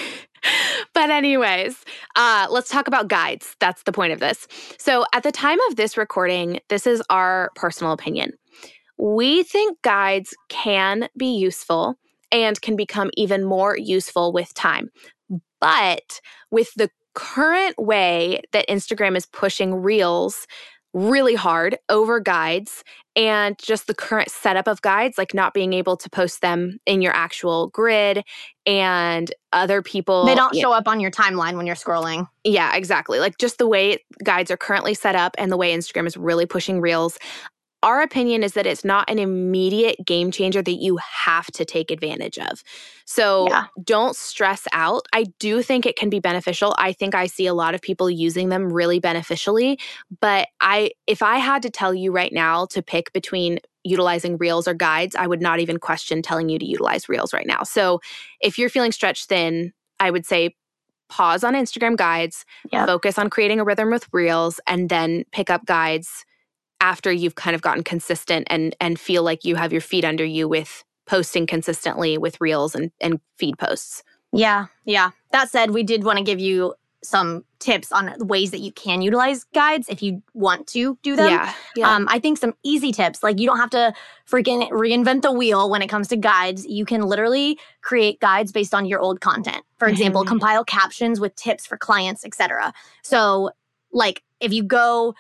but 0.94 1.10
anyways, 1.10 1.76
uh, 2.16 2.46
let's 2.50 2.68
talk 2.68 2.88
about 2.88 3.08
guides. 3.08 3.56
That's 3.60 3.82
the 3.84 3.92
point 3.92 4.12
of 4.12 4.20
this. 4.20 4.46
So 4.78 5.04
at 5.12 5.22
the 5.22 5.32
time 5.32 5.58
of 5.68 5.76
this 5.76 5.96
recording, 5.96 6.60
this 6.68 6.86
is 6.86 7.02
our 7.10 7.50
personal 7.54 7.92
opinion. 7.92 8.32
We 8.98 9.42
think 9.42 9.82
guides 9.82 10.34
can 10.48 11.08
be 11.16 11.36
useful 11.36 11.98
and 12.30 12.60
can 12.60 12.76
become 12.76 13.10
even 13.16 13.44
more 13.44 13.76
useful 13.76 14.32
with 14.32 14.54
time. 14.54 14.90
But 15.60 16.20
with 16.50 16.72
the 16.74 16.90
current 17.14 17.76
way 17.78 18.40
that 18.52 18.68
Instagram 18.68 19.16
is 19.16 19.26
pushing 19.26 19.74
reels 19.74 20.46
really 20.94 21.34
hard 21.34 21.76
over 21.88 22.20
guides 22.20 22.84
and 23.16 23.56
just 23.58 23.86
the 23.86 23.94
current 23.94 24.30
setup 24.30 24.66
of 24.66 24.80
guides, 24.82 25.18
like 25.18 25.34
not 25.34 25.54
being 25.54 25.72
able 25.72 25.96
to 25.96 26.08
post 26.08 26.40
them 26.40 26.78
in 26.86 27.02
your 27.02 27.14
actual 27.14 27.68
grid 27.68 28.24
and 28.66 29.32
other 29.52 29.82
people. 29.82 30.24
they 30.24 30.34
don't 30.34 30.56
show 30.56 30.72
up 30.72 30.88
on 30.88 31.00
your 31.00 31.10
timeline 31.10 31.56
when 31.56 31.66
you're 31.66 31.76
scrolling. 31.76 32.26
Yeah, 32.44 32.74
exactly. 32.74 33.20
Like 33.20 33.38
just 33.38 33.58
the 33.58 33.68
way 33.68 33.98
guides 34.24 34.50
are 34.50 34.56
currently 34.56 34.94
set 34.94 35.14
up 35.14 35.34
and 35.38 35.52
the 35.52 35.56
way 35.56 35.76
Instagram 35.76 36.06
is 36.06 36.16
really 36.16 36.46
pushing 36.46 36.80
reels. 36.80 37.18
Our 37.84 38.00
opinion 38.00 38.42
is 38.42 38.54
that 38.54 38.66
it's 38.66 38.84
not 38.84 39.08
an 39.10 39.18
immediate 39.18 39.96
game 40.04 40.30
changer 40.30 40.62
that 40.62 40.72
you 40.72 40.96
have 40.96 41.46
to 41.52 41.64
take 41.66 41.90
advantage 41.90 42.38
of. 42.38 42.62
So 43.04 43.46
Yeah. 43.50 43.66
don't 43.82 44.16
stress 44.16 44.66
out. 44.72 45.06
I 45.12 45.24
do 45.38 45.62
think 45.62 45.84
it 45.84 45.94
can 45.94 46.08
be 46.08 46.18
beneficial. 46.18 46.74
I 46.78 46.92
think 46.92 47.14
I 47.14 47.26
see 47.26 47.46
a 47.46 47.54
lot 47.54 47.74
of 47.74 47.82
people 47.82 48.08
using 48.08 48.48
them 48.48 48.72
really 48.72 49.00
beneficially, 49.00 49.78
but 50.20 50.48
I 50.62 50.92
if 51.06 51.22
I 51.22 51.36
had 51.36 51.60
to 51.62 51.70
tell 51.70 51.92
you 51.94 52.10
right 52.10 52.32
now 52.32 52.66
to 52.66 52.82
pick 52.82 53.12
between 53.12 53.58
utilizing 53.84 54.38
reels 54.38 54.66
or 54.66 54.72
guides, 54.72 55.14
I 55.14 55.26
would 55.26 55.42
not 55.42 55.60
even 55.60 55.78
question 55.78 56.22
telling 56.22 56.48
you 56.48 56.58
to 56.58 56.64
utilize 56.64 57.06
reels 57.08 57.34
right 57.34 57.46
now. 57.46 57.64
So 57.64 58.00
if 58.40 58.58
you're 58.58 58.70
feeling 58.70 58.92
stretched 58.92 59.28
thin, 59.28 59.74
I 60.00 60.10
would 60.10 60.24
say 60.24 60.56
pause 61.10 61.44
on 61.44 61.52
Instagram 61.52 61.96
guides, 61.96 62.46
Yep. 62.72 62.86
focus 62.86 63.18
on 63.18 63.28
creating 63.28 63.60
a 63.60 63.64
rhythm 63.64 63.90
with 63.90 64.08
reels, 64.12 64.58
and 64.66 64.88
then 64.88 65.24
pick 65.32 65.50
up 65.50 65.66
guides 65.66 66.24
after 66.80 67.10
you've 67.12 67.34
kind 67.34 67.54
of 67.54 67.62
gotten 67.62 67.82
consistent 67.84 68.46
and 68.50 68.74
and 68.80 68.98
feel 68.98 69.22
like 69.22 69.44
you 69.44 69.56
have 69.56 69.72
your 69.72 69.80
feet 69.80 70.04
under 70.04 70.24
you 70.24 70.48
with 70.48 70.84
posting 71.06 71.46
consistently 71.46 72.16
with 72.18 72.40
reels 72.40 72.74
and, 72.74 72.90
and 73.00 73.20
feed 73.36 73.58
posts. 73.58 74.02
Yeah, 74.32 74.66
yeah. 74.84 75.10
That 75.32 75.50
said, 75.50 75.70
we 75.70 75.82
did 75.82 76.02
want 76.02 76.18
to 76.18 76.24
give 76.24 76.40
you 76.40 76.74
some 77.02 77.44
tips 77.58 77.92
on 77.92 78.14
ways 78.26 78.50
that 78.50 78.60
you 78.60 78.72
can 78.72 79.02
utilize 79.02 79.44
guides 79.52 79.90
if 79.90 80.02
you 80.02 80.22
want 80.32 80.66
to 80.68 80.98
do 81.02 81.14
them. 81.16 81.28
Yeah. 81.28 81.52
Yeah. 81.76 81.94
Um, 81.94 82.06
I 82.10 82.18
think 82.18 82.38
some 82.38 82.54
easy 82.62 82.92
tips, 82.92 83.22
like 83.22 83.38
you 83.38 83.46
don't 83.46 83.58
have 83.58 83.70
to 83.70 83.92
freaking 84.26 84.68
reinvent 84.70 85.20
the 85.20 85.30
wheel 85.30 85.68
when 85.68 85.82
it 85.82 85.88
comes 85.88 86.08
to 86.08 86.16
guides. 86.16 86.64
You 86.66 86.86
can 86.86 87.02
literally 87.02 87.58
create 87.82 88.20
guides 88.20 88.52
based 88.52 88.72
on 88.72 88.86
your 88.86 89.00
old 89.00 89.20
content. 89.20 89.62
For 89.78 89.86
example, 89.86 90.24
Mhm. 90.24 90.28
compile 90.28 90.64
captions 90.64 91.20
with 91.20 91.36
tips 91.36 91.66
for 91.66 91.76
clients, 91.76 92.24
etc. 92.24 92.72
So, 93.02 93.50
like 93.92 94.22
if 94.40 94.52
you 94.54 94.62
go 94.62 95.14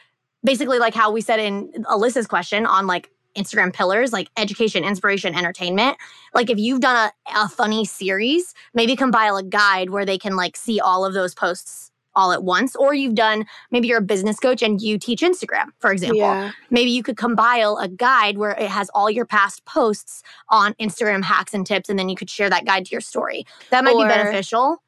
basically 0.44 0.78
like 0.78 0.94
how 0.94 1.10
we 1.10 1.20
said 1.20 1.40
in 1.40 1.68
Alyssa's 1.84 2.26
question 2.26 2.66
on 2.66 2.86
like 2.86 3.10
Instagram 3.36 3.72
pillars, 3.72 4.12
like 4.12 4.28
education, 4.36 4.84
inspiration, 4.84 5.34
entertainment. 5.34 5.96
Like 6.34 6.50
if 6.50 6.58
you've 6.58 6.80
done 6.80 7.10
a, 7.26 7.38
a 7.44 7.48
funny 7.48 7.84
series, 7.84 8.54
maybe 8.74 8.94
compile 8.94 9.36
a 9.36 9.42
guide 9.42 9.90
where 9.90 10.06
they 10.06 10.18
can 10.18 10.36
like 10.36 10.56
see 10.56 10.78
all 10.78 11.04
of 11.04 11.14
those 11.14 11.34
posts 11.34 11.90
all 12.14 12.30
at 12.30 12.44
once. 12.44 12.76
Or 12.76 12.94
you've 12.94 13.16
done 13.16 13.44
maybe 13.72 13.88
you're 13.88 13.98
a 13.98 14.02
business 14.02 14.38
coach 14.38 14.62
and 14.62 14.80
you 14.80 14.98
teach 14.98 15.20
Instagram, 15.20 15.66
for 15.80 15.90
example 15.90 16.18
yeah. 16.18 16.52
maybe 16.70 16.90
you 16.90 17.02
could 17.02 17.16
compile 17.16 17.76
a 17.78 17.88
guide 17.88 18.38
where 18.38 18.52
it 18.52 18.68
has 18.68 18.88
all 18.94 19.10
your 19.10 19.26
past 19.26 19.64
posts 19.64 20.22
on 20.48 20.74
Instagram 20.74 21.24
hacks 21.24 21.54
and 21.54 21.66
tips, 21.66 21.88
and 21.88 21.98
then 21.98 22.08
you 22.08 22.14
could 22.14 22.30
share 22.30 22.48
that 22.50 22.64
guide 22.64 22.86
to 22.86 22.92
your 22.92 23.00
story. 23.00 23.44
That 23.70 23.82
might 23.82 23.96
Or- 23.96 24.04
be 24.04 24.08
beneficial. 24.08 24.80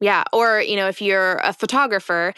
Yeah. 0.00 0.24
Or, 0.32 0.60
you 0.60 0.76
know, 0.76 0.88
if 0.88 1.00
you're 1.00 1.36
a 1.36 1.52
photographer, 1.52 2.34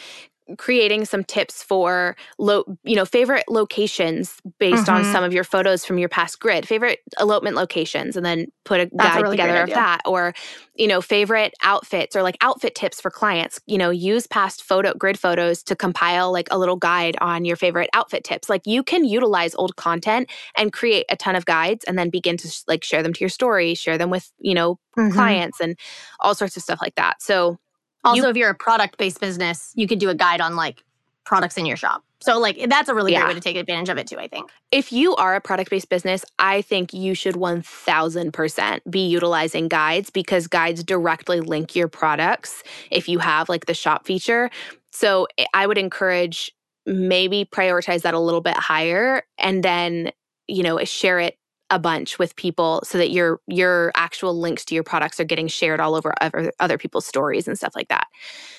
creating 0.58 1.04
some 1.04 1.24
tips 1.24 1.62
for 1.62 2.16
lo- 2.38 2.64
you 2.84 2.94
know 2.94 3.04
favorite 3.04 3.44
locations 3.48 4.40
based 4.58 4.88
on 4.88 5.02
Mhm. 5.02 5.12
some 5.12 5.24
of 5.24 5.32
your 5.32 5.44
photos 5.44 5.84
from 5.84 5.98
your 5.98 6.08
past 6.08 6.38
grid 6.38 6.66
favorite 6.68 7.00
elopement 7.18 7.56
locations 7.56 8.16
and 8.16 8.24
then 8.24 8.46
put 8.64 8.80
a 8.80 8.84
That's 8.92 8.92
a 8.94 8.98
guide 9.18 9.22
really 9.22 9.36
together 9.36 9.62
of 9.62 9.68
that 9.70 10.00
or 10.06 10.34
you 10.76 10.86
know 10.86 11.00
favorite 11.00 11.52
outfits 11.62 12.14
or 12.14 12.22
like 12.22 12.36
outfit 12.40 12.74
tips 12.76 13.00
for 13.00 13.10
clients 13.10 13.60
you 13.66 13.76
know 13.76 13.90
use 13.90 14.26
past 14.28 14.62
photo 14.62 14.94
grid 14.94 15.18
photos 15.18 15.62
to 15.64 15.74
compile 15.74 16.32
like 16.32 16.48
a 16.52 16.58
little 16.58 16.76
guide 16.76 17.16
on 17.20 17.44
your 17.44 17.56
favorite 17.56 17.90
outfit 17.92 18.22
tips 18.22 18.48
like 18.48 18.62
you 18.66 18.82
can 18.84 19.04
utilize 19.04 19.54
old 19.56 19.74
content 19.76 20.30
and 20.56 20.72
create 20.72 21.06
a 21.10 21.16
ton 21.16 21.34
of 21.34 21.44
guides 21.44 21.84
and 21.84 21.98
then 21.98 22.08
begin 22.10 22.36
to 22.36 22.48
like 22.68 22.84
share 22.84 23.02
them 23.02 23.12
to 23.12 23.20
your 23.20 23.28
story 23.28 23.74
share 23.74 23.98
them 23.98 24.10
with 24.10 24.32
you 24.38 24.54
know 24.54 24.78
Mhm. 24.96 25.12
clients 25.12 25.60
and 25.60 25.76
all 26.20 26.34
sorts 26.34 26.56
of 26.56 26.62
stuff 26.62 26.78
like 26.80 26.94
that 26.94 27.20
so 27.20 27.58
Also, 28.06 28.22
you- 28.24 28.28
if 28.30 28.36
you're 28.36 28.50
a 28.50 28.54
product 28.54 28.98
based 28.98 29.20
business, 29.20 29.72
you 29.74 29.86
could 29.86 29.98
do 29.98 30.08
a 30.08 30.14
guide 30.14 30.40
on 30.40 30.56
like 30.56 30.82
products 31.24 31.56
in 31.56 31.66
your 31.66 31.76
shop. 31.76 32.02
So, 32.22 32.38
like, 32.38 32.58
that's 32.68 32.88
a 32.88 32.94
really 32.94 33.12
Yeah. 33.12 33.20
great 33.20 33.28
way 33.28 33.34
to 33.34 33.40
take 33.40 33.56
advantage 33.56 33.88
of 33.88 33.98
it 33.98 34.06
too, 34.06 34.18
I 34.18 34.26
think. 34.28 34.50
if 34.72 34.92
you 34.92 35.14
are 35.16 35.36
a 35.36 35.40
product 35.40 35.70
based 35.70 35.88
business, 35.88 36.24
I 36.38 36.62
think 36.62 36.92
you 36.92 37.14
should 37.14 37.36
1000% 37.36 38.90
be 38.90 39.06
utilizing 39.06 39.68
guides 39.68 40.10
because 40.10 40.46
guides 40.48 40.82
directly 40.82 41.40
link 41.40 41.76
your 41.76 41.88
products 41.88 42.62
if 42.90 43.08
you 43.08 43.18
have 43.18 43.48
like 43.48 43.66
the 43.66 43.74
shop 43.74 44.06
feature. 44.06 44.50
So 44.92 45.26
I- 45.38 45.46
I 45.54 45.66
would 45.66 45.78
encourage 45.78 46.52
maybe 46.86 47.44
prioritize 47.44 48.02
that 48.02 48.14
a 48.14 48.18
little 48.18 48.40
bit 48.40 48.56
higher 48.56 49.22
and 49.38 49.62
then, 49.62 50.12
you 50.48 50.62
know, 50.62 50.82
share 50.84 51.18
it 51.20 51.36
a 51.70 51.78
bunch 51.78 52.18
with 52.18 52.36
people 52.36 52.80
so 52.84 52.96
that 52.98 53.10
your 53.10 53.40
your 53.46 53.90
actual 53.96 54.38
links 54.38 54.64
to 54.66 54.74
your 54.74 54.84
products 54.84 55.18
are 55.18 55.24
getting 55.24 55.48
shared 55.48 55.80
all 55.80 55.94
over 55.94 56.14
other, 56.20 56.52
other 56.60 56.78
people's 56.78 57.06
stories 57.06 57.48
and 57.48 57.56
stuff 57.56 57.74
like 57.74 57.88
that. 57.88 58.06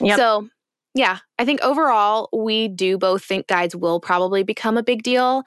Yep. 0.01 0.17
So, 0.17 0.49
yeah, 0.93 1.19
I 1.39 1.45
think 1.45 1.61
overall 1.61 2.29
we 2.33 2.67
do 2.67 2.97
both 2.97 3.23
think 3.23 3.47
guides 3.47 3.75
will 3.75 3.99
probably 3.99 4.43
become 4.43 4.77
a 4.77 4.83
big 4.83 5.03
deal. 5.03 5.43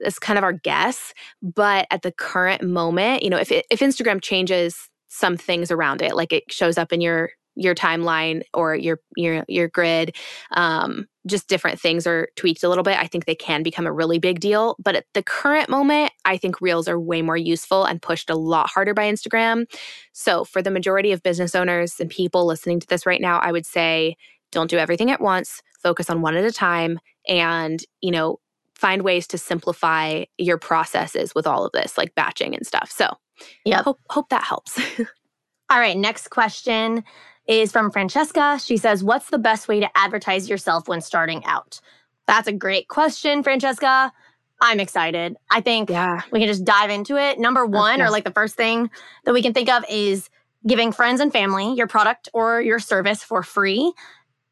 It's 0.00 0.18
kind 0.18 0.38
of 0.38 0.44
our 0.44 0.52
guess, 0.52 1.14
but 1.40 1.86
at 1.90 2.02
the 2.02 2.12
current 2.12 2.62
moment, 2.62 3.22
you 3.22 3.30
know, 3.30 3.38
if 3.38 3.52
it, 3.52 3.64
if 3.70 3.80
Instagram 3.80 4.20
changes 4.20 4.90
some 5.08 5.36
things 5.36 5.70
around 5.70 6.02
it, 6.02 6.16
like 6.16 6.32
it 6.32 6.50
shows 6.50 6.76
up 6.76 6.92
in 6.92 7.00
your 7.00 7.30
your 7.56 7.74
timeline 7.74 8.42
or 8.52 8.74
your 8.74 9.00
your 9.16 9.44
your 9.48 9.68
grid 9.68 10.16
um, 10.52 11.06
just 11.26 11.48
different 11.48 11.80
things 11.80 12.06
are 12.06 12.28
tweaked 12.36 12.62
a 12.62 12.68
little 12.68 12.84
bit 12.84 12.98
i 12.98 13.06
think 13.06 13.24
they 13.24 13.34
can 13.34 13.62
become 13.62 13.86
a 13.86 13.92
really 13.92 14.18
big 14.18 14.40
deal 14.40 14.76
but 14.78 14.94
at 14.94 15.06
the 15.14 15.22
current 15.22 15.68
moment 15.68 16.12
i 16.24 16.36
think 16.36 16.60
reels 16.60 16.88
are 16.88 16.98
way 16.98 17.22
more 17.22 17.36
useful 17.36 17.84
and 17.84 18.02
pushed 18.02 18.30
a 18.30 18.36
lot 18.36 18.68
harder 18.68 18.94
by 18.94 19.10
instagram. 19.10 19.64
So 20.12 20.44
for 20.44 20.62
the 20.62 20.70
majority 20.70 21.12
of 21.12 21.22
business 21.22 21.54
owners 21.54 21.98
and 22.00 22.10
people 22.10 22.46
listening 22.46 22.80
to 22.80 22.86
this 22.86 23.06
right 23.06 23.20
now 23.20 23.38
i 23.38 23.52
would 23.52 23.66
say 23.66 24.16
don't 24.52 24.70
do 24.70 24.78
everything 24.78 25.10
at 25.10 25.20
once 25.20 25.62
focus 25.82 26.10
on 26.10 26.22
one 26.22 26.36
at 26.36 26.44
a 26.44 26.52
time 26.52 26.98
and 27.28 27.84
you 28.00 28.10
know 28.10 28.38
find 28.74 29.02
ways 29.02 29.26
to 29.28 29.38
simplify 29.38 30.24
your 30.38 30.58
processes 30.58 31.34
with 31.34 31.46
all 31.46 31.64
of 31.64 31.72
this 31.72 31.96
like 31.96 32.14
batching 32.14 32.54
and 32.54 32.66
stuff. 32.66 32.90
So 32.90 33.16
yeah 33.64 33.82
hope, 33.82 34.00
hope 34.10 34.28
that 34.30 34.44
helps. 34.44 34.78
All 35.70 35.80
right 35.80 35.96
next 35.96 36.28
question 36.28 37.04
is 37.46 37.72
from 37.72 37.90
Francesca. 37.90 38.58
She 38.62 38.76
says, 38.76 39.04
What's 39.04 39.30
the 39.30 39.38
best 39.38 39.68
way 39.68 39.80
to 39.80 39.98
advertise 39.98 40.48
yourself 40.48 40.88
when 40.88 41.00
starting 41.00 41.44
out? 41.44 41.80
That's 42.26 42.48
a 42.48 42.52
great 42.52 42.88
question, 42.88 43.42
Francesca. 43.42 44.12
I'm 44.60 44.80
excited. 44.80 45.36
I 45.50 45.60
think 45.60 45.90
yeah. 45.90 46.22
we 46.32 46.38
can 46.38 46.48
just 46.48 46.64
dive 46.64 46.90
into 46.90 47.16
it. 47.16 47.38
Number 47.38 47.66
one, 47.66 48.00
okay. 48.00 48.02
or 48.02 48.10
like 48.10 48.24
the 48.24 48.30
first 48.30 48.54
thing 48.54 48.90
that 49.24 49.34
we 49.34 49.42
can 49.42 49.52
think 49.52 49.68
of 49.68 49.84
is 49.90 50.30
giving 50.66 50.92
friends 50.92 51.20
and 51.20 51.32
family 51.32 51.74
your 51.74 51.86
product 51.86 52.28
or 52.32 52.62
your 52.62 52.78
service 52.78 53.22
for 53.22 53.42
free 53.42 53.92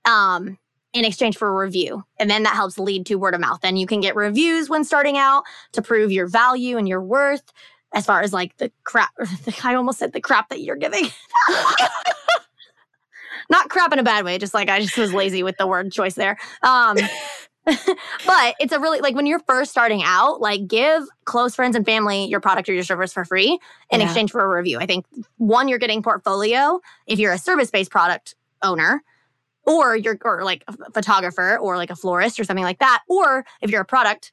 um, 0.05 0.59
in 0.93 1.05
exchange 1.05 1.39
for 1.39 1.49
a 1.49 1.65
review. 1.65 2.05
And 2.19 2.29
then 2.29 2.43
that 2.43 2.55
helps 2.55 2.79
lead 2.79 3.07
to 3.07 3.15
word 3.15 3.35
of 3.35 3.41
mouth. 3.41 3.61
And 3.63 3.79
you 3.79 3.87
can 3.87 4.01
get 4.01 4.15
reviews 4.15 4.69
when 4.69 4.85
starting 4.85 5.17
out 5.17 5.45
to 5.73 5.81
prove 5.81 6.13
your 6.13 6.27
value 6.27 6.77
and 6.77 6.87
your 6.87 7.01
worth 7.01 7.53
as 7.95 8.05
far 8.05 8.21
as 8.21 8.33
like 8.33 8.57
the 8.59 8.71
crap. 8.85 9.13
I 9.65 9.75
almost 9.75 9.99
said 9.99 10.13
the 10.13 10.21
crap 10.21 10.51
that 10.51 10.61
you're 10.61 10.77
giving. 10.77 11.07
Not 13.51 13.69
crap 13.69 13.93
in 13.93 13.99
a 13.99 14.03
bad 14.03 14.25
way, 14.25 14.39
just 14.39 14.55
like 14.55 14.69
I 14.69 14.81
just 14.81 14.97
was 14.97 15.13
lazy 15.15 15.43
with 15.43 15.57
the 15.59 15.67
word 15.67 15.93
choice 15.93 16.15
there. 16.15 16.39
Um, 16.63 16.97
but 17.65 18.55
it's 18.59 18.73
a 18.73 18.81
really 18.81 19.01
like 19.01 19.15
when 19.15 19.27
you're 19.27 19.41
first 19.41 19.71
starting 19.71 20.03
out, 20.05 20.41
like 20.41 20.67
give 20.67 21.05
close 21.25 21.55
friends 21.55 21.77
and 21.77 21.85
family 21.85 22.27
your 22.27 22.41
product 22.41 22.69
or 22.69 22.73
your 22.73 22.83
service 22.83 23.13
for 23.13 23.25
free 23.25 23.59
in 23.91 24.01
yeah. 24.01 24.07
exchange 24.07 24.31
for 24.31 24.45
a 24.45 24.49
review. 24.49 24.79
I 24.79 24.87
think 24.87 25.07
one, 25.37 25.69
you're 25.69 25.79
getting 25.79 26.03
portfolio 26.03 26.81
if 27.07 27.19
you're 27.19 27.33
a 27.33 27.39
service 27.39 27.71
based 27.71 27.91
product 27.91 28.35
owner, 28.63 29.03
or 29.65 29.97
you're 29.97 30.19
or 30.25 30.45
like 30.45 30.65
a 30.69 30.91
photographer 30.93 31.57
or 31.59 31.77
like 31.77 31.91
a 31.91 31.97
florist 31.97 32.41
or 32.41 32.45
something 32.45 32.65
like 32.65 32.81
that. 32.81 33.03
Or 33.09 33.45
if 33.61 33.71
you're 33.71 33.83
a 33.83 33.87
product, 33.87 34.33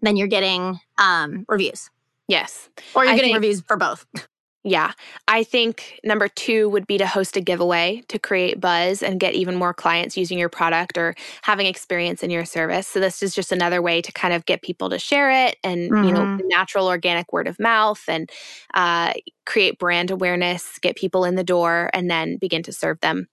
then 0.00 0.16
you're 0.16 0.28
getting 0.28 0.80
um, 0.98 1.44
reviews. 1.48 1.90
Yes. 2.26 2.68
Or 2.94 3.04
you're 3.04 3.12
I 3.12 3.16
getting 3.16 3.32
think, 3.32 3.42
reviews 3.42 3.60
for 3.62 3.76
both. 3.76 4.06
Yeah. 4.68 4.92
I 5.28 5.44
think 5.44 5.98
number 6.04 6.28
two 6.28 6.68
would 6.68 6.86
be 6.86 6.98
to 6.98 7.06
host 7.06 7.38
a 7.38 7.40
giveaway 7.40 8.02
to 8.08 8.18
create 8.18 8.60
buzz 8.60 9.02
and 9.02 9.18
get 9.18 9.32
even 9.32 9.56
more 9.56 9.72
clients 9.72 10.14
using 10.14 10.38
your 10.38 10.50
product 10.50 10.98
or 10.98 11.14
having 11.40 11.66
experience 11.66 12.22
in 12.22 12.28
your 12.28 12.44
service. 12.44 12.86
So 12.86 13.00
this 13.00 13.22
is 13.22 13.34
just 13.34 13.50
another 13.50 13.80
way 13.80 14.02
to 14.02 14.12
kind 14.12 14.34
of 14.34 14.44
get 14.44 14.60
people 14.60 14.90
to 14.90 14.98
share 14.98 15.30
it 15.30 15.56
and, 15.64 15.90
mm-hmm. 15.90 16.04
you 16.04 16.12
know, 16.12 16.20
mm-hmm. 16.20 16.48
natural 16.48 16.86
organic 16.86 17.32
word 17.32 17.48
of 17.48 17.58
mouth 17.58 18.04
and 18.08 18.30
uh, 18.74 19.14
create 19.46 19.78
brand 19.78 20.10
awareness, 20.10 20.78
get 20.80 20.96
people 20.96 21.24
in 21.24 21.34
the 21.34 21.44
door, 21.44 21.88
and 21.94 22.10
then 22.10 22.36
begin 22.36 22.62
to 22.64 22.72
serve 22.72 23.00
them. 23.00 23.26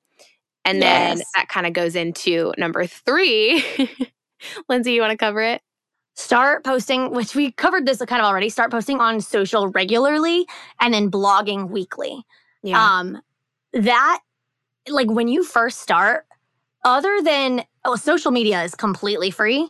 And 0.64 0.80
yes. 0.80 1.18
then 1.18 1.26
that 1.36 1.50
kind 1.50 1.68
of 1.68 1.74
goes 1.74 1.98
into 1.98 2.54
number 2.58 2.86
three. 2.86 3.62
Lindsey, 4.70 4.94
you 4.94 5.02
want 5.02 5.12
to 5.12 5.18
cover 5.18 5.42
it? 5.42 5.62
Start 6.16 6.64
posting, 6.64 7.12
which 7.12 7.36
we 7.36 7.52
covered 7.52 7.86
this 7.86 8.00
kind 8.00 8.22
of 8.22 8.26
already, 8.26 8.50
start 8.50 8.72
posting 8.72 9.00
on 9.00 9.22
social 9.22 9.68
regularly 9.70 10.46
and 10.82 10.94
then 10.94 11.12
blogging 11.12 11.70
weekly. 11.70 12.26
Yeah. 12.64 12.84
Um, 12.84 13.22
that, 13.74 14.22
like 14.90 15.10
when 15.10 15.28
you 15.28 15.44
first 15.44 15.82
start, 15.82 16.26
other 16.84 17.22
than 17.22 17.66
oh, 17.86 17.96
social 17.96 18.32
media 18.32 18.64
is 18.64 18.76
completely 18.76 19.32
free. 19.32 19.70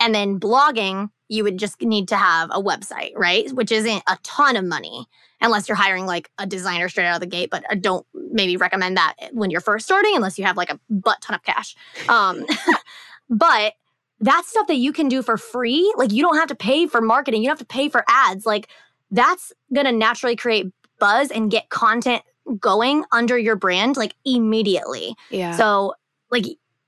And 0.00 0.14
then 0.14 0.38
blogging, 0.38 1.10
you 1.28 1.44
would 1.44 1.58
just 1.58 1.80
need 1.80 2.08
to 2.08 2.16
have 2.16 2.50
a 2.52 2.62
website, 2.62 3.12
right? 3.16 3.50
Which 3.52 3.72
isn't 3.72 4.02
a 4.08 4.18
ton 4.22 4.56
of 4.56 4.64
money 4.64 5.06
unless 5.40 5.68
you're 5.68 5.76
hiring 5.76 6.06
like 6.06 6.30
a 6.38 6.46
designer 6.46 6.88
straight 6.88 7.06
out 7.06 7.16
of 7.16 7.20
the 7.20 7.26
gate. 7.26 7.50
But 7.50 7.64
I 7.70 7.74
don't 7.74 8.06
maybe 8.14 8.56
recommend 8.56 8.96
that 8.96 9.14
when 9.32 9.50
you're 9.50 9.60
first 9.60 9.86
starting 9.86 10.14
unless 10.16 10.38
you 10.38 10.44
have 10.44 10.56
like 10.56 10.70
a 10.70 10.80
butt 10.90 11.20
ton 11.20 11.34
of 11.34 11.42
cash. 11.42 11.76
Um, 12.08 12.44
but 13.30 13.74
that's 14.20 14.48
stuff 14.48 14.66
that 14.68 14.76
you 14.76 14.92
can 14.92 15.08
do 15.08 15.22
for 15.22 15.36
free. 15.36 15.92
Like 15.96 16.12
you 16.12 16.22
don't 16.22 16.36
have 16.36 16.48
to 16.48 16.54
pay 16.54 16.86
for 16.86 17.00
marketing, 17.00 17.42
you 17.42 17.48
don't 17.48 17.58
have 17.58 17.66
to 17.66 17.72
pay 17.72 17.88
for 17.88 18.04
ads. 18.08 18.46
Like 18.46 18.68
that's 19.10 19.52
going 19.72 19.86
to 19.86 19.92
naturally 19.92 20.36
create 20.36 20.66
buzz 20.98 21.30
and 21.30 21.50
get 21.50 21.68
content 21.68 22.22
going 22.58 23.04
under 23.12 23.38
your 23.38 23.56
brand 23.56 23.96
like 23.96 24.14
immediately. 24.24 25.14
Yeah. 25.30 25.52
So 25.52 25.94
like 26.30 26.44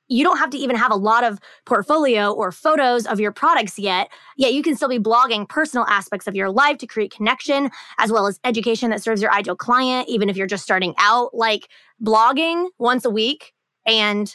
you 0.09 0.23
don't 0.23 0.39
have 0.39 0.51
to 0.51 0.59
even 0.59 0.77
have 0.77 0.93
a 0.93 0.97
lot 0.97 1.25
of 1.25 1.41
portfolio 1.65 2.31
or 2.31 2.53
photos 2.53 3.07
of 3.07 3.19
your 3.19 3.33
products 3.33 3.79
yet. 3.79 4.09
Yet 4.37 4.55
you 4.55 4.63
can 4.63 4.77
still 4.77 4.89
be 4.89 4.99
blogging 4.99 5.49
personal 5.49 5.85
aspects 5.89 6.27
of 6.27 6.37
your 6.37 6.51
life 6.51 6.79
to 6.79 6.87
create 6.87 7.11
connection 7.11 7.71
as 7.99 8.13
well 8.13 8.27
as 8.27 8.39
education 8.45 8.91
that 8.91 9.03
serves 9.03 9.21
your 9.21 9.33
ideal 9.33 9.57
client, 9.57 10.09
even 10.09 10.29
if 10.29 10.37
you're 10.37 10.47
just 10.47 10.63
starting 10.63 10.95
out. 10.99 11.35
Like 11.35 11.69
blogging 12.03 12.69
once 12.79 13.05
a 13.05 13.11
week 13.11 13.53
and 13.85 14.35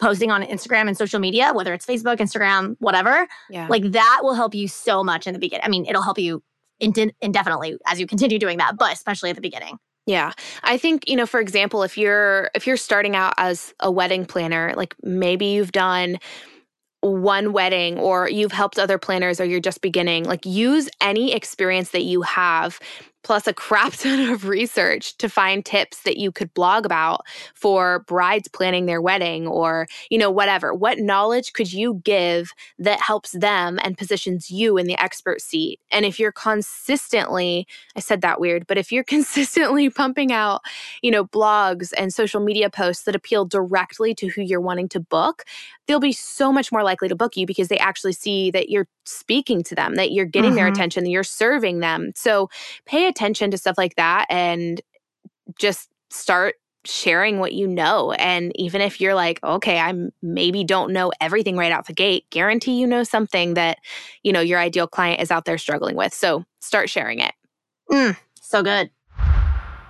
posting 0.00 0.30
on 0.30 0.42
Instagram 0.42 0.88
and 0.88 0.96
social 0.96 1.20
media, 1.20 1.52
whether 1.54 1.72
it's 1.72 1.86
Facebook, 1.86 2.16
Instagram, 2.16 2.76
whatever, 2.80 3.26
yeah. 3.48 3.66
like 3.68 3.92
that 3.92 4.20
will 4.22 4.34
help 4.34 4.54
you 4.54 4.68
so 4.68 5.04
much 5.04 5.26
in 5.26 5.32
the 5.32 5.38
beginning. 5.38 5.64
I 5.64 5.68
mean, 5.68 5.86
it'll 5.86 6.02
help 6.02 6.18
you 6.18 6.42
indefinitely 6.80 7.78
as 7.86 8.00
you 8.00 8.06
continue 8.06 8.38
doing 8.38 8.58
that, 8.58 8.76
but 8.76 8.92
especially 8.92 9.30
at 9.30 9.36
the 9.36 9.42
beginning. 9.42 9.78
Yeah. 10.06 10.32
I 10.62 10.76
think, 10.76 11.08
you 11.08 11.16
know, 11.16 11.26
for 11.26 11.40
example, 11.40 11.82
if 11.82 11.96
you're 11.96 12.50
if 12.54 12.66
you're 12.66 12.76
starting 12.76 13.16
out 13.16 13.34
as 13.38 13.72
a 13.80 13.90
wedding 13.90 14.26
planner, 14.26 14.74
like 14.76 14.94
maybe 15.02 15.46
you've 15.46 15.72
done 15.72 16.18
one 17.00 17.52
wedding 17.52 17.98
or 17.98 18.28
you've 18.28 18.52
helped 18.52 18.78
other 18.78 18.98
planners 18.98 19.40
or 19.40 19.44
you're 19.44 19.60
just 19.60 19.80
beginning, 19.80 20.24
like 20.24 20.44
use 20.44 20.88
any 21.00 21.32
experience 21.32 21.90
that 21.90 22.02
you 22.02 22.22
have 22.22 22.80
plus 23.24 23.46
a 23.46 23.52
crap 23.52 23.92
ton 23.98 24.30
of 24.30 24.46
research 24.46 25.16
to 25.16 25.28
find 25.28 25.64
tips 25.64 26.02
that 26.02 26.18
you 26.18 26.30
could 26.30 26.52
blog 26.54 26.86
about 26.86 27.22
for 27.54 28.04
brides 28.06 28.46
planning 28.46 28.86
their 28.86 29.02
wedding 29.02 29.48
or, 29.48 29.88
you 30.10 30.18
know, 30.18 30.30
whatever. 30.30 30.72
What 30.72 30.98
knowledge 30.98 31.52
could 31.54 31.72
you 31.72 32.00
give 32.04 32.52
that 32.78 33.00
helps 33.00 33.32
them 33.32 33.80
and 33.82 33.98
positions 33.98 34.50
you 34.50 34.76
in 34.76 34.86
the 34.86 35.00
expert 35.02 35.40
seat? 35.40 35.80
And 35.90 36.04
if 36.04 36.20
you're 36.20 36.32
consistently, 36.32 37.66
I 37.96 38.00
said 38.00 38.20
that 38.20 38.40
weird, 38.40 38.66
but 38.66 38.78
if 38.78 38.92
you're 38.92 39.04
consistently 39.14 39.90
pumping 39.90 40.30
out, 40.30 40.60
you 41.02 41.10
know, 41.10 41.24
blogs 41.24 41.92
and 41.96 42.12
social 42.12 42.40
media 42.40 42.70
posts 42.70 43.04
that 43.04 43.16
appeal 43.16 43.44
directly 43.44 44.14
to 44.14 44.28
who 44.28 44.42
you're 44.42 44.60
wanting 44.60 44.88
to 44.90 45.00
book, 45.00 45.44
they'll 45.86 46.00
be 46.00 46.12
so 46.12 46.52
much 46.52 46.70
more 46.70 46.82
likely 46.82 47.08
to 47.08 47.16
book 47.16 47.36
you 47.36 47.46
because 47.46 47.68
they 47.68 47.78
actually 47.78 48.12
see 48.12 48.50
that 48.50 48.68
you're 48.68 48.86
speaking 49.06 49.62
to 49.62 49.74
them, 49.74 49.96
that 49.96 50.12
you're 50.12 50.24
getting 50.24 50.50
mm-hmm. 50.50 50.56
their 50.56 50.66
attention, 50.66 51.04
that 51.04 51.10
you're 51.10 51.22
serving 51.22 51.80
them. 51.80 52.12
So 52.14 52.48
pay 52.86 53.06
attention 53.06 53.13
to 53.14 53.58
stuff 53.58 53.78
like 53.78 53.96
that 53.96 54.26
and 54.30 54.80
just 55.58 55.90
start 56.10 56.56
sharing 56.84 57.38
what 57.38 57.52
you 57.52 57.66
know. 57.66 58.12
And 58.12 58.52
even 58.56 58.80
if 58.80 59.00
you're 59.00 59.14
like, 59.14 59.42
okay, 59.42 59.78
I 59.78 59.94
maybe 60.22 60.64
don't 60.64 60.92
know 60.92 61.12
everything 61.20 61.56
right 61.56 61.72
out 61.72 61.86
the 61.86 61.94
gate, 61.94 62.26
guarantee 62.30 62.78
you 62.78 62.86
know 62.86 63.04
something 63.04 63.54
that, 63.54 63.78
you 64.22 64.32
know, 64.32 64.40
your 64.40 64.58
ideal 64.58 64.86
client 64.86 65.20
is 65.20 65.30
out 65.30 65.44
there 65.44 65.58
struggling 65.58 65.96
with. 65.96 66.12
So 66.12 66.44
start 66.60 66.90
sharing 66.90 67.20
it. 67.20 67.32
Mm, 67.90 68.16
so 68.40 68.62
good. 68.62 68.90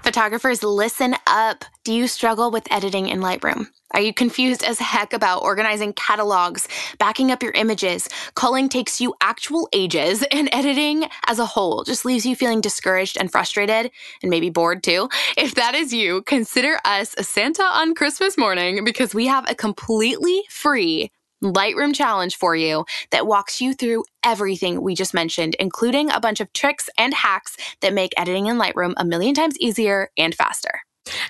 Photographers, 0.05 0.63
listen 0.63 1.17
up. 1.27 1.65
Do 1.83 1.95
you 1.95 2.09
struggle 2.09 2.51
with 2.51 2.71
editing 2.71 3.09
in 3.09 3.21
Lightroom? 3.21 3.69
Are 3.93 4.03
you 4.03 4.13
confused 4.13 4.63
as 4.63 4.79
heck 4.79 5.15
about 5.15 5.43
organizing 5.43 5.95
catalogs, 5.95 6.69
backing 6.99 7.31
up 7.31 7.43
your 7.43 7.53
images? 7.53 8.11
Culling 8.35 8.69
takes 8.69 9.01
you 9.01 9.15
actual 9.23 9.67
ages, 9.73 10.23
and 10.31 10.51
editing 10.53 11.07
as 11.27 11.39
a 11.39 11.47
whole 11.47 11.85
just 11.85 12.05
leaves 12.05 12.27
you 12.27 12.37
feeling 12.37 12.61
discouraged 12.61 13.17
and 13.19 13.33
frustrated, 13.33 13.91
and 14.21 14.29
maybe 14.29 14.51
bored 14.51 14.83
too. 14.83 15.09
If 15.39 15.55
that 15.55 15.75
is 15.75 15.91
you, 15.95 16.21
consider 16.21 16.77
us 16.85 17.15
Santa 17.21 17.63
on 17.63 17.95
Christmas 17.95 18.37
morning 18.37 18.85
because 18.85 19.15
we 19.15 19.27
have 19.29 19.49
a 19.51 19.55
completely 19.55 20.43
free 20.51 21.11
Lightroom 21.45 21.95
challenge 21.95 22.37
for 22.37 22.57
you 22.57 22.85
that 23.11 23.27
walks 23.27 23.61
you 23.61 23.75
through 23.75 24.05
everything 24.25 24.83
we 24.83 24.95
just 24.95 25.15
mentioned, 25.15 25.55
including 25.61 26.11
a 26.11 26.21
bunch 26.21 26.41
of 26.41 26.53
tricks 26.53 26.91
and 26.99 27.15
hacks 27.15 27.57
that 27.81 27.93
make 27.93 28.15
editing 28.17 28.47
in 28.47 28.57
Lightroom 28.57 28.95
a 28.97 29.05
million 29.05 29.35
times 29.35 29.57
easier 29.59 30.11
and 30.17 30.35
faster. 30.35 30.81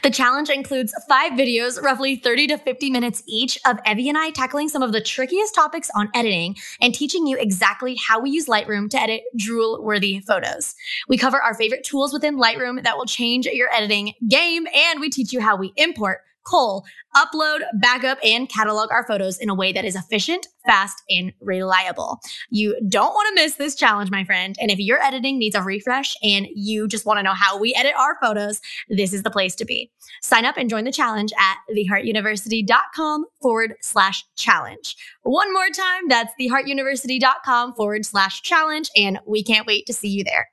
The 0.03 0.11
challenge 0.11 0.51
includes 0.51 0.95
five 1.09 1.33
videos, 1.33 1.83
roughly 1.83 2.17
30 2.17 2.49
to 2.49 2.59
50 2.59 2.91
minutes 2.91 3.23
each, 3.27 3.59
of 3.67 3.79
Evie 3.85 4.09
and 4.09 4.17
I 4.17 4.31
tackling 4.31 4.69
some 4.69 4.83
of 4.83 4.93
the 4.93 5.01
trickiest 5.01 5.55
topics 5.55 5.91
on 5.97 6.11
editing 6.15 6.57
and 6.81 6.95
teaching 6.95 7.27
you 7.27 7.37
exactly 7.37 7.97
how 7.97 8.21
we 8.21 8.31
use 8.31 8.47
Lightroom 8.47 8.89
to 8.91 9.01
edit 9.01 9.23
drool 9.37 9.83
worthy 9.83 10.21
photos. 10.21 10.77
We 11.09 11.19
cover 11.19 11.43
our 11.43 11.55
favorite 11.55 11.83
tools 11.83 12.13
within 12.13 12.39
Lightroom 12.39 12.85
that 12.85 12.97
will 12.97 13.07
change 13.07 13.47
your 13.47 13.73
editing 13.75 14.13
game, 14.29 14.67
and 14.73 15.01
we 15.01 15.11
teach 15.11 15.33
you 15.33 15.41
how 15.41 15.57
we 15.57 15.73
import 15.77 16.21
Cull, 16.49 16.85
upload, 17.17 17.61
backup, 17.81 18.19
and 18.25 18.49
catalog 18.49 18.91
our 18.91 19.07
photos 19.07 19.39
in 19.39 19.49
a 19.49 19.55
way 19.55 19.73
that 19.73 19.85
is 19.85 19.97
efficient, 19.97 20.47
fast, 20.67 21.03
and 21.09 21.33
reliable. 21.41 22.19
You 22.51 22.79
don't 22.89 23.15
want 23.15 23.29
to 23.29 23.43
miss 23.43 23.55
this 23.55 23.75
challenge, 23.75 24.11
my 24.11 24.25
friend. 24.25 24.57
And 24.61 24.71
if 24.71 24.79
your 24.79 25.03
editing 25.03 25.39
needs 25.39 25.55
a 25.55 25.63
refresh 25.63 26.17
and 26.23 26.47
you 26.55 26.89
just 26.89 27.07
want 27.07 27.19
to 27.19 27.23
know 27.23 27.35
how 27.35 27.59
we 27.59 27.75
edit 27.75 27.95
our 27.99 28.17
photos, 28.21 28.61
this 28.89 29.13
is 29.13 29.23
the 29.23 29.31
place 29.31 29.55
to 29.57 29.65
be. 29.65 29.91
Sign 30.23 30.45
up 30.45 30.57
and 30.57 30.71
join 30.71 30.85
the 30.85 30.93
challenge 30.93 31.33
at 31.39 31.57
theheartuniversity.com 31.75 33.25
forward 33.41 33.75
slash 33.81 34.25
challenge. 34.37 34.97
One 35.23 35.53
more 35.53 35.69
time, 35.69 36.09
that's 36.09 36.33
theheartuniversity.com 36.41 37.75
forward 37.75 38.05
slash 38.05 38.43
challenge. 38.43 38.91
And 38.97 39.19
we 39.27 39.43
can't 39.43 39.67
wait 39.67 39.87
to 39.87 39.93
see 39.93 40.09
you 40.09 40.25
there. 40.25 40.49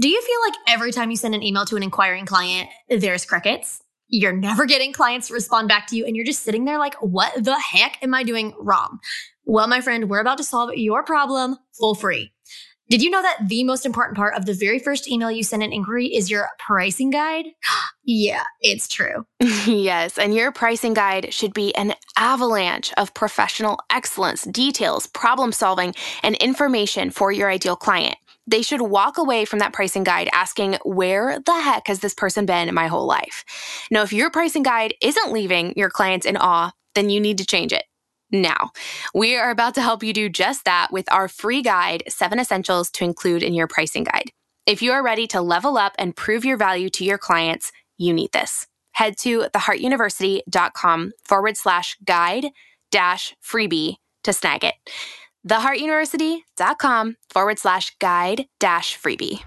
Do 0.00 0.08
you 0.08 0.20
feel 0.20 0.40
like 0.50 0.74
every 0.74 0.90
time 0.90 1.12
you 1.12 1.16
send 1.16 1.36
an 1.36 1.42
email 1.44 1.64
to 1.66 1.76
an 1.76 1.82
inquiring 1.84 2.26
client, 2.26 2.68
there's 2.88 3.24
crickets? 3.24 3.83
You're 4.08 4.32
never 4.32 4.66
getting 4.66 4.92
clients 4.92 5.28
to 5.28 5.34
respond 5.34 5.68
back 5.68 5.86
to 5.88 5.96
you, 5.96 6.04
and 6.04 6.14
you're 6.14 6.24
just 6.24 6.42
sitting 6.42 6.64
there 6.64 6.78
like, 6.78 6.94
what 7.00 7.32
the 7.42 7.58
heck 7.58 8.02
am 8.02 8.14
I 8.14 8.22
doing 8.22 8.54
wrong? 8.58 8.98
Well, 9.44 9.66
my 9.66 9.80
friend, 9.80 10.08
we're 10.08 10.20
about 10.20 10.38
to 10.38 10.44
solve 10.44 10.74
your 10.74 11.02
problem 11.02 11.56
full 11.78 11.94
free. 11.94 12.32
Did 12.90 13.02
you 13.02 13.08
know 13.08 13.22
that 13.22 13.48
the 13.48 13.64
most 13.64 13.86
important 13.86 14.16
part 14.16 14.34
of 14.34 14.44
the 14.44 14.52
very 14.52 14.78
first 14.78 15.08
email 15.08 15.30
you 15.30 15.42
send 15.42 15.62
an 15.62 15.72
inquiry 15.72 16.06
is 16.06 16.30
your 16.30 16.48
pricing 16.58 17.08
guide? 17.08 17.46
yeah, 18.04 18.42
it's 18.60 18.88
true. 18.88 19.26
yes, 19.40 20.18
and 20.18 20.34
your 20.34 20.52
pricing 20.52 20.92
guide 20.92 21.32
should 21.32 21.54
be 21.54 21.74
an 21.76 21.94
avalanche 22.18 22.92
of 22.98 23.14
professional 23.14 23.78
excellence, 23.90 24.44
details, 24.44 25.06
problem 25.06 25.50
solving, 25.50 25.94
and 26.22 26.36
information 26.36 27.10
for 27.10 27.32
your 27.32 27.50
ideal 27.50 27.76
client 27.76 28.16
they 28.46 28.62
should 28.62 28.80
walk 28.80 29.18
away 29.18 29.44
from 29.44 29.58
that 29.60 29.72
pricing 29.72 30.04
guide 30.04 30.28
asking, 30.32 30.74
where 30.84 31.38
the 31.40 31.60
heck 31.60 31.86
has 31.88 32.00
this 32.00 32.14
person 32.14 32.46
been 32.46 32.74
my 32.74 32.86
whole 32.86 33.06
life? 33.06 33.44
Now, 33.90 34.02
if 34.02 34.12
your 34.12 34.30
pricing 34.30 34.62
guide 34.62 34.94
isn't 35.00 35.32
leaving 35.32 35.72
your 35.76 35.90
clients 35.90 36.26
in 36.26 36.36
awe, 36.36 36.72
then 36.94 37.10
you 37.10 37.20
need 37.20 37.38
to 37.38 37.46
change 37.46 37.72
it. 37.72 37.84
Now, 38.30 38.70
we 39.14 39.36
are 39.36 39.50
about 39.50 39.74
to 39.76 39.82
help 39.82 40.02
you 40.02 40.12
do 40.12 40.28
just 40.28 40.64
that 40.64 40.88
with 40.90 41.10
our 41.12 41.28
free 41.28 41.62
guide, 41.62 42.04
Seven 42.08 42.40
Essentials 42.40 42.90
to 42.92 43.04
Include 43.04 43.42
in 43.42 43.54
Your 43.54 43.68
Pricing 43.68 44.04
Guide. 44.04 44.30
If 44.66 44.82
you 44.82 44.92
are 44.92 45.04
ready 45.04 45.26
to 45.28 45.40
level 45.40 45.76
up 45.76 45.94
and 45.98 46.16
prove 46.16 46.44
your 46.44 46.56
value 46.56 46.88
to 46.90 47.04
your 47.04 47.18
clients, 47.18 47.70
you 47.96 48.12
need 48.12 48.32
this. 48.32 48.66
Head 48.92 49.16
to 49.18 49.46
theheartuniversity.com 49.54 51.12
forward 51.24 51.56
slash 51.56 51.96
guide 52.04 52.46
dash 52.90 53.34
freebie 53.42 53.96
to 54.22 54.32
snag 54.32 54.64
it 54.64 54.74
theheartuniversity.com 55.48 57.16
forward 57.32 57.58
slash 57.58 57.96
guide 57.98 58.46
dash 58.58 58.98
freebie. 58.98 59.42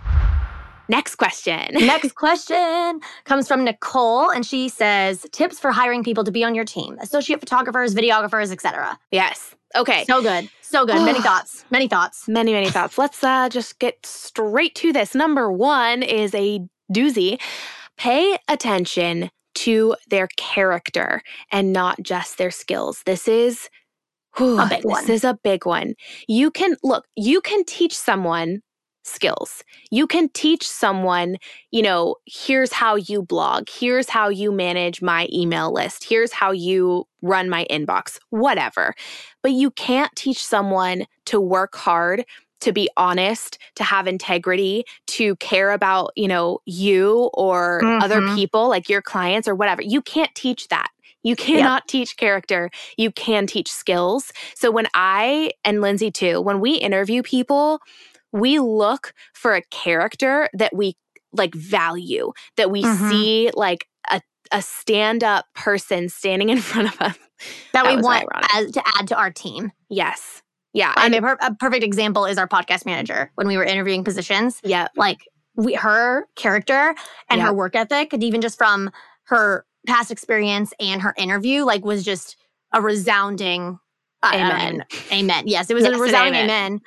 Next 0.90 1.16
question. 1.16 1.68
Next 1.74 2.16
question 2.16 3.02
comes 3.26 3.48
from 3.48 3.64
Nicole, 3.64 4.30
and 4.32 4.46
she 4.46 4.70
says 4.70 5.26
tips 5.32 5.60
for 5.60 5.72
hiring 5.72 6.04
people 6.04 6.24
to 6.24 6.32
be 6.32 6.44
on 6.44 6.56
your 6.56 6.66
team: 6.66 6.98
associate 7.02 7.40
photographers, 7.40 7.94
videographers, 7.94 8.52
etc. 8.52 8.98
Yes. 9.12 9.56
Okay. 9.76 10.06
So 10.06 10.22
good. 10.22 10.50
So 10.62 10.86
good. 10.86 11.04
many 11.04 11.22
thoughts. 11.22 11.66
Many 11.70 11.88
thoughts. 11.88 12.28
Many 12.28 12.54
many 12.54 12.70
thoughts. 12.70 12.98
Let's 12.98 13.24
uh, 13.24 13.50
just 13.50 13.80
get 13.80 14.06
straight 14.06 14.76
to 14.76 14.94
this. 14.94 15.14
Number 15.14 15.52
one 15.52 16.04
is 16.04 16.34
a 16.34 16.66
doozy. 16.94 17.40
Pay 17.98 18.38
attention 18.48 19.30
to 19.56 19.96
their 20.10 20.28
character 20.38 21.22
and 21.52 21.74
not 21.74 22.02
just 22.02 22.38
their 22.38 22.52
skills. 22.52 23.02
This 23.06 23.28
is 23.28 23.70
A 24.40 24.68
big 24.70 24.84
this 24.84 24.86
one. 24.86 25.10
is 25.10 25.24
a 25.24 25.38
big 25.44 25.66
one. 25.66 25.96
You 26.28 26.52
can 26.52 26.76
look, 26.84 27.06
you 27.16 27.42
can 27.42 27.64
teach 27.66 27.98
someone 27.98 28.62
skills. 29.08 29.64
You 29.90 30.06
can 30.06 30.30
teach 30.30 30.68
someone, 30.68 31.38
you 31.72 31.82
know, 31.82 32.16
here's 32.26 32.74
how 32.74 32.96
you 32.96 33.24
blog, 33.24 33.70
here's 33.70 34.10
how 34.10 34.30
you 34.30 34.52
manage 34.52 35.02
my 35.02 35.28
email 35.32 35.74
list, 35.74 36.04
here's 36.04 36.34
how 36.34 36.52
you 36.52 37.08
run 37.22 37.50
my 37.50 37.66
inbox, 37.72 38.20
whatever. 38.30 38.94
But 39.42 39.54
you 39.54 39.72
can't 39.72 40.14
teach 40.16 40.44
someone 40.44 41.06
to 41.26 41.40
work 41.40 41.76
hard 41.76 42.26
to 42.60 42.74
be 42.74 42.90
honest, 42.98 43.60
to 43.76 43.84
have 43.84 44.08
integrity, 44.08 44.84
to 45.06 45.36
care 45.36 45.72
about, 45.72 46.12
you 46.16 46.28
know, 46.28 46.60
you 46.66 47.30
or 47.34 47.82
mm-hmm. 47.84 48.02
other 48.02 48.36
people 48.36 48.68
like 48.68 48.90
your 48.90 49.02
clients 49.02 49.48
or 49.48 49.56
whatever. 49.56 49.82
You 49.84 50.02
can't 50.02 50.34
teach 50.34 50.68
that. 50.70 50.88
You 51.28 51.36
cannot 51.36 51.84
yep. 51.84 51.88
teach 51.88 52.16
character. 52.16 52.70
You 52.96 53.12
can 53.12 53.48
teach 53.48 53.70
skills. 53.70 54.32
So 54.56 54.72
when 54.72 54.88
I 54.94 55.52
and 55.66 55.82
Lindsey 55.82 56.10
too, 56.10 56.40
when 56.40 56.62
we 56.62 56.76
interview 56.76 57.22
people, 57.22 57.82
we 58.32 58.60
look 58.60 59.14
for 59.34 59.54
a 59.54 59.62
character 59.64 60.50
that 60.54 60.74
we 60.74 60.96
like 61.34 61.54
value, 61.54 62.32
that 62.56 62.72
we 62.72 62.82
mm-hmm. 62.82 63.10
see 63.10 63.52
like 63.56 63.90
a, 64.10 64.22
a 64.54 64.62
stand 64.62 65.22
up 65.22 65.48
person 65.54 66.08
standing 66.08 66.48
in 66.48 66.60
front 66.62 66.94
of 66.94 67.02
us. 67.02 67.18
That, 67.74 67.84
that 67.84 67.98
we 67.98 68.02
want 68.02 68.26
as, 68.56 68.72
to 68.72 68.82
add 68.96 69.10
to 69.10 69.18
our 69.18 69.30
team. 69.30 69.74
Yes. 69.90 70.42
Yeah. 70.72 70.94
I 70.96 71.10
mean, 71.10 71.26
a 71.26 71.56
perfect 71.56 71.84
example 71.84 72.26
is 72.26 72.38
our 72.38 72.48
podcast 72.48 72.86
manager 72.86 73.32
when 73.36 73.48
we 73.48 73.58
were 73.58 73.66
interviewing 73.66 74.06
positions. 74.06 74.62
Yeah. 74.64 74.88
Like 74.96 75.28
we, 75.56 75.74
her 75.74 76.26
character 76.38 76.96
and 77.30 77.40
yep. 77.40 77.48
her 77.48 77.54
work 77.54 77.76
ethic, 77.76 78.14
and 78.14 78.24
even 78.24 78.40
just 78.40 78.58
from 78.58 78.92
her 79.26 79.66
past 79.88 80.12
experience 80.12 80.74
and 80.80 81.02
her 81.02 81.14
interview 81.18 81.64
like 81.64 81.84
was 81.84 82.04
just 82.04 82.38
a 82.74 82.82
resounding 82.82 83.80
uh, 84.24 84.32
amen. 84.34 84.86
amen. 85.12 85.44
Yes, 85.48 85.70
it 85.70 85.74
was 85.74 85.84
yes, 85.84 85.96
a 85.96 86.00
resounding 86.00 86.44
amen. 86.44 86.82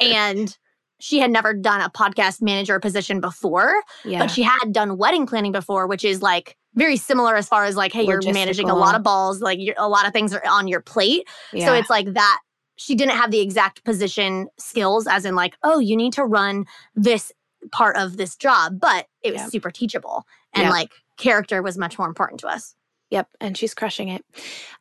amen. 0.00 0.16
And 0.16 0.58
she 0.98 1.18
had 1.18 1.30
never 1.30 1.54
done 1.54 1.80
a 1.80 1.90
podcast 1.90 2.42
manager 2.42 2.78
position 2.80 3.20
before, 3.20 3.74
yeah. 4.04 4.18
but 4.18 4.30
she 4.30 4.42
had 4.42 4.72
done 4.72 4.98
wedding 4.98 5.26
planning 5.26 5.52
before, 5.52 5.86
which 5.86 6.04
is 6.04 6.22
like 6.22 6.56
very 6.74 6.96
similar 6.96 7.36
as 7.36 7.48
far 7.48 7.64
as 7.64 7.76
like, 7.76 7.92
hey, 7.92 8.04
you're 8.04 8.20
managing 8.32 8.70
a 8.70 8.74
lot 8.74 8.94
of 8.94 9.02
balls, 9.02 9.40
like 9.40 9.58
a 9.76 9.88
lot 9.88 10.06
of 10.06 10.12
things 10.12 10.32
are 10.32 10.42
on 10.48 10.68
your 10.68 10.80
plate. 10.80 11.28
Yeah. 11.52 11.66
So 11.66 11.74
it's 11.74 11.90
like 11.90 12.14
that. 12.14 12.40
She 12.76 12.94
didn't 12.94 13.16
have 13.16 13.30
the 13.30 13.40
exact 13.40 13.84
position 13.84 14.48
skills, 14.58 15.06
as 15.06 15.24
in 15.24 15.34
like, 15.34 15.56
oh, 15.62 15.78
you 15.78 15.96
need 15.96 16.12
to 16.14 16.24
run 16.24 16.66
this 16.94 17.32
part 17.70 17.96
of 17.96 18.16
this 18.16 18.34
job, 18.34 18.80
but 18.80 19.06
it 19.22 19.32
was 19.32 19.42
yeah. 19.42 19.48
super 19.48 19.70
teachable 19.70 20.24
and 20.54 20.68
like 20.70 20.90
character 21.22 21.62
was 21.62 21.78
much 21.78 21.98
more 21.98 22.08
important 22.08 22.40
to 22.40 22.48
us. 22.48 22.74
Yep, 23.10 23.28
and 23.40 23.56
she's 23.58 23.74
crushing 23.74 24.08
it. 24.08 24.24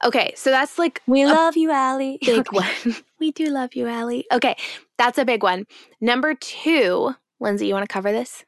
Okay, 0.06 0.34
so 0.38 0.51
that's 0.51 0.80
like 0.80 1.01
we 1.06 1.25
love 1.25 1.58
you, 1.58 1.69
Allie. 1.69 2.17
Big 2.25 2.51
one. 2.51 2.65
we 3.19 3.32
do 3.32 3.47
love 3.47 3.75
you, 3.75 3.88
Allie. 3.88 4.25
Okay, 4.32 4.56
that's 4.97 5.17
a 5.17 5.25
big 5.25 5.43
one. 5.43 5.65
Number 5.99 6.34
two, 6.36 7.13
Lindsey, 7.41 7.67
you 7.67 7.73
want 7.73 7.88
to 7.88 7.93
cover 7.93 8.12
this? 8.12 8.45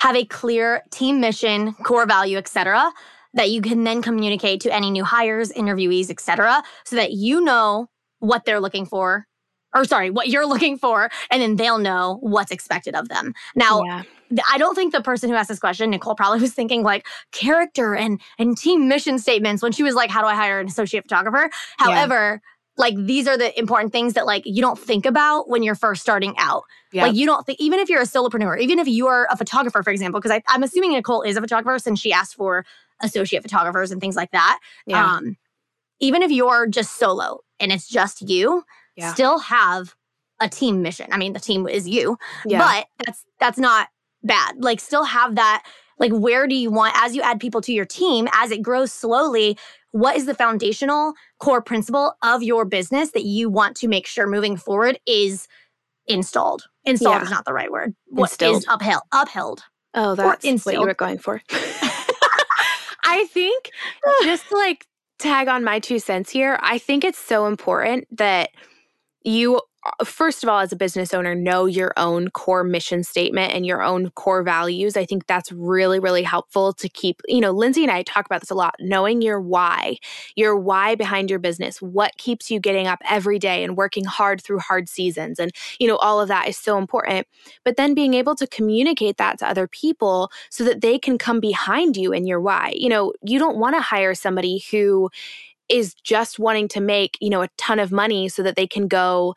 Have 0.00 0.16
a 0.16 0.24
clear 0.24 0.82
team 0.90 1.20
mission, 1.20 1.72
core 1.84 2.06
value, 2.06 2.36
etc., 2.36 2.90
that 3.34 3.50
you 3.50 3.62
can 3.62 3.84
then 3.84 4.02
communicate 4.02 4.60
to 4.62 4.74
any 4.74 4.90
new 4.90 5.04
hires, 5.04 5.52
interviewees, 5.52 6.10
etc., 6.10 6.60
so 6.84 6.96
that 6.96 7.12
you 7.12 7.40
know 7.42 7.88
what 8.18 8.44
they're 8.44 8.60
looking 8.60 8.86
for 8.86 9.26
or 9.74 9.84
sorry, 9.84 10.10
what 10.10 10.28
you're 10.28 10.46
looking 10.46 10.76
for, 10.78 11.10
and 11.30 11.42
then 11.42 11.56
they'll 11.56 11.78
know 11.78 12.18
what's 12.20 12.50
expected 12.50 12.94
of 12.94 13.08
them. 13.08 13.34
Now, 13.54 13.82
yeah. 13.82 14.02
I 14.50 14.58
don't 14.58 14.74
think 14.74 14.92
the 14.92 15.02
person 15.02 15.30
who 15.30 15.36
asked 15.36 15.48
this 15.48 15.58
question, 15.58 15.90
Nicole, 15.90 16.14
probably 16.14 16.40
was 16.40 16.52
thinking 16.52 16.82
like 16.82 17.06
character 17.32 17.94
and 17.94 18.20
and 18.38 18.56
team 18.56 18.88
mission 18.88 19.18
statements 19.18 19.62
when 19.62 19.72
she 19.72 19.82
was 19.82 19.94
like, 19.94 20.10
"How 20.10 20.20
do 20.20 20.26
I 20.26 20.34
hire 20.34 20.60
an 20.60 20.66
associate 20.66 21.04
photographer?" 21.04 21.50
However. 21.78 22.40
Yeah. 22.42 22.48
Like 22.78 22.94
these 22.96 23.28
are 23.28 23.36
the 23.36 23.56
important 23.58 23.92
things 23.92 24.14
that 24.14 24.24
like 24.24 24.44
you 24.46 24.62
don't 24.62 24.78
think 24.78 25.04
about 25.04 25.46
when 25.46 25.62
you're 25.62 25.74
first 25.74 26.00
starting 26.00 26.34
out. 26.38 26.62
Yep. 26.92 27.06
Like 27.08 27.16
you 27.16 27.26
don't 27.26 27.44
think 27.44 27.60
even 27.60 27.78
if 27.80 27.90
you're 27.90 28.00
a 28.00 28.06
solopreneur, 28.06 28.58
even 28.58 28.78
if 28.78 28.88
you 28.88 29.08
are 29.08 29.28
a 29.30 29.36
photographer, 29.36 29.82
for 29.82 29.90
example, 29.90 30.22
because 30.22 30.40
I'm 30.48 30.62
assuming 30.62 30.92
Nicole 30.92 31.20
is 31.20 31.36
a 31.36 31.42
photographer 31.42 31.78
since 31.78 32.00
she 32.00 32.14
asked 32.14 32.34
for 32.34 32.64
associate 33.02 33.42
photographers 33.42 33.90
and 33.90 34.00
things 34.00 34.16
like 34.16 34.30
that. 34.30 34.58
Yeah. 34.86 35.04
Um, 35.04 35.36
even 36.00 36.22
if 36.22 36.30
you're 36.30 36.66
just 36.66 36.98
solo 36.98 37.40
and 37.60 37.72
it's 37.72 37.88
just 37.88 38.28
you, 38.28 38.64
yeah. 38.96 39.12
still 39.12 39.38
have 39.38 39.94
a 40.40 40.48
team 40.48 40.82
mission. 40.82 41.06
I 41.12 41.18
mean, 41.18 41.32
the 41.32 41.40
team 41.40 41.68
is 41.68 41.88
you, 41.88 42.18
yeah. 42.44 42.58
but 42.58 42.86
that's 43.04 43.24
that's 43.38 43.58
not 43.58 43.88
bad. 44.22 44.62
Like 44.62 44.80
still 44.80 45.04
have 45.04 45.36
that 45.36 45.64
like 45.98 46.12
where 46.12 46.46
do 46.46 46.54
you 46.54 46.70
want 46.70 46.94
as 46.96 47.14
you 47.14 47.22
add 47.22 47.40
people 47.40 47.60
to 47.62 47.72
your 47.72 47.84
team 47.84 48.28
as 48.32 48.50
it 48.50 48.62
grows 48.62 48.92
slowly, 48.92 49.56
what 49.92 50.16
is 50.16 50.26
the 50.26 50.34
foundational 50.34 51.14
core 51.38 51.62
principle 51.62 52.14
of 52.22 52.42
your 52.42 52.64
business 52.64 53.12
that 53.12 53.24
you 53.24 53.48
want 53.48 53.76
to 53.76 53.88
make 53.88 54.06
sure 54.06 54.26
moving 54.26 54.56
forward 54.56 54.98
is 55.06 55.46
installed? 56.06 56.64
Installed 56.84 57.18
yeah. 57.18 57.22
is 57.22 57.30
not 57.30 57.44
the 57.44 57.52
right 57.52 57.70
word. 57.70 57.94
What 58.06 58.30
Instilled. 58.30 58.56
is 58.58 58.66
upheld? 58.68 59.02
Upheld. 59.12 59.62
Oh, 59.94 60.14
that's 60.14 60.64
what 60.64 60.74
you 60.74 60.80
were 60.80 60.94
going 60.94 61.18
for. 61.18 61.42
I 63.04 63.26
think 63.30 63.70
just 64.24 64.50
like 64.50 64.86
tag 65.18 65.48
on 65.48 65.62
my 65.62 65.78
two 65.78 65.98
cents 65.98 66.30
here, 66.30 66.58
I 66.62 66.78
think 66.78 67.04
it's 67.04 67.18
so 67.18 67.46
important 67.46 68.08
that 68.16 68.50
you 69.24 69.60
uh, 69.84 70.04
first 70.04 70.44
of 70.44 70.48
all, 70.48 70.60
as 70.60 70.70
a 70.70 70.76
business 70.76 71.12
owner, 71.12 71.34
know 71.34 71.66
your 71.66 71.92
own 71.96 72.30
core 72.30 72.62
mission 72.62 73.02
statement 73.02 73.52
and 73.52 73.66
your 73.66 73.82
own 73.82 74.10
core 74.10 74.42
values. 74.44 74.96
I 74.96 75.04
think 75.04 75.26
that's 75.26 75.50
really, 75.50 75.98
really 75.98 76.22
helpful 76.22 76.72
to 76.74 76.88
keep, 76.88 77.20
you 77.26 77.40
know, 77.40 77.50
Lindsey 77.50 77.82
and 77.82 77.90
I 77.90 78.04
talk 78.04 78.24
about 78.24 78.40
this 78.40 78.50
a 78.50 78.54
lot, 78.54 78.76
knowing 78.78 79.22
your 79.22 79.40
why, 79.40 79.96
your 80.36 80.56
why 80.56 80.94
behind 80.94 81.30
your 81.30 81.40
business, 81.40 81.82
what 81.82 82.16
keeps 82.16 82.48
you 82.50 82.60
getting 82.60 82.86
up 82.86 83.00
every 83.08 83.40
day 83.40 83.64
and 83.64 83.76
working 83.76 84.04
hard 84.04 84.40
through 84.40 84.60
hard 84.60 84.88
seasons. 84.88 85.40
And, 85.40 85.50
you 85.80 85.88
know, 85.88 85.96
all 85.96 86.20
of 86.20 86.28
that 86.28 86.48
is 86.48 86.56
so 86.56 86.78
important. 86.78 87.26
But 87.64 87.76
then 87.76 87.94
being 87.94 88.14
able 88.14 88.36
to 88.36 88.46
communicate 88.46 89.16
that 89.16 89.38
to 89.40 89.48
other 89.48 89.66
people 89.66 90.30
so 90.50 90.62
that 90.62 90.80
they 90.80 90.98
can 90.98 91.18
come 91.18 91.40
behind 91.40 91.96
you 91.96 92.12
in 92.12 92.24
your 92.24 92.40
why. 92.40 92.72
You 92.76 92.88
know, 92.88 93.12
you 93.24 93.40
don't 93.40 93.58
want 93.58 93.74
to 93.74 93.80
hire 93.80 94.14
somebody 94.14 94.62
who, 94.70 95.10
is 95.72 95.94
just 95.94 96.38
wanting 96.38 96.68
to 96.68 96.80
make, 96.80 97.18
you 97.20 97.30
know, 97.30 97.42
a 97.42 97.48
ton 97.58 97.78
of 97.78 97.90
money 97.90 98.28
so 98.28 98.42
that 98.42 98.56
they 98.56 98.66
can 98.66 98.88
go 98.88 99.34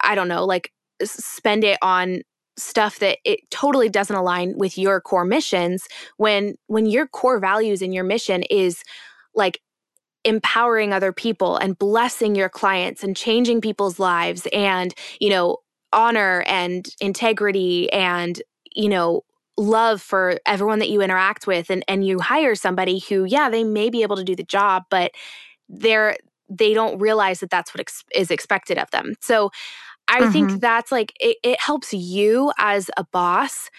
I 0.00 0.14
don't 0.14 0.28
know, 0.28 0.44
like 0.44 0.72
spend 1.02 1.64
it 1.64 1.78
on 1.82 2.22
stuff 2.56 2.98
that 2.98 3.18
it 3.24 3.40
totally 3.50 3.88
doesn't 3.88 4.16
align 4.16 4.56
with 4.56 4.76
your 4.76 5.00
core 5.00 5.24
missions 5.24 5.86
when 6.16 6.56
when 6.66 6.86
your 6.86 7.06
core 7.06 7.38
values 7.38 7.82
and 7.82 7.94
your 7.94 8.04
mission 8.04 8.42
is 8.44 8.82
like 9.34 9.60
empowering 10.24 10.92
other 10.92 11.12
people 11.12 11.56
and 11.56 11.78
blessing 11.78 12.34
your 12.34 12.48
clients 12.48 13.04
and 13.04 13.16
changing 13.16 13.60
people's 13.60 14.00
lives 14.00 14.46
and 14.52 14.92
you 15.20 15.30
know 15.30 15.58
honor 15.92 16.42
and 16.48 16.90
integrity 17.00 17.90
and 17.92 18.42
you 18.74 18.88
know 18.88 19.22
love 19.56 20.02
for 20.02 20.38
everyone 20.44 20.80
that 20.80 20.90
you 20.90 21.00
interact 21.00 21.46
with 21.46 21.70
and 21.70 21.84
and 21.86 22.04
you 22.04 22.18
hire 22.18 22.56
somebody 22.56 22.98
who 22.98 23.24
yeah 23.24 23.48
they 23.48 23.62
may 23.62 23.88
be 23.88 24.02
able 24.02 24.16
to 24.16 24.24
do 24.24 24.34
the 24.34 24.42
job 24.42 24.82
but 24.90 25.12
they're 25.68 26.16
they 26.48 26.72
don't 26.72 26.98
realize 26.98 27.40
that 27.40 27.50
that's 27.50 27.74
what 27.74 27.80
ex- 27.80 28.04
is 28.14 28.30
expected 28.30 28.78
of 28.78 28.90
them 28.90 29.14
so 29.20 29.50
I 30.08 30.22
mm-hmm. 30.22 30.32
think 30.32 30.60
that's 30.60 30.90
like 30.90 31.12
it, 31.20 31.36
it 31.42 31.60
helps 31.60 31.92
you 31.92 32.50
as 32.58 32.90
a 32.96 33.04
boss 33.04 33.70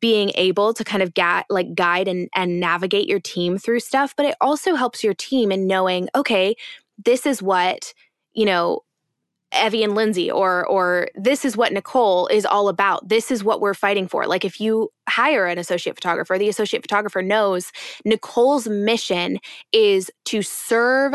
being 0.00 0.32
able 0.34 0.74
to 0.74 0.84
kind 0.84 1.02
of 1.02 1.14
get 1.14 1.46
like 1.50 1.74
guide 1.74 2.08
and, 2.08 2.28
and 2.34 2.60
navigate 2.60 3.08
your 3.08 3.20
team 3.20 3.58
through 3.58 3.80
stuff, 3.80 4.14
but 4.16 4.26
it 4.26 4.36
also 4.40 4.74
helps 4.74 5.04
your 5.04 5.14
team 5.14 5.52
in 5.52 5.66
knowing, 5.66 6.08
okay, 6.14 6.54
this 7.04 7.26
is 7.26 7.42
what, 7.42 7.92
you 8.32 8.44
know, 8.44 8.80
Evie 9.54 9.82
and 9.84 9.94
Lindsey 9.94 10.30
or 10.30 10.66
or 10.66 11.08
this 11.14 11.44
is 11.44 11.56
what 11.56 11.72
Nicole 11.72 12.26
is 12.28 12.46
all 12.46 12.68
about. 12.68 13.08
This 13.08 13.30
is 13.30 13.44
what 13.44 13.60
we're 13.60 13.74
fighting 13.74 14.08
for. 14.08 14.26
Like 14.26 14.44
if 14.44 14.60
you 14.60 14.90
hire 15.08 15.46
an 15.46 15.58
associate 15.58 15.94
photographer, 15.96 16.38
the 16.38 16.48
associate 16.48 16.82
photographer 16.82 17.22
knows 17.22 17.72
Nicole's 18.04 18.68
mission 18.68 19.38
is 19.72 20.10
to 20.26 20.42
serve 20.42 21.14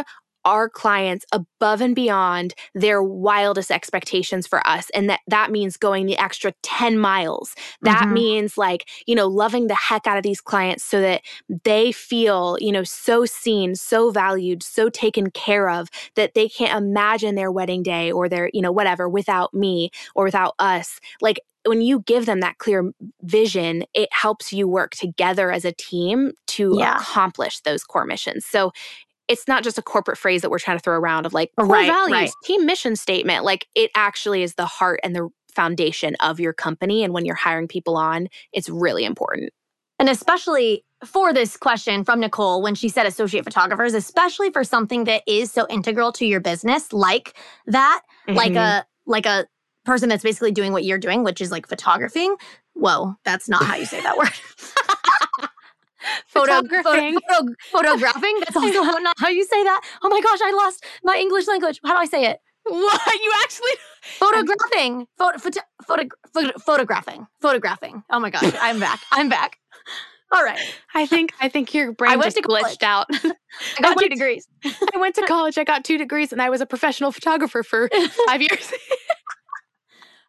our 0.50 0.68
clients 0.68 1.26
above 1.32 1.80
and 1.80 1.96
beyond 1.96 2.56
their 2.74 3.04
wildest 3.04 3.70
expectations 3.70 4.48
for 4.48 4.66
us 4.68 4.90
and 4.96 5.08
that 5.08 5.20
that 5.28 5.52
means 5.52 5.78
going 5.78 6.08
the 6.08 6.18
extra 6.18 6.52
10 6.64 6.98
miles 6.98 7.54
that 7.84 8.06
mm-hmm. 8.06 8.14
means 8.14 8.58
like 8.58 8.90
you 9.06 9.14
know 9.14 9.28
loving 9.28 9.68
the 9.68 9.76
heck 9.76 10.08
out 10.08 10.18
of 10.18 10.24
these 10.24 10.42
clients 10.42 10.84
so 10.84 11.00
that 11.00 11.22
they 11.64 11.92
feel 11.92 12.58
you 12.60 12.72
know 12.72 12.84
so 12.84 13.26
seen 13.26 13.76
so 13.76 14.10
valued 14.10 14.64
so 14.64 14.90
taken 14.90 15.30
care 15.30 15.70
of 15.70 15.88
that 16.16 16.34
they 16.34 16.50
can't 16.50 16.76
imagine 16.76 17.36
their 17.36 17.52
wedding 17.52 17.84
day 17.84 18.12
or 18.12 18.28
their 18.28 18.50
you 18.52 18.62
know 18.62 18.72
whatever 18.72 19.08
without 19.08 19.54
me 19.54 19.92
or 20.16 20.24
without 20.24 20.56
us 20.58 21.00
like 21.22 21.40
when 21.66 21.82
you 21.82 22.00
give 22.00 22.26
them 22.26 22.40
that 22.40 22.58
clear 22.58 22.92
vision, 23.22 23.84
it 23.94 24.10
helps 24.12 24.54
you 24.54 24.68
work 24.68 24.96
together 24.96 25.52
as 25.52 25.66
a 25.66 25.74
team 25.74 26.32
to 26.48 26.76
yeah. 26.78 26.96
accomplish 26.96 27.60
those 27.60 27.84
core 27.84 28.06
missions. 28.06 28.46
So 28.46 28.72
it's 29.30 29.48
not 29.48 29.64
just 29.64 29.78
a 29.78 29.82
corporate 29.82 30.18
phrase 30.18 30.42
that 30.42 30.50
we're 30.50 30.60
trying 30.60 30.78
to 30.78 30.82
throw 30.82 30.98
around 31.00 31.26
of 31.26 31.34
like 31.34 31.52
core 31.56 31.68
right, 31.68 31.88
values, 31.88 32.12
right. 32.12 32.32
team 32.44 32.66
mission 32.66 32.96
statement. 32.96 33.46
Like 33.46 33.68
it 33.76 33.92
actually 33.96 34.44
is 34.44 34.56
the 34.56 34.66
heart 34.66 35.00
and 35.04 35.16
the 35.16 35.30
foundation 35.54 36.16
of 36.16 36.40
your 36.40 36.52
company. 36.52 37.04
And 37.04 37.14
when 37.14 37.26
you're 37.26 37.36
hiring 37.36 37.68
people 37.68 37.96
on, 37.96 38.28
it's 38.52 38.70
really 38.70 39.06
important. 39.06 39.52
And 40.00 40.10
especially 40.10 40.84
for 41.06 41.32
this 41.34 41.58
question 41.58 42.04
from 42.04 42.20
Nicole 42.20 42.62
when 42.62 42.74
she 42.74 42.90
said 42.90 43.06
associate 43.06 43.44
photographers, 43.44 43.94
especially 43.94 44.50
for 44.52 44.64
something 44.64 45.04
that 45.04 45.24
is 45.28 45.52
so 45.52 45.68
integral 45.70 46.12
to 46.14 46.26
your 46.26 46.40
business, 46.40 46.92
like 46.92 47.36
that, 47.68 48.02
mm-hmm. 48.28 48.38
like 48.38 48.56
a 48.56 48.86
like 49.06 49.26
a 49.26 49.46
person 49.86 50.10
that's 50.10 50.24
basically 50.24 50.52
doing 50.52 50.72
what 50.72 50.84
you're 50.84 50.98
doing, 50.98 51.24
which 51.24 51.42
is 51.42 51.52
like 51.52 51.68
photographing. 51.68 52.36
Whoa, 52.74 53.16
that's 53.26 53.48
not 53.50 53.64
how 53.64 53.76
you 53.76 53.86
say 53.86 54.02
that 54.02 54.18
word. 54.18 54.32
Photo, 56.30 56.62
photo, 56.84 56.84
photo, 56.84 57.54
photographing. 57.72 58.40
That's 58.40 58.56
also 58.56 58.84
how, 58.84 58.98
not 58.98 59.16
how 59.18 59.30
you 59.30 59.44
say 59.46 59.64
that. 59.64 59.82
Oh 60.04 60.10
my 60.10 60.22
gosh, 60.22 60.40
I 60.44 60.52
lost 60.52 60.86
my 61.04 61.18
English 61.18 61.48
language. 61.48 61.80
How 61.84 61.94
do 61.94 62.00
I 62.00 62.06
say 62.06 62.26
it? 62.26 62.40
What 62.66 63.02
you 63.14 63.34
actually 63.44 63.72
photographing, 64.20 65.08
photo, 65.18 65.40
photo, 65.40 65.62
photo, 65.88 66.04
photo, 66.34 66.60
photographing, 66.60 67.28
photographing. 67.42 68.04
Oh 68.12 68.20
my 68.20 68.30
gosh, 68.30 68.54
I'm 68.62 68.80
back. 68.80 69.02
I'm 69.12 69.30
back. 69.30 69.58
All 70.32 70.44
right. 70.44 70.60
I 70.94 71.08
think 71.08 71.34
I 71.40 71.50
think 71.50 71.74
your 71.74 71.92
brain 71.92 72.22
just 72.22 72.38
glitched 72.38 72.84
out. 72.84 73.08
I 73.14 73.82
got 73.82 73.98
I 73.98 74.04
two 74.04 74.10
degrees. 74.10 74.48
I 74.64 74.98
went 75.00 75.16
to 75.16 75.26
college. 75.26 75.58
I 75.58 75.64
got 75.64 75.84
two 75.84 75.98
degrees, 75.98 76.32
and 76.32 76.42
I 76.42 76.50
was 76.50 76.62
a 76.62 76.68
professional 76.68 77.12
photographer 77.12 77.64
for 77.64 77.90
five 78.28 78.42
years. 78.42 78.72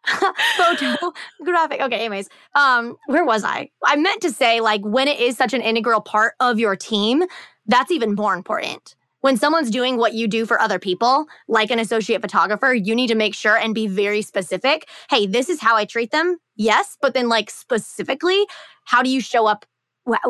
photographic. 0.57 1.81
Okay, 1.81 1.99
anyways, 1.99 2.29
um, 2.55 2.97
where 3.07 3.25
was 3.25 3.43
I? 3.43 3.69
I 3.83 3.95
meant 3.95 4.21
to 4.21 4.31
say, 4.31 4.61
like, 4.61 4.81
when 4.83 5.07
it 5.07 5.19
is 5.19 5.37
such 5.37 5.53
an 5.53 5.61
integral 5.61 6.01
part 6.01 6.33
of 6.39 6.59
your 6.59 6.75
team, 6.75 7.23
that's 7.67 7.91
even 7.91 8.15
more 8.15 8.33
important. 8.33 8.95
When 9.21 9.37
someone's 9.37 9.69
doing 9.69 9.97
what 9.97 10.15
you 10.15 10.27
do 10.27 10.47
for 10.47 10.59
other 10.59 10.79
people, 10.79 11.27
like 11.47 11.69
an 11.69 11.77
associate 11.77 12.21
photographer, 12.21 12.73
you 12.73 12.95
need 12.95 13.07
to 13.07 13.15
make 13.15 13.35
sure 13.35 13.55
and 13.55 13.75
be 13.75 13.85
very 13.85 14.23
specific. 14.23 14.89
Hey, 15.09 15.27
this 15.27 15.47
is 15.47 15.61
how 15.61 15.75
I 15.75 15.85
treat 15.85 16.11
them. 16.11 16.37
Yes, 16.55 16.97
but 17.01 17.13
then, 17.13 17.29
like, 17.29 17.51
specifically, 17.51 18.45
how 18.85 19.03
do 19.03 19.09
you 19.09 19.21
show 19.21 19.45
up? 19.45 19.65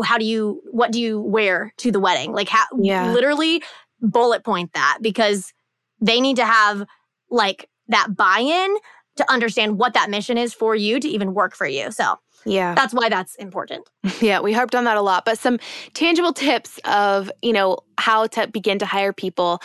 How 0.04 0.18
do 0.18 0.26
you, 0.26 0.62
what 0.72 0.92
do 0.92 1.00
you 1.00 1.22
wear 1.22 1.74
to 1.78 1.92
the 1.92 2.00
wedding? 2.02 2.34
Like, 2.34 2.50
how, 2.50 2.66
yeah. 2.78 3.14
literally 3.14 3.64
bullet 4.02 4.44
point 4.44 4.74
that 4.74 4.98
because 5.02 5.54
they 6.02 6.20
need 6.20 6.36
to 6.38 6.46
have 6.46 6.86
like 7.30 7.70
that 7.88 8.16
buy 8.16 8.40
in 8.40 8.76
to 9.18 9.32
understand 9.32 9.78
what 9.78 9.94
that 9.94 10.10
mission 10.10 10.38
is 10.38 10.54
for 10.54 10.76
you 10.76 11.00
to 11.00 11.08
even 11.08 11.34
work 11.34 11.56
for 11.56 11.68
you. 11.68 11.92
So, 11.92 12.18
yeah. 12.46 12.74
That's 12.76 12.94
why 12.94 13.10
that's 13.10 13.36
important. 13.36 13.90
Yeah, 14.22 14.40
we 14.40 14.54
harped 14.54 14.76
on 14.76 14.84
that 14.84 14.98
a 14.98 15.02
lot, 15.02 15.26
but 15.26 15.40
some 15.40 15.60
tangible 15.94 16.34
tips 16.34 16.80
of, 16.86 17.32
you 17.42 17.54
know, 17.54 17.80
how 17.98 18.28
to 18.28 18.48
begin 18.48 18.78
to 18.80 18.86
hire 18.86 19.14
people. 19.14 19.62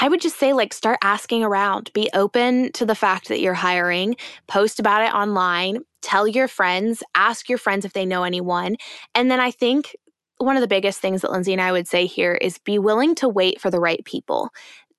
I 0.00 0.08
would 0.08 0.20
just 0.20 0.38
say, 0.38 0.52
like, 0.52 0.74
start 0.74 0.98
asking 1.02 1.42
around. 1.42 1.90
Be 1.94 2.10
open 2.12 2.72
to 2.72 2.84
the 2.84 2.94
fact 2.94 3.28
that 3.28 3.40
you're 3.40 3.54
hiring. 3.54 4.16
Post 4.46 4.78
about 4.78 5.02
it 5.02 5.14
online. 5.14 5.78
Tell 6.02 6.28
your 6.28 6.48
friends. 6.48 7.02
Ask 7.14 7.48
your 7.48 7.58
friends 7.58 7.84
if 7.84 7.92
they 7.94 8.04
know 8.04 8.24
anyone. 8.24 8.76
And 9.14 9.30
then 9.30 9.40
I 9.40 9.50
think 9.50 9.96
one 10.38 10.56
of 10.56 10.60
the 10.60 10.68
biggest 10.68 11.00
things 11.00 11.22
that 11.22 11.30
Lindsey 11.30 11.52
and 11.52 11.62
I 11.62 11.72
would 11.72 11.86
say 11.86 12.06
here 12.06 12.34
is 12.34 12.58
be 12.58 12.78
willing 12.78 13.14
to 13.16 13.28
wait 13.28 13.60
for 13.60 13.70
the 13.70 13.80
right 13.80 14.04
people 14.04 14.50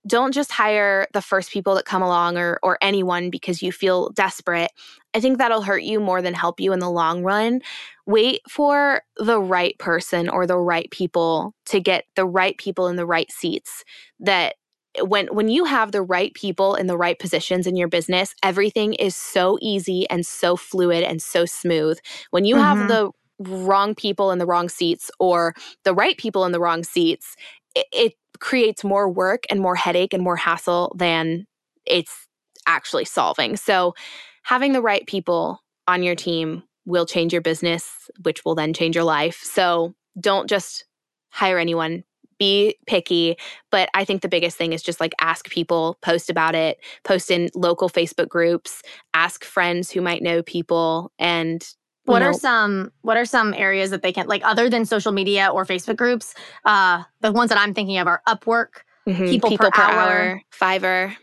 don't 0.06 0.34
just 0.34 0.52
hire 0.52 1.08
the 1.14 1.22
first 1.22 1.52
people 1.52 1.76
that 1.76 1.86
come 1.86 2.02
along 2.02 2.38
or 2.38 2.60
or 2.62 2.78
anyone 2.82 3.30
because 3.30 3.62
you 3.62 3.72
feel 3.72 4.10
desperate. 4.10 4.72
I 5.14 5.20
think 5.20 5.38
that'll 5.38 5.62
hurt 5.62 5.84
you 5.84 6.00
more 6.00 6.22
than 6.22 6.34
help 6.34 6.60
you 6.60 6.74
in 6.74 6.80
the 6.80 6.90
long 6.90 7.24
run. 7.24 7.62
Wait 8.06 8.42
for 8.50 9.02
the 9.18 9.40
right 9.40 9.78
person 9.78 10.28
or 10.28 10.46
the 10.46 10.58
right 10.58 10.90
people 10.92 11.54
to 11.68 11.80
get 11.80 12.06
the 12.16 12.26
right 12.26 12.58
people 12.58 12.88
in 12.88 12.96
the 12.96 13.06
right 13.06 13.32
seats 13.32 13.84
that 14.20 14.56
when 15.02 15.28
when 15.28 15.50
you 15.50 15.66
have 15.66 15.92
the 15.92 16.02
right 16.02 16.34
people 16.34 16.76
in 16.76 16.88
the 16.88 16.98
right 16.98 17.18
positions 17.18 17.66
in 17.66 17.76
your 17.76 17.88
business, 17.88 18.36
everything 18.44 18.94
is 18.94 19.16
so 19.16 19.58
easy 19.62 20.08
and 20.10 20.26
so 20.26 20.56
fluid 20.56 21.04
and 21.04 21.22
so 21.22 21.46
smooth. 21.46 21.98
When 22.32 22.46
you 22.46 22.56
mm-hmm. 22.56 22.64
have 22.64 22.88
the 22.88 23.12
wrong 23.40 23.96
people 23.96 24.32
in 24.32 24.38
the 24.38 24.46
wrong 24.46 24.70
seats 24.70 25.10
or 25.20 25.56
the 25.84 25.94
right 25.94 26.18
people 26.18 26.46
in 26.46 26.52
the 26.52 26.60
wrong 26.60 26.84
seats, 26.84 27.36
it, 27.76 27.88
it 27.92 28.14
creates 28.44 28.84
more 28.84 29.10
work 29.10 29.46
and 29.50 29.62
more 29.62 29.74
headache 29.74 30.14
and 30.14 30.22
more 30.22 30.36
hassle 30.36 30.94
than 30.98 31.48
it's 31.86 32.28
actually 32.68 33.06
solving. 33.06 33.56
So, 33.56 33.96
having 34.44 34.74
the 34.74 34.82
right 34.82 35.08
people 35.08 35.64
on 35.88 36.04
your 36.04 36.16
team 36.16 36.64
will 36.86 37.06
change 37.06 37.32
your 37.32 37.42
business, 37.42 37.90
which 38.24 38.44
will 38.44 38.54
then 38.54 38.74
change 38.74 38.96
your 38.96 39.06
life. 39.06 39.40
So, 39.44 39.96
don't 40.20 40.50
just 40.50 40.84
hire 41.30 41.58
anyone. 41.58 42.04
Be 42.38 42.76
picky, 42.86 43.38
but 43.72 43.88
I 43.94 44.04
think 44.04 44.22
the 44.22 44.28
biggest 44.28 44.58
thing 44.58 44.74
is 44.74 44.84
just 44.84 45.00
like 45.00 45.14
ask 45.22 45.50
people, 45.50 45.98
post 46.02 46.30
about 46.30 46.54
it, 46.54 46.80
post 47.06 47.32
in 47.32 47.50
local 47.56 47.90
Facebook 47.90 48.28
groups, 48.28 48.82
ask 49.14 49.46
friends 49.46 49.90
who 49.90 50.02
might 50.02 50.22
know 50.22 50.44
people, 50.44 51.14
and 51.18 51.66
what 52.06 52.20
know, 52.20 52.28
are 52.28 52.34
some 52.34 52.92
what 53.02 53.18
are 53.18 53.26
some 53.26 53.54
areas 53.54 53.90
that 53.92 54.02
they 54.02 54.12
can 54.12 54.28
like 54.28 54.42
other 54.46 54.70
than 54.70 54.86
social 54.86 55.12
media 55.12 55.50
or 55.50 55.66
Facebook 55.66 55.98
groups? 55.98 56.34
Uh 56.66 57.04
the 57.22 57.32
ones 57.32 57.50
that 57.50 57.58
I'm 57.58 57.74
thinking 57.74 57.98
of 57.98 58.08
are 58.08 58.22
Upwork, 58.28 58.84
mm-hmm, 59.08 59.26
people, 59.26 59.50
people, 59.50 59.72
per, 59.72 59.72
per 59.72 59.82
hour, 59.82 59.92
hour, 59.92 60.42
Fiverr. 60.52 61.16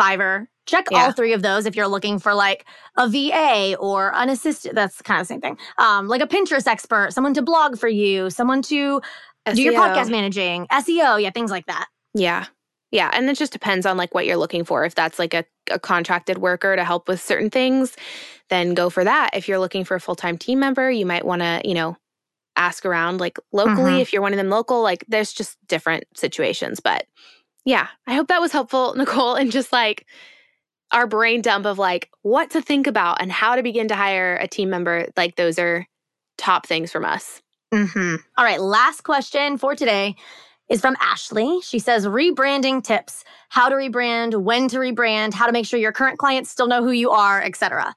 Fiverr. 0.00 0.46
Check 0.66 0.86
yeah. 0.90 1.04
all 1.04 1.12
three 1.12 1.32
of 1.32 1.42
those 1.42 1.64
if 1.64 1.76
you're 1.76 1.86
looking 1.86 2.18
for 2.18 2.34
like 2.34 2.66
a 2.96 3.08
VA 3.08 3.76
or 3.78 4.12
an 4.16 4.28
assistant. 4.28 4.74
That's 4.74 5.00
kind 5.00 5.20
of 5.20 5.26
the 5.26 5.32
same 5.32 5.40
thing. 5.40 5.56
Um, 5.78 6.08
like 6.08 6.20
a 6.20 6.26
Pinterest 6.26 6.66
expert, 6.66 7.12
someone 7.12 7.34
to 7.34 7.42
blog 7.42 7.78
for 7.78 7.88
you, 7.88 8.30
someone 8.30 8.62
to 8.62 9.00
SEO. 9.46 9.54
do 9.54 9.62
your 9.62 9.74
podcast 9.74 10.10
managing, 10.10 10.66
SEO, 10.66 11.22
yeah, 11.22 11.30
things 11.30 11.52
like 11.52 11.66
that. 11.66 11.86
Yeah. 12.14 12.46
Yeah. 12.96 13.10
And 13.12 13.28
it 13.28 13.36
just 13.36 13.52
depends 13.52 13.84
on 13.84 13.98
like 13.98 14.14
what 14.14 14.24
you're 14.24 14.38
looking 14.38 14.64
for. 14.64 14.86
If 14.86 14.94
that's 14.94 15.18
like 15.18 15.34
a, 15.34 15.44
a 15.70 15.78
contracted 15.78 16.38
worker 16.38 16.74
to 16.74 16.82
help 16.82 17.08
with 17.08 17.20
certain 17.20 17.50
things, 17.50 17.94
then 18.48 18.72
go 18.72 18.88
for 18.88 19.04
that. 19.04 19.30
If 19.34 19.48
you're 19.48 19.58
looking 19.58 19.84
for 19.84 19.96
a 19.96 20.00
full 20.00 20.14
time 20.16 20.38
team 20.38 20.60
member, 20.60 20.90
you 20.90 21.04
might 21.04 21.26
want 21.26 21.42
to, 21.42 21.60
you 21.62 21.74
know, 21.74 21.98
ask 22.56 22.86
around 22.86 23.20
like 23.20 23.38
locally. 23.52 23.98
Mhm. 23.98 24.00
If 24.00 24.14
you're 24.14 24.22
one 24.22 24.32
of 24.32 24.38
them 24.38 24.48
local, 24.48 24.80
like 24.80 25.04
there's 25.08 25.34
just 25.34 25.58
different 25.68 26.04
situations. 26.16 26.80
But 26.80 27.06
yeah, 27.66 27.88
I 28.06 28.14
hope 28.14 28.28
that 28.28 28.40
was 28.40 28.52
helpful, 28.52 28.94
Nicole, 28.96 29.34
and 29.34 29.52
just 29.52 29.74
like 29.74 30.06
our 30.90 31.06
brain 31.06 31.42
dump 31.42 31.66
of 31.66 31.78
like 31.78 32.08
what 32.22 32.48
to 32.52 32.62
think 32.62 32.86
about 32.86 33.20
and 33.20 33.30
how 33.30 33.56
to 33.56 33.62
begin 33.62 33.88
to 33.88 33.94
hire 33.94 34.36
a 34.36 34.48
team 34.48 34.70
member. 34.70 35.08
Like 35.18 35.36
those 35.36 35.58
are 35.58 35.86
top 36.38 36.66
things 36.66 36.90
from 36.90 37.04
us. 37.04 37.42
hmm 37.74 38.14
All 38.38 38.44
right, 38.46 38.60
last 38.62 39.02
question 39.02 39.58
for 39.58 39.74
today 39.74 40.16
is 40.68 40.80
from 40.80 40.96
Ashley. 41.00 41.60
She 41.62 41.78
says 41.78 42.06
rebranding 42.06 42.82
tips, 42.82 43.24
how 43.48 43.68
to 43.68 43.74
rebrand, 43.74 44.42
when 44.42 44.68
to 44.68 44.78
rebrand, 44.78 45.34
how 45.34 45.46
to 45.46 45.52
make 45.52 45.66
sure 45.66 45.78
your 45.78 45.92
current 45.92 46.18
clients 46.18 46.50
still 46.50 46.66
know 46.66 46.82
who 46.82 46.90
you 46.90 47.10
are, 47.10 47.42
etc. 47.42 47.94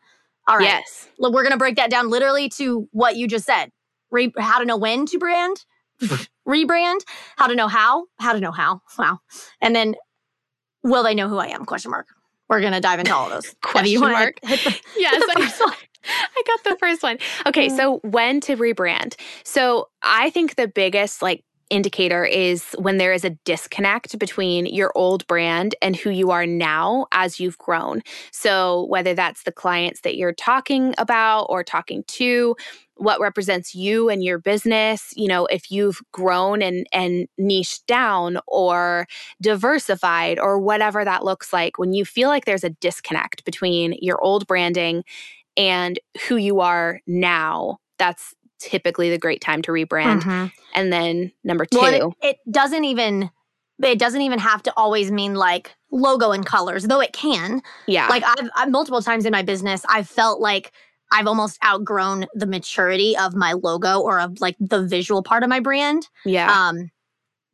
All 0.47 0.57
right. 0.57 0.65
Yes. 0.65 1.07
Look, 1.17 1.33
We're 1.33 1.43
going 1.43 1.51
to 1.53 1.57
break 1.57 1.75
that 1.77 1.89
down 1.89 2.09
literally 2.09 2.49
to 2.49 2.87
what 2.91 3.15
you 3.15 3.27
just 3.27 3.45
said. 3.45 3.71
Re- 4.11 4.33
how 4.39 4.59
to 4.59 4.65
know 4.65 4.77
when 4.77 5.05
to 5.07 5.19
brand, 5.19 5.65
rebrand, 6.47 6.99
how 7.37 7.47
to 7.47 7.55
know 7.55 7.67
how, 7.67 8.05
how 8.19 8.33
to 8.33 8.39
know 8.39 8.51
how. 8.51 8.81
Wow. 8.97 9.19
And 9.61 9.75
then 9.75 9.95
will 10.83 11.03
they 11.03 11.13
know 11.13 11.27
who 11.29 11.37
I 11.37 11.47
am? 11.47 11.65
Question 11.65 11.91
mark. 11.91 12.07
We're 12.49 12.61
going 12.61 12.73
to 12.73 12.79
dive 12.79 12.99
into 12.99 13.13
all 13.13 13.25
of 13.27 13.31
those. 13.31 13.55
Debbie, 13.73 13.91
you 13.91 13.99
Question 13.99 14.13
mark. 14.19 14.39
hit 14.43 14.59
the- 14.63 14.79
Yes. 14.97 15.23
the 15.27 15.39
first 15.41 15.59
one? 15.59 15.73
I 16.05 16.41
got 16.47 16.63
the 16.63 16.77
first 16.79 17.03
one. 17.03 17.17
Okay, 17.45 17.67
mm. 17.67 17.75
so 17.75 17.97
when 18.03 18.39
to 18.41 18.55
rebrand. 18.55 19.15
So 19.43 19.89
I 20.01 20.29
think 20.29 20.55
the 20.55 20.67
biggest 20.67 21.21
like 21.21 21.43
indicator 21.69 22.25
is 22.25 22.65
when 22.79 22.97
there 22.97 23.13
is 23.13 23.23
a 23.23 23.31
disconnect 23.45 24.17
between 24.19 24.65
your 24.65 24.91
old 24.95 25.25
brand 25.27 25.75
and 25.81 25.95
who 25.95 26.09
you 26.09 26.31
are 26.31 26.45
now 26.45 27.05
as 27.11 27.39
you've 27.39 27.57
grown. 27.57 28.01
So 28.31 28.85
whether 28.89 29.13
that's 29.13 29.43
the 29.43 29.51
clients 29.51 30.01
that 30.01 30.17
you're 30.17 30.33
talking 30.33 30.93
about 30.97 31.45
or 31.49 31.63
talking 31.63 32.03
to, 32.07 32.55
what 32.95 33.21
represents 33.21 33.73
you 33.73 34.09
and 34.09 34.23
your 34.23 34.39
business, 34.39 35.13
you 35.15 35.27
know, 35.27 35.45
if 35.45 35.71
you've 35.71 36.01
grown 36.11 36.61
and 36.61 36.85
and 36.91 37.27
niched 37.37 37.87
down 37.87 38.39
or 38.47 39.07
diversified 39.41 40.37
or 40.37 40.59
whatever 40.59 41.05
that 41.05 41.23
looks 41.23 41.53
like, 41.53 41.77
when 41.79 41.93
you 41.93 42.03
feel 42.03 42.27
like 42.29 42.45
there's 42.45 42.63
a 42.63 42.71
disconnect 42.71 43.45
between 43.45 43.95
your 44.01 44.21
old 44.21 44.45
branding 44.47 45.03
and 45.57 45.99
who 46.27 46.37
you 46.37 46.61
are 46.61 47.01
now, 47.07 47.77
that's 47.97 48.33
typically 48.59 49.09
the 49.09 49.17
great 49.17 49.41
time 49.41 49.61
to 49.63 49.71
rebrand. 49.71 50.21
Mhm. 50.23 50.51
And 50.75 50.93
then 50.93 51.31
number 51.43 51.65
two, 51.65 51.79
Well, 51.79 52.15
it, 52.21 52.27
it 52.27 52.37
doesn't 52.51 52.83
even 52.85 53.29
it 53.81 53.97
doesn't 53.97 54.21
even 54.21 54.39
have 54.39 54.61
to 54.63 54.73
always 54.75 55.09
mean 55.09 55.35
like 55.35 55.73
logo 55.89 56.31
and 56.31 56.45
colors, 56.45 56.83
though 56.83 56.99
it 56.99 57.13
can. 57.13 57.61
yeah, 57.87 58.07
Like 58.09 58.23
I've, 58.25 58.49
I've 58.55 58.69
multiple 58.69 59.01
times 59.01 59.25
in 59.25 59.31
my 59.31 59.41
business, 59.41 59.83
I've 59.87 60.07
felt 60.09 60.41
like 60.41 60.73
I've 61.13 61.27
almost 61.27 61.57
outgrown 61.65 62.25
the 62.33 62.45
maturity 62.45 63.15
of 63.17 63.35
my 63.35 63.53
logo 63.53 63.99
or 64.01 64.19
of 64.19 64.41
like 64.41 64.57
the 64.59 64.85
visual 64.85 65.23
part 65.23 65.43
of 65.43 65.49
my 65.49 65.61
brand. 65.61 66.07
yeah, 66.25 66.67
Um, 66.69 66.91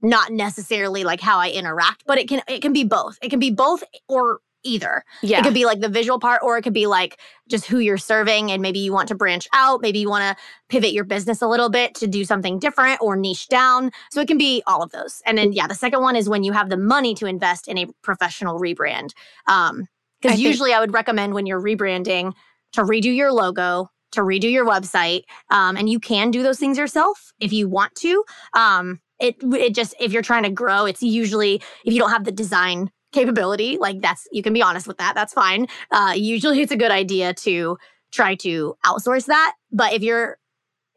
not 0.01 0.31
necessarily 0.31 1.03
like 1.03 1.21
how 1.21 1.37
I 1.37 1.49
interact, 1.51 2.03
but 2.07 2.17
it 2.17 2.27
can 2.27 2.41
it 2.47 2.61
can 2.61 2.73
be 2.73 2.83
both. 2.83 3.17
It 3.21 3.29
can 3.29 3.39
be 3.39 3.51
both 3.51 3.83
or 4.09 4.39
either. 4.65 5.03
yeah, 5.21 5.39
It 5.39 5.43
could 5.43 5.53
be 5.53 5.65
like 5.65 5.79
the 5.79 5.89
visual 5.89 6.19
part, 6.19 6.41
or 6.43 6.57
it 6.57 6.63
could 6.63 6.73
be 6.73 6.87
like 6.87 7.19
just 7.47 7.65
who 7.65 7.79
you're 7.79 7.97
serving, 7.97 8.51
and 8.51 8.61
maybe 8.61 8.79
you 8.79 8.91
want 8.91 9.07
to 9.09 9.15
branch 9.15 9.47
out. 9.53 9.81
Maybe 9.81 9.99
you 9.99 10.09
want 10.09 10.23
to 10.37 10.43
pivot 10.69 10.91
your 10.91 11.03
business 11.03 11.41
a 11.41 11.47
little 11.47 11.69
bit 11.69 11.95
to 11.95 12.07
do 12.07 12.25
something 12.25 12.59
different 12.59 12.99
or 13.01 13.15
niche 13.15 13.47
down. 13.47 13.91
So 14.11 14.19
it 14.21 14.27
can 14.27 14.37
be 14.37 14.63
all 14.67 14.81
of 14.83 14.91
those. 14.91 15.21
And 15.25 15.37
then, 15.37 15.53
yeah, 15.53 15.67
the 15.67 15.75
second 15.75 16.01
one 16.01 16.15
is 16.15 16.27
when 16.27 16.43
you 16.43 16.51
have 16.53 16.69
the 16.69 16.77
money 16.77 17.13
to 17.15 17.25
invest 17.27 17.67
in 17.67 17.77
a 17.77 17.87
professional 18.01 18.59
rebrand. 18.59 19.11
Um, 19.47 19.87
because 20.21 20.37
think- 20.37 20.47
usually 20.47 20.73
I 20.73 20.79
would 20.79 20.93
recommend 20.93 21.33
when 21.33 21.45
you're 21.45 21.61
rebranding 21.61 22.33
to 22.73 22.81
redo 22.81 23.15
your 23.15 23.31
logo, 23.31 23.89
to 24.13 24.21
redo 24.21 24.51
your 24.51 24.65
website, 24.65 25.23
um, 25.49 25.77
and 25.77 25.89
you 25.89 25.99
can 25.99 26.31
do 26.31 26.41
those 26.41 26.57
things 26.57 26.77
yourself 26.77 27.31
if 27.39 27.53
you 27.53 27.69
want 27.69 27.93
to. 27.95 28.23
Um, 28.53 29.01
it 29.19 29.35
it 29.41 29.73
just 29.75 29.93
if 29.99 30.11
you're 30.11 30.21
trying 30.21 30.43
to 30.43 30.49
grow, 30.49 30.85
it's 30.85 31.01
usually 31.01 31.61
if 31.85 31.93
you 31.93 31.99
don't 31.99 32.11
have 32.11 32.25
the 32.25 32.31
design 32.31 32.89
capability, 33.15 33.77
like 33.79 34.01
that's 34.01 34.27
you 34.31 34.43
can 34.43 34.53
be 34.53 34.61
honest 34.61 34.87
with 34.87 34.97
that. 34.99 35.15
That's 35.15 35.33
fine. 35.33 35.67
Uh, 35.91 36.13
usually, 36.15 36.61
it's 36.61 36.71
a 36.71 36.77
good 36.77 36.91
idea 36.91 37.33
to 37.33 37.77
try 38.11 38.35
to 38.35 38.75
outsource 38.85 39.25
that. 39.25 39.53
But 39.71 39.93
if 39.93 40.03
you're 40.03 40.37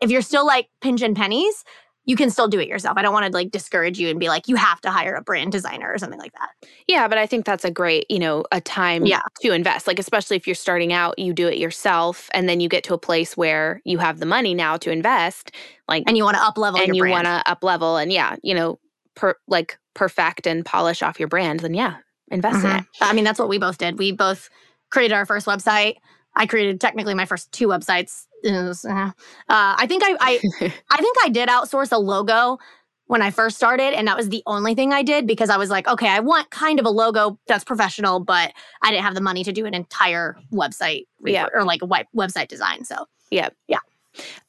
if 0.02 0.10
you're 0.10 0.22
still 0.22 0.46
like 0.46 0.68
pinching 0.82 1.14
pennies, 1.14 1.64
you 2.04 2.16
can 2.16 2.30
still 2.30 2.48
do 2.48 2.58
it 2.60 2.68
yourself. 2.68 2.96
I 2.96 3.02
don't 3.02 3.12
want 3.12 3.26
to 3.26 3.32
like 3.32 3.50
discourage 3.50 3.98
you 3.98 4.08
and 4.08 4.18
be 4.20 4.28
like 4.28 4.48
you 4.48 4.56
have 4.56 4.80
to 4.82 4.90
hire 4.90 5.14
a 5.14 5.20
brand 5.22 5.52
designer 5.52 5.90
or 5.92 5.98
something 5.98 6.18
like 6.20 6.32
that. 6.32 6.50
yeah. 6.86 7.06
But 7.08 7.18
I 7.18 7.26
think 7.26 7.44
that's 7.44 7.64
a 7.66 7.70
great, 7.70 8.06
you 8.10 8.18
know, 8.18 8.44
a 8.52 8.60
time 8.60 9.04
Yeah. 9.04 9.20
to 9.42 9.52
invest. 9.52 9.86
Like 9.86 9.98
especially 9.98 10.36
if 10.36 10.46
you're 10.46 10.54
starting 10.54 10.92
out, 10.92 11.18
you 11.18 11.32
do 11.34 11.48
it 11.48 11.58
yourself, 11.58 12.30
and 12.32 12.48
then 12.48 12.60
you 12.60 12.68
get 12.68 12.84
to 12.84 12.94
a 12.94 12.98
place 12.98 13.36
where 13.36 13.80
you 13.84 13.98
have 13.98 14.20
the 14.20 14.26
money 14.26 14.54
now 14.54 14.76
to 14.78 14.90
invest. 14.90 15.50
Like 15.88 16.04
And 16.06 16.16
you 16.16 16.24
want 16.24 16.36
to 16.36 16.42
up 16.42 16.56
level 16.56 16.80
and 16.80 16.96
you 16.96 17.06
want 17.08 17.26
to 17.26 17.42
up 17.46 17.62
level 17.62 17.96
and 17.98 18.10
yeah, 18.12 18.36
you 18.42 18.54
know, 18.54 18.78
per 19.14 19.34
like 19.48 19.78
perfect 19.94 20.46
and 20.46 20.64
polish 20.64 21.02
off 21.02 21.18
your 21.18 21.28
brand, 21.28 21.60
then 21.60 21.74
yeah, 21.74 21.96
invest 22.30 22.64
in 22.64 22.70
Mhm. 22.70 22.78
it. 22.80 22.84
I 23.00 23.12
mean, 23.12 23.24
that's 23.24 23.38
what 23.38 23.48
we 23.48 23.58
both 23.58 23.78
did. 23.78 23.98
We 23.98 24.12
both 24.12 24.48
created 24.90 25.14
our 25.14 25.26
first 25.26 25.46
website. 25.46 25.96
I 26.34 26.46
created 26.46 26.80
technically 26.80 27.14
my 27.14 27.24
first 27.24 27.50
two 27.52 27.66
websites. 27.68 28.26
Uh, 28.44 28.72
uh, 28.90 29.10
I 29.48 29.86
think 29.88 30.02
I, 30.04 30.16
I, 30.20 30.40
I 30.90 30.96
think 30.98 31.16
I 31.24 31.28
did 31.28 31.48
outsource 31.48 31.90
a 31.92 31.98
logo 31.98 32.58
when 33.06 33.22
I 33.22 33.30
first 33.30 33.56
started, 33.56 33.94
and 33.94 34.06
that 34.06 34.16
was 34.16 34.28
the 34.28 34.42
only 34.46 34.74
thing 34.74 34.92
I 34.92 35.02
did 35.02 35.26
because 35.26 35.48
I 35.50 35.56
was 35.56 35.70
like, 35.70 35.88
okay, 35.88 36.08
I 36.08 36.20
want 36.20 36.50
kind 36.50 36.78
of 36.78 36.84
a 36.86 36.90
logo 36.90 37.38
that's 37.46 37.64
professional, 37.64 38.20
but 38.20 38.52
I 38.82 38.90
didn't 38.90 39.04
have 39.04 39.14
the 39.14 39.20
money 39.22 39.42
to 39.44 39.52
do 39.52 39.64
an 39.66 39.72
entire 39.74 40.36
website 40.52 41.06
re- 41.20 41.32
Yeah. 41.32 41.46
or 41.54 41.64
like 41.64 41.80
a 41.82 41.86
web- 41.86 42.06
website 42.14 42.48
design. 42.48 42.84
So 42.84 43.06
yeah, 43.30 43.48
yeah. 43.66 43.78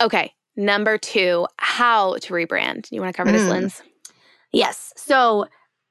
Okay. 0.01 0.34
Number 0.57 0.97
two, 0.97 1.47
how 1.57 2.15
to 2.17 2.34
rebrand. 2.34 2.91
You 2.91 2.99
want 3.01 3.13
to 3.13 3.17
cover 3.17 3.32
this, 3.32 3.43
Mm. 3.43 3.49
Linz? 3.49 3.82
Yes. 4.51 4.93
So 4.97 5.45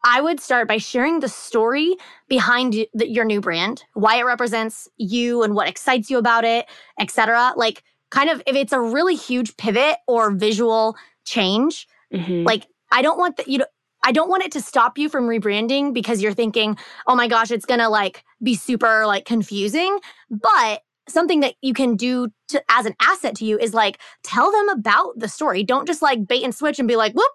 I 0.05 0.21
would 0.21 0.41
start 0.41 0.69
by 0.69 0.79
sharing 0.79 1.21
the 1.21 1.29
story 1.29 1.97
behind 2.29 2.87
the, 2.95 3.09
your 3.09 3.25
new 3.25 3.41
brand, 3.41 3.83
why 3.95 4.17
it 4.17 4.25
represents 4.25 4.89
you 4.97 5.43
and 5.43 5.55
what 5.55 5.69
excites 5.69 6.09
you 6.11 6.19
about 6.19 6.45
it, 6.45 6.67
etc. 7.01 7.53
Like 7.57 7.83
kind 8.11 8.31
of 8.31 8.43
if 8.47 8.55
it's 8.57 8.73
a 8.73 8.81
really 8.81 9.17
huge 9.17 9.57
pivot 9.57 9.97
or 10.07 10.31
visual 10.31 10.97
change, 11.25 11.87
Mhm. 12.13 12.47
like 12.47 12.67
I 12.91 13.03
don't 13.03 13.19
want 13.19 13.37
that 13.37 13.49
you 13.49 13.59
know 13.59 13.67
I 14.05 14.13
don't 14.13 14.31
want 14.31 14.45
it 14.45 14.53
to 14.53 14.61
stop 14.63 14.97
you 14.97 15.09
from 15.09 15.27
rebranding 15.27 15.93
because 15.93 16.23
you're 16.23 16.33
thinking, 16.33 16.79
"Oh 17.07 17.17
my 17.17 17.27
gosh, 17.29 17.51
it's 17.51 17.67
going 17.67 17.81
to 17.81 17.89
like 17.89 18.25
be 18.43 18.55
super 18.55 19.05
like 19.07 19.25
confusing." 19.25 19.99
But 20.31 20.83
something 21.09 21.41
that 21.41 21.55
you 21.63 21.75
can 21.75 21.97
do 21.97 22.29
to 22.49 22.63
as 22.71 22.87
an 22.87 22.95
asset 23.01 23.35
to 23.37 23.45
you 23.45 23.59
is 23.59 23.75
like 23.75 23.99
tell 24.23 24.53
them 24.53 24.69
about 24.69 25.19
the 25.19 25.29
story. 25.29 25.65
Don't 25.65 25.87
just 25.87 26.01
like 26.01 26.27
bait 26.29 26.45
and 26.45 26.55
switch 26.55 26.79
and 26.79 26.87
be 26.87 26.97
like, 26.97 27.13
"Whoop, 27.15 27.31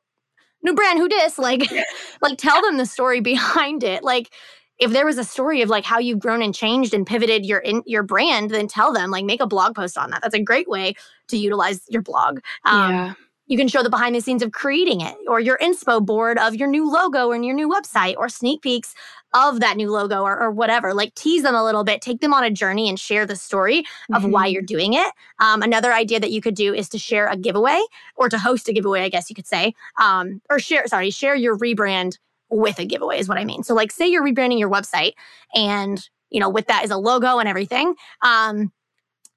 new 0.63 0.73
brand, 0.73 0.99
who 0.99 1.07
dis?" 1.07 1.37
Like 1.37 1.69
like 2.21 2.37
tell 2.37 2.61
them 2.61 2.77
the 2.77 2.85
story 2.85 3.19
behind 3.19 3.83
it. 3.83 4.03
Like 4.03 4.31
if 4.79 4.91
there 4.91 5.05
was 5.05 5.17
a 5.17 5.23
story 5.23 5.61
of 5.61 5.69
like 5.69 5.85
how 5.85 5.99
you've 5.99 6.19
grown 6.19 6.41
and 6.41 6.53
changed 6.53 6.93
and 6.93 7.05
pivoted 7.05 7.45
your 7.45 7.59
in, 7.59 7.83
your 7.85 8.03
brand, 8.03 8.49
then 8.49 8.67
tell 8.67 8.91
them 8.91 9.11
like 9.11 9.25
make 9.25 9.41
a 9.41 9.47
blog 9.47 9.75
post 9.75 9.97
on 9.97 10.09
that. 10.11 10.21
That's 10.21 10.35
a 10.35 10.41
great 10.41 10.67
way 10.67 10.95
to 11.27 11.37
utilize 11.37 11.81
your 11.89 12.01
blog. 12.01 12.39
Um, 12.65 12.91
yeah. 12.91 13.13
You 13.47 13.57
can 13.57 13.67
show 13.67 13.83
the 13.83 13.89
behind 13.89 14.15
the 14.15 14.21
scenes 14.21 14.41
of 14.41 14.51
creating 14.51 15.01
it 15.01 15.15
or 15.27 15.39
your 15.39 15.57
inspo 15.57 16.03
board 16.03 16.37
of 16.37 16.55
your 16.55 16.67
new 16.67 16.89
logo 16.89 17.31
and 17.31 17.45
your 17.45 17.55
new 17.55 17.69
website 17.69 18.15
or 18.17 18.29
sneak 18.29 18.61
peeks 18.61 18.95
of 19.33 19.59
that 19.59 19.75
new 19.77 19.91
logo 19.91 20.21
or, 20.21 20.39
or 20.39 20.49
whatever. 20.51 20.93
Like 20.93 21.13
tease 21.15 21.43
them 21.43 21.55
a 21.55 21.63
little 21.63 21.83
bit, 21.83 22.01
take 22.01 22.21
them 22.21 22.33
on 22.33 22.43
a 22.43 22.49
journey 22.49 22.87
and 22.87 22.99
share 22.99 23.25
the 23.25 23.35
story 23.35 23.83
of 24.13 24.23
why 24.25 24.47
Mhm. 24.47 24.53
you're 24.53 24.61
doing 24.61 24.93
it. 24.93 25.11
Um, 25.39 25.61
another 25.61 25.91
idea 25.91 26.19
that 26.19 26.31
you 26.31 26.39
could 26.41 26.55
do 26.55 26.73
is 26.73 26.87
to 26.89 26.97
share 26.97 27.27
a 27.27 27.35
giveaway 27.35 27.81
or 28.15 28.29
to 28.29 28.37
host 28.37 28.69
a 28.69 28.73
giveaway, 28.73 29.01
I 29.01 29.09
guess 29.09 29.29
you 29.29 29.35
could 29.35 29.47
say, 29.47 29.73
um, 29.99 30.41
or 30.49 30.59
share, 30.59 30.87
sorry, 30.87 31.09
share 31.09 31.35
your 31.35 31.57
rebrand 31.57 32.17
with 32.49 32.79
a 32.79 32.85
giveaway 32.85 33.19
is 33.19 33.27
what 33.27 33.37
I 33.39 33.45
mean. 33.45 33.63
So 33.63 33.73
like 33.73 33.91
say 33.91 34.07
you're 34.07 34.23
rebranding 34.23 34.59
your 34.59 34.69
website 34.69 35.13
and, 35.55 36.07
you 36.29 36.39
know, 36.39 36.49
with 36.49 36.67
that 36.67 36.85
is 36.85 36.91
a 36.91 36.97
logo 36.97 37.39
and 37.39 37.49
everything. 37.49 37.95
Um, 38.21 38.71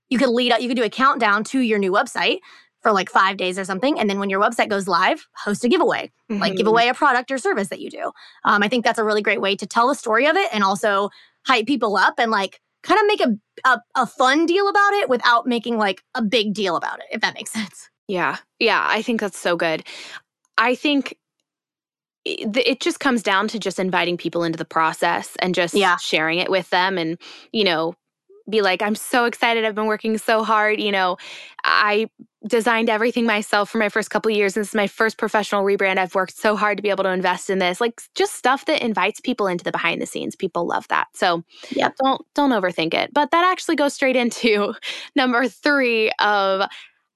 you 0.08 0.18
could 0.18 0.28
lead 0.28 0.52
up, 0.52 0.60
you 0.60 0.68
could 0.68 0.76
do 0.76 0.84
a 0.84 0.90
countdown 0.90 1.42
to 1.44 1.60
your 1.60 1.78
new 1.78 1.90
website 1.92 2.38
for 2.86 2.92
like 2.92 3.10
five 3.10 3.36
days 3.36 3.58
or 3.58 3.64
something. 3.64 3.98
And 3.98 4.08
then 4.08 4.20
when 4.20 4.30
your 4.30 4.40
website 4.40 4.68
goes 4.70 4.86
live, 4.86 5.26
host 5.34 5.64
a 5.64 5.68
giveaway, 5.68 6.12
like 6.30 6.52
Mhm. 6.52 6.56
give 6.56 6.66
away 6.68 6.88
a 6.88 6.94
product 6.94 7.32
or 7.32 7.38
service 7.38 7.66
that 7.70 7.80
you 7.80 7.90
do. 7.90 8.12
Um, 8.44 8.62
I 8.62 8.68
think 8.68 8.84
that's 8.84 9.00
a 9.00 9.02
really 9.02 9.22
great 9.22 9.40
way 9.40 9.56
to 9.56 9.66
tell 9.66 9.88
the 9.88 9.96
story 9.96 10.26
of 10.28 10.36
it 10.36 10.48
and 10.54 10.62
also 10.62 11.10
hype 11.46 11.66
people 11.66 11.96
up 11.96 12.14
and 12.18 12.30
like 12.30 12.60
kind 12.84 13.00
of 13.00 13.06
make 13.08 13.20
a, 13.20 13.68
a, 13.68 13.80
a 13.96 14.06
fun 14.06 14.46
deal 14.46 14.68
about 14.68 14.92
it 14.92 15.08
without 15.08 15.48
making 15.48 15.78
like 15.78 16.04
a 16.14 16.22
big 16.22 16.54
deal 16.54 16.76
about 16.76 17.00
it, 17.00 17.06
if 17.10 17.20
that 17.22 17.34
makes 17.34 17.50
sense. 17.58 17.90
Yeah. 18.06 18.36
Yeah. 18.60 18.86
I 18.88 19.02
think 19.02 19.20
that's 19.20 19.38
so 19.38 19.56
good. 19.56 19.82
I 20.56 20.76
think 20.76 21.16
it, 22.24 22.56
it 22.56 22.78
just 22.80 23.00
comes 23.00 23.20
down 23.24 23.48
to 23.48 23.58
just 23.58 23.80
inviting 23.80 24.16
people 24.16 24.44
into 24.44 24.58
the 24.58 24.64
process 24.64 25.34
and 25.40 25.56
just 25.56 25.74
Yeah. 25.74 25.96
sharing 25.96 26.38
it 26.38 26.50
with 26.52 26.70
them 26.70 26.98
and, 26.98 27.18
you 27.50 27.64
know, 27.64 27.96
be 28.48 28.62
like, 28.62 28.82
I'm 28.82 28.94
so 28.94 29.24
excited. 29.24 29.64
I've 29.64 29.74
been 29.74 29.86
working 29.86 30.18
so 30.18 30.44
hard. 30.44 30.80
You 30.80 30.92
know, 30.92 31.16
I 31.64 32.08
designed 32.46 32.88
everything 32.88 33.26
myself 33.26 33.70
for 33.70 33.78
my 33.78 33.88
first 33.88 34.10
couple 34.10 34.30
years. 34.30 34.54
This 34.54 34.68
is 34.68 34.74
my 34.74 34.86
first 34.86 35.18
professional 35.18 35.64
rebrand. 35.64 35.98
I've 35.98 36.14
worked 36.14 36.36
so 36.36 36.54
hard 36.56 36.78
to 36.78 36.82
be 36.82 36.90
able 36.90 37.04
to 37.04 37.10
invest 37.10 37.50
in 37.50 37.58
this. 37.58 37.80
Like 37.80 38.00
just 38.14 38.34
stuff 38.34 38.66
that 38.66 38.82
invites 38.82 39.20
people 39.20 39.46
into 39.46 39.64
the 39.64 39.72
behind 39.72 40.00
the 40.00 40.06
scenes. 40.06 40.36
People 40.36 40.66
love 40.66 40.86
that. 40.88 41.08
So 41.14 41.42
yeah, 41.70 41.90
don't 42.02 42.24
don't 42.34 42.50
overthink 42.50 42.94
it. 42.94 43.12
But 43.12 43.30
that 43.32 43.44
actually 43.44 43.76
goes 43.76 43.94
straight 43.94 44.16
into 44.16 44.74
number 45.16 45.48
three 45.48 46.10
of 46.20 46.68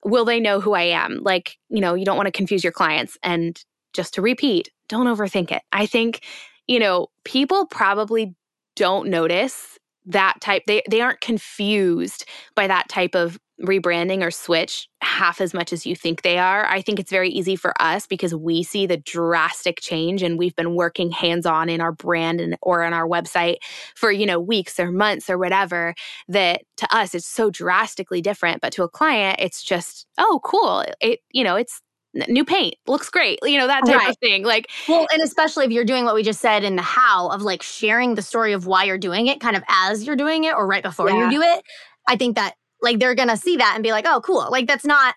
will 0.04 0.24
they 0.24 0.40
know 0.40 0.60
who 0.60 0.72
I 0.72 0.82
am? 0.82 1.20
Like, 1.22 1.58
you 1.68 1.80
know, 1.80 1.94
you 1.94 2.04
don't 2.04 2.16
want 2.16 2.26
to 2.26 2.32
confuse 2.32 2.64
your 2.64 2.72
clients. 2.72 3.18
And 3.22 3.62
just 3.92 4.14
to 4.14 4.22
repeat, 4.22 4.70
don't 4.88 5.06
overthink 5.06 5.52
it. 5.52 5.62
I 5.72 5.86
think, 5.86 6.24
you 6.66 6.78
know, 6.78 7.08
people 7.24 7.66
probably 7.66 8.34
don't 8.76 9.08
notice 9.08 9.78
that 10.06 10.40
type 10.40 10.62
they 10.66 10.82
they 10.90 11.00
aren't 11.00 11.20
confused 11.20 12.24
by 12.54 12.66
that 12.66 12.88
type 12.88 13.14
of 13.14 13.38
rebranding 13.62 14.22
or 14.22 14.30
switch 14.30 14.88
half 15.02 15.40
as 15.40 15.52
much 15.52 15.72
as 15.72 15.84
you 15.84 15.94
think 15.94 16.22
they 16.22 16.38
are. 16.38 16.66
I 16.66 16.80
think 16.80 16.98
it's 16.98 17.10
very 17.10 17.28
easy 17.28 17.56
for 17.56 17.74
us 17.80 18.06
because 18.06 18.34
we 18.34 18.62
see 18.62 18.86
the 18.86 18.96
drastic 18.96 19.80
change 19.80 20.22
and 20.22 20.38
we've 20.38 20.56
been 20.56 20.74
working 20.74 21.10
hands-on 21.10 21.68
in 21.68 21.80
our 21.80 21.92
brand 21.92 22.40
and 22.40 22.56
or 22.62 22.82
on 22.82 22.92
our 22.92 23.06
website 23.06 23.56
for, 23.94 24.10
you 24.10 24.26
know, 24.26 24.40
weeks 24.40 24.80
or 24.80 24.90
months 24.90 25.28
or 25.28 25.38
whatever 25.38 25.94
that 26.28 26.62
to 26.78 26.94
us 26.94 27.14
it's 27.14 27.26
so 27.26 27.50
drastically 27.50 28.22
different, 28.22 28.60
but 28.60 28.72
to 28.72 28.82
a 28.82 28.88
client 28.88 29.36
it's 29.38 29.62
just, 29.62 30.06
oh, 30.18 30.40
cool. 30.44 30.84
It 31.00 31.20
you 31.30 31.44
know, 31.44 31.56
it's 31.56 31.80
new 32.28 32.44
paint 32.44 32.74
looks 32.86 33.08
great 33.08 33.38
you 33.44 33.56
know 33.56 33.68
that 33.68 33.84
type 33.86 33.96
right. 33.96 34.10
of 34.10 34.18
thing 34.18 34.44
like 34.44 34.68
well 34.88 35.06
and 35.12 35.22
especially 35.22 35.64
if 35.64 35.70
you're 35.70 35.84
doing 35.84 36.04
what 36.04 36.14
we 36.14 36.22
just 36.22 36.40
said 36.40 36.64
in 36.64 36.74
the 36.74 36.82
how 36.82 37.28
of 37.28 37.42
like 37.42 37.62
sharing 37.62 38.14
the 38.16 38.22
story 38.22 38.52
of 38.52 38.66
why 38.66 38.82
you're 38.82 38.98
doing 38.98 39.28
it 39.28 39.40
kind 39.40 39.56
of 39.56 39.62
as 39.68 40.04
you're 40.04 40.16
doing 40.16 40.44
it 40.44 40.54
or 40.54 40.66
right 40.66 40.82
before 40.82 41.08
yeah. 41.08 41.24
you 41.24 41.30
do 41.30 41.42
it 41.42 41.62
i 42.08 42.16
think 42.16 42.34
that 42.34 42.54
like 42.82 42.98
they're 42.98 43.14
gonna 43.14 43.36
see 43.36 43.56
that 43.56 43.72
and 43.74 43.84
be 43.84 43.92
like 43.92 44.06
oh 44.08 44.20
cool 44.22 44.48
like 44.50 44.66
that's 44.66 44.84
not 44.84 45.14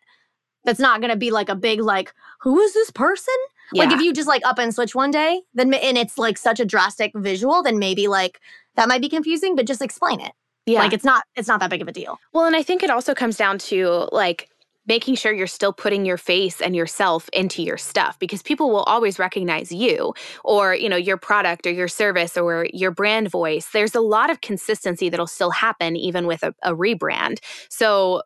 that's 0.65 0.79
not 0.79 1.01
gonna 1.01 1.15
be 1.15 1.31
like 1.31 1.49
a 1.49 1.55
big 1.55 1.81
like 1.81 2.13
who 2.41 2.59
is 2.59 2.73
this 2.73 2.91
person 2.91 3.33
yeah. 3.73 3.83
like 3.83 3.93
if 3.93 4.01
you 4.01 4.13
just 4.13 4.27
like 4.27 4.45
up 4.45 4.59
and 4.59 4.73
switch 4.73 4.93
one 4.93 5.09
day 5.09 5.41
then 5.55 5.73
and 5.73 5.97
it's 5.97 6.19
like 6.19 6.37
such 6.37 6.59
a 6.59 6.65
drastic 6.65 7.11
visual 7.15 7.63
then 7.63 7.79
maybe 7.79 8.07
like 8.07 8.39
that 8.75 8.87
might 8.87 9.01
be 9.01 9.09
confusing 9.09 9.55
but 9.55 9.65
just 9.65 9.81
explain 9.81 10.19
it 10.19 10.33
yeah 10.67 10.79
like 10.79 10.93
it's 10.93 11.03
not 11.03 11.23
it's 11.35 11.47
not 11.47 11.59
that 11.59 11.69
big 11.69 11.81
of 11.81 11.87
a 11.87 11.91
deal 11.91 12.19
well 12.33 12.45
and 12.45 12.55
i 12.55 12.61
think 12.61 12.83
it 12.83 12.91
also 12.91 13.15
comes 13.15 13.35
down 13.35 13.57
to 13.57 14.07
like 14.11 14.49
making 14.88 15.15
sure 15.15 15.34
you're 15.34 15.47
still 15.47 15.73
putting 15.73 16.05
your 16.05 16.17
face 16.17 16.61
and 16.61 16.75
yourself 16.75 17.29
into 17.34 17.61
your 17.63 17.77
stuff 17.77 18.19
because 18.19 18.41
people 18.41 18.69
will 18.69 18.84
always 18.84 19.19
recognize 19.19 19.71
you 19.71 20.13
or 20.43 20.75
you 20.75 20.89
know 20.89 20.97
your 20.97 21.17
product 21.17 21.65
or 21.65 21.71
your 21.71 21.88
service 21.88 22.38
or 22.38 22.67
your 22.73 22.91
brand 22.91 23.29
voice. 23.29 23.67
There's 23.71 23.95
a 23.95 24.01
lot 24.01 24.29
of 24.29 24.41
consistency 24.41 25.09
that'll 25.09 25.27
still 25.27 25.51
happen 25.51 25.95
even 25.95 26.27
with 26.27 26.43
a, 26.43 26.53
a 26.63 26.73
rebrand. 26.75 27.39
So 27.69 28.23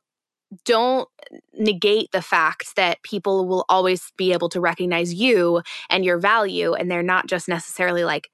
don't 0.66 1.10
negate 1.53 2.12
the 2.12 2.22
fact 2.22 2.76
that 2.78 3.03
people 3.03 3.47
will 3.47 3.66
always 3.68 4.12
be 4.18 4.32
able 4.32 4.49
to 4.49 4.62
recognize 4.62 5.14
you 5.14 5.62
and 5.89 6.05
your 6.05 6.18
value 6.18 6.74
and 6.74 6.89
they're 6.89 7.03
not 7.03 7.28
just 7.28 7.49
necessarily 7.49 8.05
like 8.05 8.30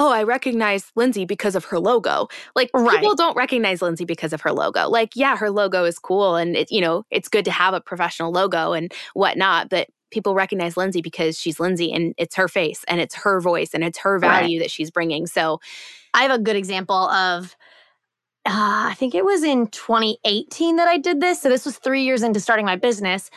oh, 0.00 0.10
I 0.10 0.22
recognize 0.22 0.90
Lindsey 0.96 1.26
because 1.26 1.54
of 1.54 1.66
her 1.66 1.78
logo. 1.78 2.28
Like 2.56 2.70
right. 2.72 2.98
people 2.98 3.14
don't 3.14 3.36
recognize 3.36 3.82
Lindsey 3.82 4.06
because 4.06 4.32
of 4.32 4.40
her 4.40 4.50
logo. 4.50 4.88
Like, 4.88 5.14
yeah, 5.14 5.36
her 5.36 5.50
logo 5.50 5.84
is 5.84 5.98
cool 5.98 6.36
and 6.36 6.56
it, 6.56 6.72
you 6.72 6.80
know, 6.80 7.04
it's 7.10 7.28
good 7.28 7.44
to 7.44 7.50
have 7.50 7.74
a 7.74 7.82
professional 7.82 8.32
logo 8.32 8.72
and 8.72 8.90
whatnot, 9.12 9.68
but 9.68 9.88
people 10.10 10.34
recognize 10.34 10.78
Lindsey 10.78 11.02
because 11.02 11.38
she's 11.38 11.60
Lindsey 11.60 11.92
and 11.92 12.14
it's 12.16 12.34
her 12.36 12.48
face 12.48 12.82
and 12.88 12.98
it's 12.98 13.14
her 13.14 13.42
voice 13.42 13.74
and 13.74 13.84
it's 13.84 13.98
her 13.98 14.18
value 14.18 14.58
right. 14.58 14.64
that 14.64 14.70
she's 14.70 14.90
bringing. 14.90 15.26
So 15.26 15.60
I 16.14 16.22
have 16.22 16.32
a 16.32 16.42
good 16.42 16.56
example 16.56 16.96
of 16.96 17.54
uh, 18.46 18.88
I 18.88 18.94
think 18.96 19.14
it 19.14 19.24
was 19.24 19.42
in 19.42 19.66
2018 19.66 20.76
that 20.76 20.88
I 20.88 20.96
did 20.96 21.20
this. 21.20 21.42
So 21.42 21.50
this 21.50 21.66
was 21.66 21.76
three 21.76 22.04
years 22.04 22.22
into 22.22 22.40
starting 22.40 22.64
my 22.64 22.76
business 22.76 23.30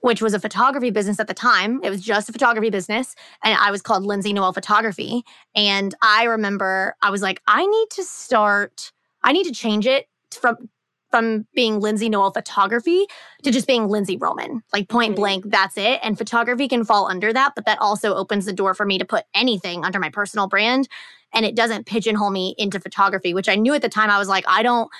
which 0.00 0.22
was 0.22 0.34
a 0.34 0.40
photography 0.40 0.90
business 0.90 1.18
at 1.18 1.26
the 1.26 1.34
time. 1.34 1.80
It 1.82 1.90
was 1.90 2.00
just 2.00 2.28
a 2.28 2.32
photography 2.32 2.70
business. 2.70 3.14
And 3.42 3.58
I 3.58 3.70
was 3.70 3.82
called 3.82 4.04
Lindsey 4.04 4.32
Noel 4.32 4.52
Photography. 4.52 5.24
And 5.54 5.94
I 6.02 6.24
remember 6.24 6.94
I 7.02 7.10
was 7.10 7.22
like, 7.22 7.42
I 7.46 7.66
need 7.66 7.90
to 7.92 8.04
start, 8.04 8.92
I 9.22 9.32
need 9.32 9.44
to 9.44 9.52
change 9.52 9.86
it 9.86 10.06
from 10.30 10.68
from 11.10 11.46
being 11.54 11.80
Lindsey 11.80 12.08
Noel 12.08 12.32
photography 12.32 13.06
to 13.42 13.50
just 13.50 13.66
being 13.66 13.88
Lindsey 13.88 14.16
Roman, 14.16 14.62
like 14.72 14.88
point 14.88 15.12
mm-hmm. 15.12 15.20
blank, 15.20 15.44
that's 15.48 15.78
it. 15.78 16.00
And 16.02 16.18
photography 16.18 16.68
can 16.68 16.84
fall 16.84 17.06
under 17.06 17.32
that, 17.32 17.52
but 17.54 17.64
that 17.64 17.78
also 17.80 18.14
opens 18.14 18.44
the 18.44 18.52
door 18.52 18.74
for 18.74 18.84
me 18.84 18.98
to 18.98 19.04
put 19.04 19.24
anything 19.32 19.84
under 19.84 19.98
my 19.98 20.10
personal 20.10 20.48
brand. 20.48 20.88
And 21.32 21.46
it 21.46 21.54
doesn't 21.54 21.86
pigeonhole 21.86 22.30
me 22.30 22.54
into 22.58 22.80
photography, 22.80 23.34
which 23.34 23.48
I 23.48 23.54
knew 23.54 23.72
at 23.72 23.82
the 23.82 23.88
time 23.88 24.10
I 24.10 24.18
was 24.18 24.28
like, 24.28 24.44
I 24.48 24.62
don't, 24.62 24.90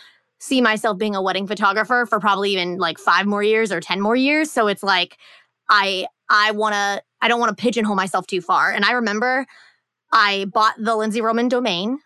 see 0.47 0.61
myself 0.61 0.97
being 0.97 1.15
a 1.15 1.23
wedding 1.23 1.47
photographer 1.47 2.07
for 2.09 2.21
probably 2.21 2.53
even 2.53 2.79
like 2.79 2.99
five 2.99 3.27
more 3.27 3.43
years 3.43 3.73
or 3.73 3.81
10 3.81 4.01
more 4.01 4.17
years. 4.17 4.51
So 4.51 4.69
it's 4.69 4.83
like, 4.83 5.19
I, 5.69 6.07
I 6.31 6.53
want 6.53 6.75
to, 6.75 7.03
I 7.21 7.29
don't 7.29 7.41
want 7.41 7.57
to 7.57 7.61
pigeonhole 7.61 7.97
myself 7.97 8.27
too 8.27 8.41
far. 8.41 8.71
And 8.71 8.85
I 8.85 8.93
remember 8.93 9.47
I 10.13 10.47
bought 10.53 10.75
the 10.79 10.95
Lindsey 10.95 11.21
Roman 11.21 11.49
domain 11.49 11.99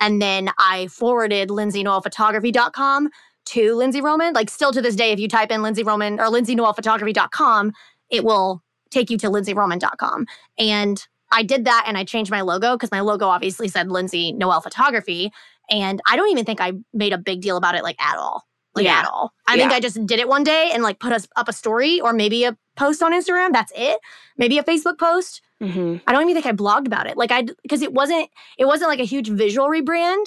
and 0.00 0.20
then 0.20 0.50
I 0.58 0.88
forwarded 0.88 1.50
lindseynoelphotography.com 1.50 3.10
to 3.44 3.74
Lindsey 3.74 4.00
Roman. 4.00 4.32
Like 4.32 4.48
still 4.48 4.72
to 4.72 4.80
this 4.80 4.96
day, 4.96 5.12
if 5.12 5.20
you 5.20 5.28
type 5.28 5.50
in 5.50 5.62
Lindsey 5.62 5.82
Roman 5.82 6.18
or 6.18 6.26
lindseynoelphotography.com, 6.26 7.72
it 8.10 8.24
will 8.24 8.62
take 8.90 9.10
you 9.10 9.18
to 9.18 9.28
lindseyroman.com. 9.28 10.26
And 10.58 11.06
I 11.30 11.42
did 11.42 11.64
that 11.64 11.84
and 11.86 11.96
I 11.96 12.04
changed 12.04 12.30
my 12.30 12.42
logo 12.42 12.76
because 12.76 12.90
my 12.90 13.00
logo 13.00 13.26
obviously 13.26 13.68
said 13.68 13.90
Lindsey 13.90 14.32
Noel 14.32 14.60
Photography. 14.60 15.32
And 15.72 16.00
I 16.06 16.16
don't 16.16 16.30
even 16.30 16.44
think 16.44 16.60
I 16.60 16.72
made 16.92 17.14
a 17.14 17.18
big 17.18 17.40
deal 17.40 17.56
about 17.56 17.74
it 17.74 17.82
like 17.82 18.00
at 18.00 18.16
all. 18.18 18.46
Like 18.74 18.84
yeah. 18.84 19.00
at 19.00 19.06
all. 19.06 19.32
I 19.46 19.54
yeah. 19.54 19.62
think 19.62 19.72
I 19.72 19.80
just 19.80 20.04
did 20.06 20.18
it 20.18 20.28
one 20.28 20.44
day 20.44 20.70
and 20.72 20.82
like 20.82 20.98
put 20.98 21.12
us 21.12 21.26
up 21.36 21.48
a 21.48 21.52
story 21.52 22.00
or 22.00 22.12
maybe 22.12 22.44
a 22.44 22.56
post 22.76 23.02
on 23.02 23.12
Instagram. 23.12 23.52
That's 23.52 23.72
it. 23.74 23.98
Maybe 24.36 24.58
a 24.58 24.62
Facebook 24.62 24.98
post. 24.98 25.42
Mm-hmm. 25.62 25.96
I 26.06 26.12
don't 26.12 26.22
even 26.22 26.34
think 26.34 26.46
I 26.46 26.52
blogged 26.52 26.86
about 26.86 27.06
it. 27.06 27.16
Like 27.16 27.32
I 27.32 27.46
because 27.62 27.82
it 27.82 27.92
wasn't 27.92 28.28
it 28.58 28.66
wasn't 28.66 28.90
like 28.90 29.00
a 29.00 29.04
huge 29.04 29.28
visual 29.28 29.68
rebrand. 29.68 30.24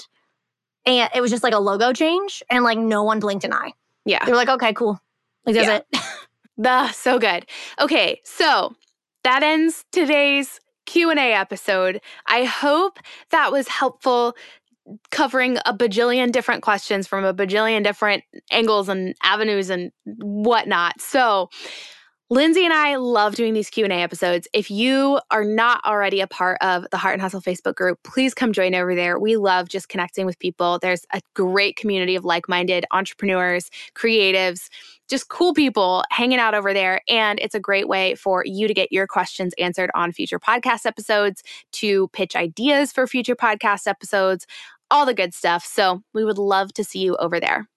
And 0.84 1.10
it 1.14 1.20
was 1.20 1.30
just 1.30 1.42
like 1.42 1.54
a 1.54 1.58
logo 1.58 1.92
change 1.92 2.42
and 2.50 2.62
like 2.62 2.78
no 2.78 3.02
one 3.02 3.20
blinked 3.20 3.44
an 3.44 3.52
eye. 3.52 3.72
Yeah. 4.04 4.24
They 4.24 4.30
were 4.30 4.36
like, 4.36 4.48
okay, 4.48 4.72
cool. 4.72 5.00
Like 5.44 5.56
that's 5.56 5.66
yeah. 5.66 5.76
it. 5.76 6.04
the 6.56 6.92
so 6.92 7.18
good. 7.18 7.46
Okay, 7.80 8.20
so 8.24 8.74
that 9.24 9.42
ends 9.42 9.84
today's 9.90 10.60
Q&A 10.86 11.32
episode. 11.32 12.00
I 12.26 12.44
hope 12.44 12.98
that 13.30 13.50
was 13.50 13.68
helpful 13.68 14.36
covering 15.10 15.58
a 15.66 15.76
bajillion 15.76 16.32
different 16.32 16.62
questions 16.62 17.06
from 17.06 17.24
a 17.24 17.34
bajillion 17.34 17.82
different 17.82 18.24
angles 18.50 18.88
and 18.88 19.14
avenues 19.22 19.70
and 19.70 19.90
whatnot. 20.04 21.00
So, 21.00 21.48
Lindsey 22.28 22.64
and 22.64 22.72
I 22.72 22.96
love 22.96 23.36
doing 23.36 23.54
these 23.54 23.70
Q&A 23.70 23.88
episodes. 23.88 24.48
If 24.52 24.68
you 24.68 25.20
are 25.30 25.44
not 25.44 25.80
already 25.84 26.20
a 26.20 26.26
part 26.26 26.58
of 26.60 26.84
the 26.90 26.96
Heart 26.96 27.12
and 27.12 27.22
Hustle 27.22 27.40
Facebook 27.40 27.76
group, 27.76 28.00
please 28.02 28.34
come 28.34 28.52
join 28.52 28.74
over 28.74 28.96
there. 28.96 29.16
We 29.16 29.36
love 29.36 29.68
just 29.68 29.88
connecting 29.88 30.26
with 30.26 30.36
people. 30.40 30.80
There's 30.82 31.06
a 31.14 31.20
great 31.34 31.76
community 31.76 32.16
of 32.16 32.24
like-minded 32.24 32.84
entrepreneurs, 32.90 33.70
creatives, 33.94 34.68
just 35.08 35.28
cool 35.28 35.54
people 35.54 36.02
hanging 36.10 36.40
out 36.40 36.56
over 36.56 36.74
there. 36.74 37.00
And 37.08 37.38
it's 37.38 37.54
a 37.54 37.60
great 37.60 37.86
way 37.86 38.16
for 38.16 38.42
you 38.44 38.66
to 38.66 38.74
get 38.74 38.90
your 38.90 39.06
questions 39.06 39.54
answered 39.56 39.92
on 39.94 40.10
future 40.10 40.40
podcast 40.40 40.84
episodes, 40.84 41.44
to 41.74 42.08
pitch 42.08 42.34
ideas 42.34 42.90
for 42.90 43.06
future 43.06 43.36
podcast 43.36 43.86
episodes, 43.86 44.48
all 44.90 45.06
the 45.06 45.14
good 45.14 45.34
stuff. 45.34 45.64
So 45.64 46.02
we 46.14 46.24
would 46.24 46.38
love 46.38 46.72
to 46.74 46.84
see 46.84 47.00
you 47.00 47.16
over 47.16 47.40
there. 47.40 47.68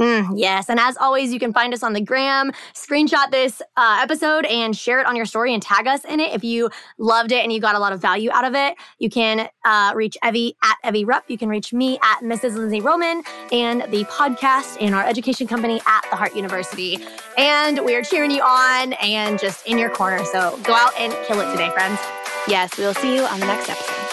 Mm, 0.00 0.32
yes. 0.36 0.70
And 0.70 0.80
as 0.80 0.96
always, 0.96 1.32
you 1.32 1.38
can 1.38 1.52
find 1.52 1.74
us 1.74 1.82
on 1.82 1.92
the 1.92 2.00
gram, 2.00 2.50
screenshot 2.74 3.30
this 3.30 3.60
uh, 3.76 4.00
episode 4.02 4.46
and 4.46 4.74
share 4.74 5.00
it 5.00 5.06
on 5.06 5.14
your 5.16 5.26
story 5.26 5.52
and 5.52 5.62
tag 5.62 5.86
us 5.86 6.04
in 6.06 6.18
it. 6.18 6.32
If 6.32 6.42
you 6.42 6.70
loved 6.98 7.30
it 7.30 7.44
and 7.44 7.52
you 7.52 7.60
got 7.60 7.74
a 7.74 7.78
lot 7.78 7.92
of 7.92 8.00
value 8.00 8.30
out 8.32 8.44
of 8.44 8.54
it, 8.54 8.74
you 8.98 9.10
can 9.10 9.48
uh, 9.66 9.92
reach 9.94 10.16
Evie 10.26 10.56
at 10.64 10.76
Evie 10.88 11.04
Rupp. 11.04 11.24
You 11.28 11.36
can 11.36 11.50
reach 11.50 11.74
me 11.74 11.98
at 12.02 12.20
Mrs. 12.20 12.56
Lindsey 12.56 12.80
Roman 12.80 13.22
and 13.52 13.82
the 13.92 14.04
podcast 14.04 14.78
and 14.80 14.94
our 14.94 15.04
education 15.04 15.46
company 15.46 15.80
at 15.86 16.04
the 16.10 16.16
Heart 16.16 16.34
University. 16.34 16.98
And 17.36 17.84
we 17.84 17.94
are 17.94 18.02
cheering 18.02 18.30
you 18.30 18.42
on 18.42 18.94
and 18.94 19.38
just 19.38 19.66
in 19.66 19.76
your 19.76 19.90
corner. 19.90 20.24
So 20.24 20.58
go 20.64 20.72
out 20.72 20.98
and 20.98 21.12
kill 21.26 21.38
it 21.40 21.50
today, 21.52 21.68
friends. 21.70 22.00
Yes, 22.48 22.76
we'll 22.78 22.94
see 22.94 23.14
you 23.14 23.22
on 23.24 23.40
the 23.40 23.46
next 23.46 23.68
episode. 23.68 24.11